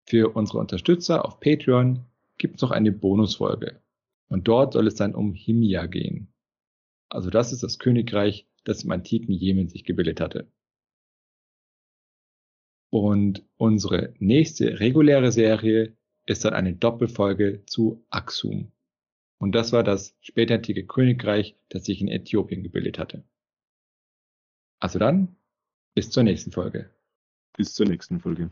Für 0.08 0.36
unsere 0.36 0.58
Unterstützer 0.58 1.24
auf 1.24 1.40
Patreon 1.40 2.04
gibt's 2.38 2.62
noch 2.62 2.70
eine 2.70 2.92
Bonusfolge. 2.92 3.80
Und 4.28 4.48
dort 4.48 4.72
soll 4.72 4.86
es 4.86 4.94
dann 4.94 5.14
um 5.14 5.34
Himia 5.34 5.86
gehen. 5.86 6.32
Also 7.08 7.30
das 7.30 7.52
ist 7.52 7.62
das 7.62 7.78
Königreich, 7.78 8.46
das 8.64 8.84
im 8.84 8.92
antiken 8.92 9.32
Jemen 9.32 9.68
sich 9.68 9.84
gebildet 9.84 10.20
hatte. 10.20 10.50
Und 12.90 13.44
unsere 13.56 14.14
nächste 14.18 14.80
reguläre 14.80 15.32
Serie 15.32 15.96
ist 16.24 16.44
dann 16.44 16.54
eine 16.54 16.74
Doppelfolge 16.74 17.64
zu 17.66 18.04
Aksum. 18.10 18.72
Und 19.38 19.52
das 19.52 19.72
war 19.72 19.82
das 19.82 20.16
spätantike 20.20 20.86
Königreich, 20.86 21.56
das 21.68 21.84
sich 21.84 22.00
in 22.00 22.08
Äthiopien 22.08 22.62
gebildet 22.62 22.98
hatte. 22.98 23.24
Also 24.80 24.98
dann, 24.98 25.36
bis 25.94 26.10
zur 26.10 26.22
nächsten 26.22 26.52
Folge. 26.52 26.90
Bis 27.56 27.74
zur 27.74 27.86
nächsten 27.86 28.20
Folge. 28.20 28.50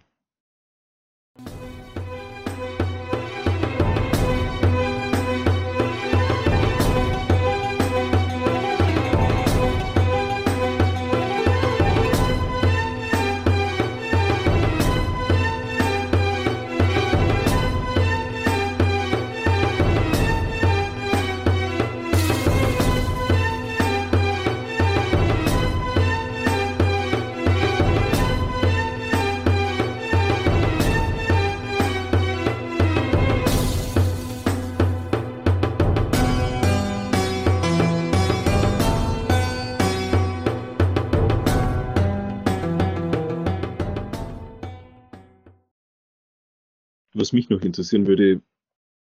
Mich 47.35 47.51
noch 47.51 47.63
interessieren 47.63 48.07
würde, 48.07 48.41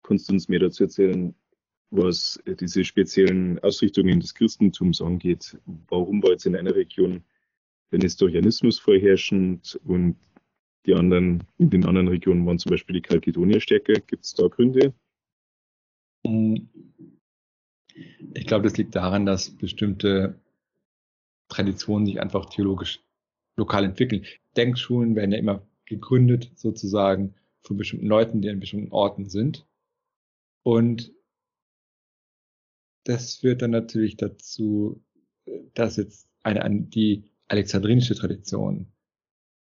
kannst 0.04 0.30
du 0.30 0.34
uns 0.34 0.48
mehr 0.48 0.60
dazu 0.60 0.84
erzählen, 0.84 1.36
was 1.92 2.40
diese 2.46 2.86
speziellen 2.86 3.60
Ausrichtungen 3.60 4.20
des 4.20 4.36
Christentums 4.36 5.02
angeht? 5.02 5.58
Warum 5.88 6.22
war 6.22 6.32
jetzt 6.32 6.46
in 6.46 6.56
einer 6.56 6.76
Region 6.76 7.24
der 7.92 8.00
Nestorianismus 8.00 8.80
vorherrschend 8.80 9.80
und 9.84 10.16
die 10.86 10.94
anderen, 10.94 11.44
in 11.58 11.70
den 11.70 11.86
anderen 11.86 12.08
Regionen 12.08 12.46
waren 12.46 12.60
zum 12.60 12.70
Beispiel 12.70 13.02
die 13.02 13.08
Chalkedonier 13.08 13.60
stärker? 13.60 13.94
Gibt 13.94 14.24
es 14.24 14.36
da 14.36 14.48
Gründe? 14.48 14.94
Ich 18.34 18.46
glaube, 18.46 18.64
das 18.64 18.78
liegt 18.78 18.96
daran, 18.96 19.26
dass 19.26 19.50
bestimmte 19.50 20.40
Traditionen 21.50 22.06
sich 22.06 22.22
einfach 22.22 22.46
theologisch 22.46 23.02
lokal 23.58 23.84
entwickeln. 23.84 24.26
Denkschulen 24.56 25.16
werden 25.16 25.32
ja 25.32 25.40
immer 25.40 25.68
gegründet 25.86 26.52
sozusagen 26.56 27.34
von 27.70 27.78
bestimmten 27.78 28.08
Leuten, 28.08 28.42
die 28.42 28.50
an 28.50 28.60
bestimmten 28.60 28.92
Orten 28.92 29.30
sind. 29.30 29.68
Und 30.64 31.14
das 33.06 33.36
führt 33.36 33.62
dann 33.62 33.70
natürlich 33.70 34.18
dazu, 34.18 35.04
dass 35.76 35.98
jetzt 35.98 36.28
eine, 36.42 36.82
die 36.82 37.26
alexandrinische 37.48 38.16
Tradition, 38.16 38.92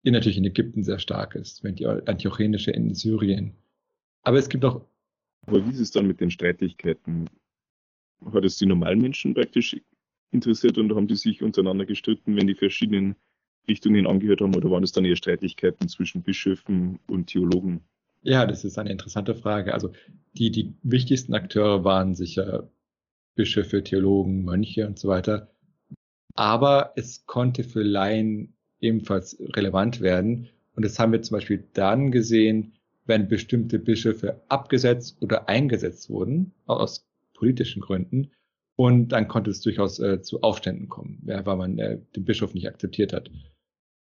die 0.05 0.11
natürlich 0.11 0.37
in 0.37 0.45
Ägypten 0.45 0.83
sehr 0.83 0.99
stark 0.99 1.37
ist, 1.37 1.63
während 1.63 1.79
die 1.79 1.87
antiochenische 1.87 2.73
in 2.73 2.93
Syrien. 2.93 3.57
Aber 4.23 4.39
es 4.39 4.49
gibt 4.49 4.65
auch. 4.65 4.85
Aber 5.47 5.65
wie 5.65 5.71
ist 5.71 5.81
es 5.81 5.93
dann 5.93 6.09
mit 6.09 6.21
den 6.21 6.33
Streitigkeiten? 6.33 7.31
Hat 8.33 8.45
es 8.45 8.59
die 8.59 8.67
normalen 8.67 9.01
Menschen 9.01 9.35
praktisch 9.35 9.77
interessiert 10.33 10.77
und 10.77 10.93
haben 10.95 11.07
die 11.07 11.17
sich 11.17 11.41
untereinander 11.41 11.87
gestritten, 11.87 12.35
wenn 12.35 12.49
die 12.49 12.55
verschiedenen 12.57 13.15
Richtungen 13.69 14.07
angehört 14.09 14.41
haben, 14.41 14.57
oder 14.57 14.71
waren 14.71 14.83
es 14.83 14.93
dann 14.93 15.05
eher 15.05 15.17
Streitigkeiten 15.17 15.89
zwischen 15.89 16.23
Bischöfen 16.23 16.99
und 17.07 17.27
Theologen? 17.27 17.85
Ja, 18.23 18.47
das 18.47 18.65
ist 18.65 18.79
eine 18.79 18.91
interessante 18.91 19.35
Frage. 19.35 19.75
Also 19.75 19.93
die, 20.35 20.51
die 20.51 20.75
wichtigsten 20.83 21.35
Akteure 21.35 21.85
waren 21.85 22.15
sicher 22.15 22.71
Bischöfe, 23.35 23.83
Theologen, 23.83 24.45
Mönche 24.45 24.87
und 24.87 24.99
so 24.99 25.09
weiter. 25.09 25.51
Aber 26.35 26.93
es 26.97 27.27
konnte 27.27 27.65
für 27.65 27.83
Laien 27.83 28.55
ebenfalls 28.81 29.37
relevant 29.41 30.01
werden. 30.01 30.49
Und 30.75 30.85
das 30.85 30.99
haben 30.99 31.13
wir 31.13 31.23
zum 31.23 31.37
Beispiel 31.37 31.65
dann 31.75 32.11
gesehen, 32.11 32.75
wenn 33.05 33.29
bestimmte 33.29 33.79
Bischöfe 33.79 34.41
abgesetzt 34.49 35.21
oder 35.21 35.49
eingesetzt 35.49 36.09
wurden, 36.09 36.53
aus 36.67 37.07
politischen 37.35 37.83
Gründen. 37.83 38.31
Und 38.77 39.09
dann 39.09 39.29
konnte 39.29 39.51
es 39.51 39.61
durchaus 39.61 39.99
äh, 39.99 40.23
zu 40.23 40.43
Aufständen 40.43 40.89
kommen, 40.89 41.23
ja, 41.27 41.45
weil 41.45 41.57
man 41.57 41.79
äh, 41.79 41.99
den 42.17 42.25
Bischof 42.25 42.55
nicht 42.55 42.69
akzeptiert 42.69 43.13
hat. 43.13 43.31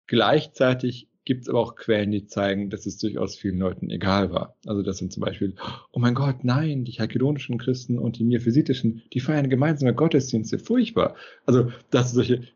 Gleichzeitig 0.06 1.08
gibt 1.26 1.42
es 1.42 1.48
aber 1.48 1.60
auch 1.60 1.74
Quellen, 1.74 2.12
die 2.12 2.26
zeigen, 2.26 2.70
dass 2.70 2.86
es 2.86 2.98
durchaus 2.98 3.36
vielen 3.36 3.58
Leuten 3.58 3.90
egal 3.90 4.30
war. 4.30 4.56
Also 4.64 4.82
das 4.82 4.98
sind 4.98 5.12
zum 5.12 5.22
Beispiel, 5.22 5.56
oh 5.92 5.98
mein 5.98 6.14
Gott, 6.14 6.44
nein, 6.44 6.84
die 6.84 6.92
chalkedonischen 6.92 7.58
Christen 7.58 7.98
und 7.98 8.18
die 8.18 8.24
miaphysitischen, 8.24 9.02
die 9.12 9.20
feiern 9.20 9.50
gemeinsame 9.50 9.92
Gottesdienste, 9.92 10.58
furchtbar. 10.58 11.16
Also 11.44 11.72
das 11.90 12.12
sind 12.12 12.16
solche 12.16 12.48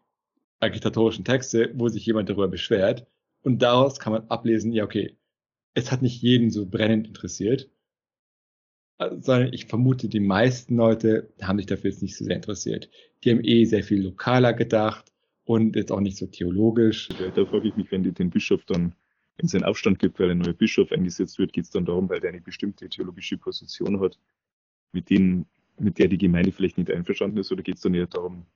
agitatorischen 0.60 1.24
Texte, 1.24 1.72
wo 1.74 1.88
sich 1.88 2.06
jemand 2.06 2.30
darüber 2.30 2.48
beschwert 2.48 3.06
und 3.42 3.60
daraus 3.60 3.98
kann 3.98 4.12
man 4.12 4.28
ablesen, 4.28 4.72
ja 4.72 4.84
okay, 4.84 5.16
es 5.74 5.90
hat 5.90 6.00
nicht 6.00 6.22
jeden 6.22 6.50
so 6.50 6.66
brennend 6.66 7.08
interessiert, 7.08 7.68
sondern 8.98 9.52
ich 9.52 9.66
vermute, 9.66 10.08
die 10.08 10.20
meisten 10.20 10.76
Leute 10.76 11.32
haben 11.42 11.58
sich 11.58 11.66
dafür 11.66 11.90
jetzt 11.90 12.02
nicht 12.02 12.16
so 12.16 12.24
sehr 12.24 12.36
interessiert. 12.36 12.90
Die 13.24 13.30
haben 13.30 13.42
eh 13.42 13.64
sehr 13.64 13.82
viel 13.82 14.02
lokaler 14.02 14.52
gedacht 14.52 15.09
und 15.50 15.74
jetzt 15.74 15.90
auch 15.90 15.98
nicht 15.98 16.16
so 16.16 16.26
theologisch. 16.26 17.08
Da 17.08 17.44
frage 17.44 17.66
ich 17.66 17.74
mich, 17.74 17.90
wenn 17.90 18.04
die 18.04 18.12
den 18.12 18.30
Bischof 18.30 18.64
dann, 18.66 18.94
wenn 19.36 19.46
es 19.46 19.54
einen 19.56 19.64
Aufstand 19.64 19.98
gibt, 19.98 20.20
weil 20.20 20.30
ein 20.30 20.38
neuer 20.38 20.52
Bischof 20.52 20.92
eingesetzt 20.92 21.40
wird, 21.40 21.52
geht 21.52 21.64
es 21.64 21.70
dann 21.70 21.84
darum, 21.84 22.08
weil 22.08 22.20
der 22.20 22.30
eine 22.30 22.40
bestimmte 22.40 22.88
theologische 22.88 23.36
Position 23.36 23.98
hat, 24.00 24.16
mit, 24.92 25.10
denen, 25.10 25.46
mit 25.76 25.98
der 25.98 26.06
die 26.06 26.18
Gemeinde 26.18 26.52
vielleicht 26.52 26.78
nicht 26.78 26.88
einverstanden 26.88 27.38
ist, 27.38 27.50
oder 27.50 27.64
geht 27.64 27.74
es 27.74 27.80
dann 27.80 27.94
eher 27.94 28.06
darum, 28.06 28.46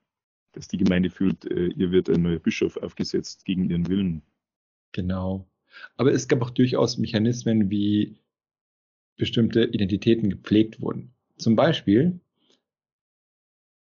dass 0.52 0.68
die 0.68 0.76
Gemeinde 0.76 1.10
fühlt, 1.10 1.44
äh, 1.50 1.66
ihr 1.66 1.90
wird 1.90 2.08
ein 2.08 2.22
neuer 2.22 2.38
Bischof 2.38 2.76
aufgesetzt 2.76 3.44
gegen 3.44 3.68
ihren 3.68 3.88
Willen? 3.88 4.22
Genau. 4.92 5.48
Aber 5.96 6.12
es 6.12 6.28
gab 6.28 6.42
auch 6.42 6.50
durchaus 6.50 6.96
Mechanismen, 6.96 7.70
wie 7.70 8.20
bestimmte 9.16 9.64
Identitäten 9.64 10.30
gepflegt 10.30 10.80
wurden. 10.80 11.12
Zum 11.38 11.56
Beispiel 11.56 12.20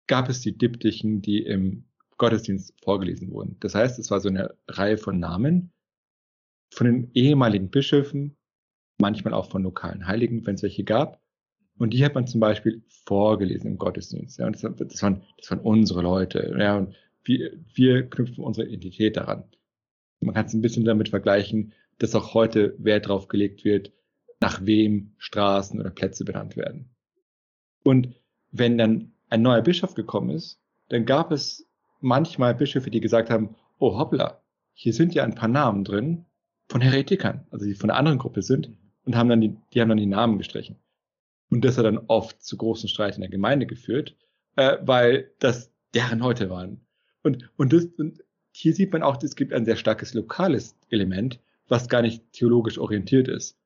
gab 0.08 0.28
es 0.28 0.40
die 0.40 0.58
Diptychen, 0.58 1.22
die 1.22 1.44
im 1.44 1.84
Gottesdienst 2.18 2.74
vorgelesen 2.82 3.30
wurden. 3.30 3.56
Das 3.60 3.74
heißt, 3.74 3.98
es 3.98 4.10
war 4.10 4.20
so 4.20 4.28
eine 4.28 4.54
Reihe 4.68 4.98
von 4.98 5.18
Namen 5.18 5.72
von 6.70 6.86
den 6.86 7.10
ehemaligen 7.14 7.70
Bischöfen, 7.70 8.36
manchmal 8.98 9.34
auch 9.34 9.50
von 9.50 9.62
lokalen 9.62 10.06
Heiligen, 10.06 10.46
wenn 10.46 10.56
es 10.56 10.62
welche 10.62 10.84
gab. 10.84 11.22
Und 11.78 11.94
die 11.94 12.04
hat 12.04 12.14
man 12.14 12.26
zum 12.26 12.40
Beispiel 12.40 12.82
vorgelesen 12.88 13.70
im 13.70 13.78
Gottesdienst. 13.78 14.38
Ja, 14.38 14.46
und 14.46 14.62
das, 14.62 14.76
das, 14.76 15.02
waren, 15.02 15.22
das 15.38 15.50
waren 15.50 15.60
unsere 15.60 16.02
Leute. 16.02 16.54
Ja, 16.58 16.76
und 16.76 16.94
wir, 17.22 17.52
wir 17.72 18.08
knüpfen 18.10 18.42
unsere 18.42 18.66
Identität 18.66 19.16
daran. 19.16 19.44
Man 20.20 20.34
kann 20.34 20.46
es 20.46 20.54
ein 20.54 20.60
bisschen 20.60 20.84
damit 20.84 21.08
vergleichen, 21.08 21.72
dass 21.98 22.14
auch 22.14 22.34
heute 22.34 22.74
Wert 22.78 23.06
darauf 23.06 23.28
gelegt 23.28 23.64
wird, 23.64 23.92
nach 24.40 24.64
wem 24.64 25.12
Straßen 25.18 25.78
oder 25.80 25.90
Plätze 25.90 26.24
benannt 26.24 26.56
werden. 26.56 26.90
Und 27.84 28.14
wenn 28.50 28.78
dann 28.78 29.12
ein 29.28 29.42
neuer 29.42 29.62
Bischof 29.62 29.94
gekommen 29.94 30.30
ist, 30.30 30.60
dann 30.88 31.06
gab 31.06 31.32
es 31.32 31.67
manchmal 32.00 32.54
Bischöfe, 32.54 32.90
die 32.90 33.00
gesagt 33.00 33.30
haben, 33.30 33.54
oh 33.78 33.98
hoppla, 33.98 34.42
hier 34.72 34.92
sind 34.92 35.14
ja 35.14 35.24
ein 35.24 35.34
paar 35.34 35.48
Namen 35.48 35.84
drin 35.84 36.24
von 36.68 36.80
Heretikern, 36.80 37.46
also 37.50 37.66
die 37.66 37.74
von 37.74 37.90
einer 37.90 37.98
anderen 37.98 38.18
Gruppe 38.18 38.42
sind 38.42 38.70
und 39.04 39.16
haben 39.16 39.28
dann 39.28 39.40
die, 39.40 39.56
die 39.72 39.80
haben 39.80 39.88
dann 39.88 39.98
die 39.98 40.06
Namen 40.06 40.38
gestrichen. 40.38 40.76
Und 41.50 41.64
das 41.64 41.78
hat 41.78 41.86
dann 41.86 41.98
oft 42.08 42.42
zu 42.42 42.56
großen 42.56 42.88
Streit 42.88 43.14
in 43.14 43.22
der 43.22 43.30
Gemeinde 43.30 43.66
geführt, 43.66 44.16
äh, 44.56 44.76
weil 44.82 45.32
das 45.38 45.72
deren 45.94 46.18
Leute 46.18 46.50
waren. 46.50 46.86
Und, 47.22 47.50
und, 47.56 47.72
das, 47.72 47.86
und 47.96 48.22
hier 48.52 48.74
sieht 48.74 48.92
man 48.92 49.02
auch, 49.02 49.22
es 49.22 49.34
gibt 49.34 49.52
ein 49.52 49.64
sehr 49.64 49.76
starkes 49.76 50.14
lokales 50.14 50.76
Element, 50.90 51.40
was 51.68 51.88
gar 51.88 52.02
nicht 52.02 52.32
theologisch 52.32 52.78
orientiert 52.78 53.28
ist. 53.28 53.58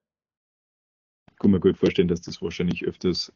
Ich 1.31 1.39
kann 1.39 1.51
mir 1.51 1.61
gut 1.61 1.77
vorstellen, 1.77 2.09
dass 2.09 2.23
das 2.23 2.41
wahrscheinlich 2.41 2.85
öfters 2.85 3.33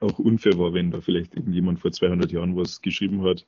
auch 0.00 0.18
unfair 0.18 0.58
war, 0.58 0.74
wenn 0.74 0.90
da 0.90 1.00
vielleicht 1.00 1.34
irgendjemand 1.34 1.80
vor 1.80 1.92
200 1.92 2.32
Jahren 2.32 2.56
was 2.56 2.82
geschrieben 2.82 3.22
hat, 3.22 3.46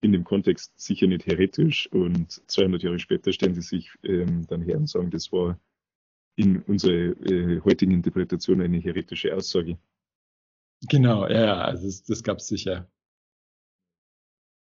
in 0.00 0.12
dem 0.12 0.24
Kontext 0.24 0.72
sicher 0.80 1.06
nicht 1.06 1.26
heretisch 1.26 1.90
und 1.92 2.42
200 2.50 2.82
Jahre 2.82 2.98
später 2.98 3.32
stellen 3.32 3.54
sie 3.54 3.62
sich 3.62 3.90
ähm, 4.02 4.46
dann 4.46 4.62
her 4.62 4.76
und 4.76 4.88
sagen, 4.88 5.10
das 5.10 5.30
war 5.32 5.58
in 6.36 6.62
unserer 6.62 7.14
äh, 7.30 7.60
heutigen 7.60 7.92
Interpretation 7.92 8.62
eine 8.62 8.78
heretische 8.78 9.34
Aussage. 9.34 9.78
Genau, 10.88 11.28
ja, 11.28 11.60
also 11.60 11.86
das, 11.86 12.02
das 12.02 12.22
gab 12.22 12.38
es 12.38 12.46
sicher. 12.46 12.90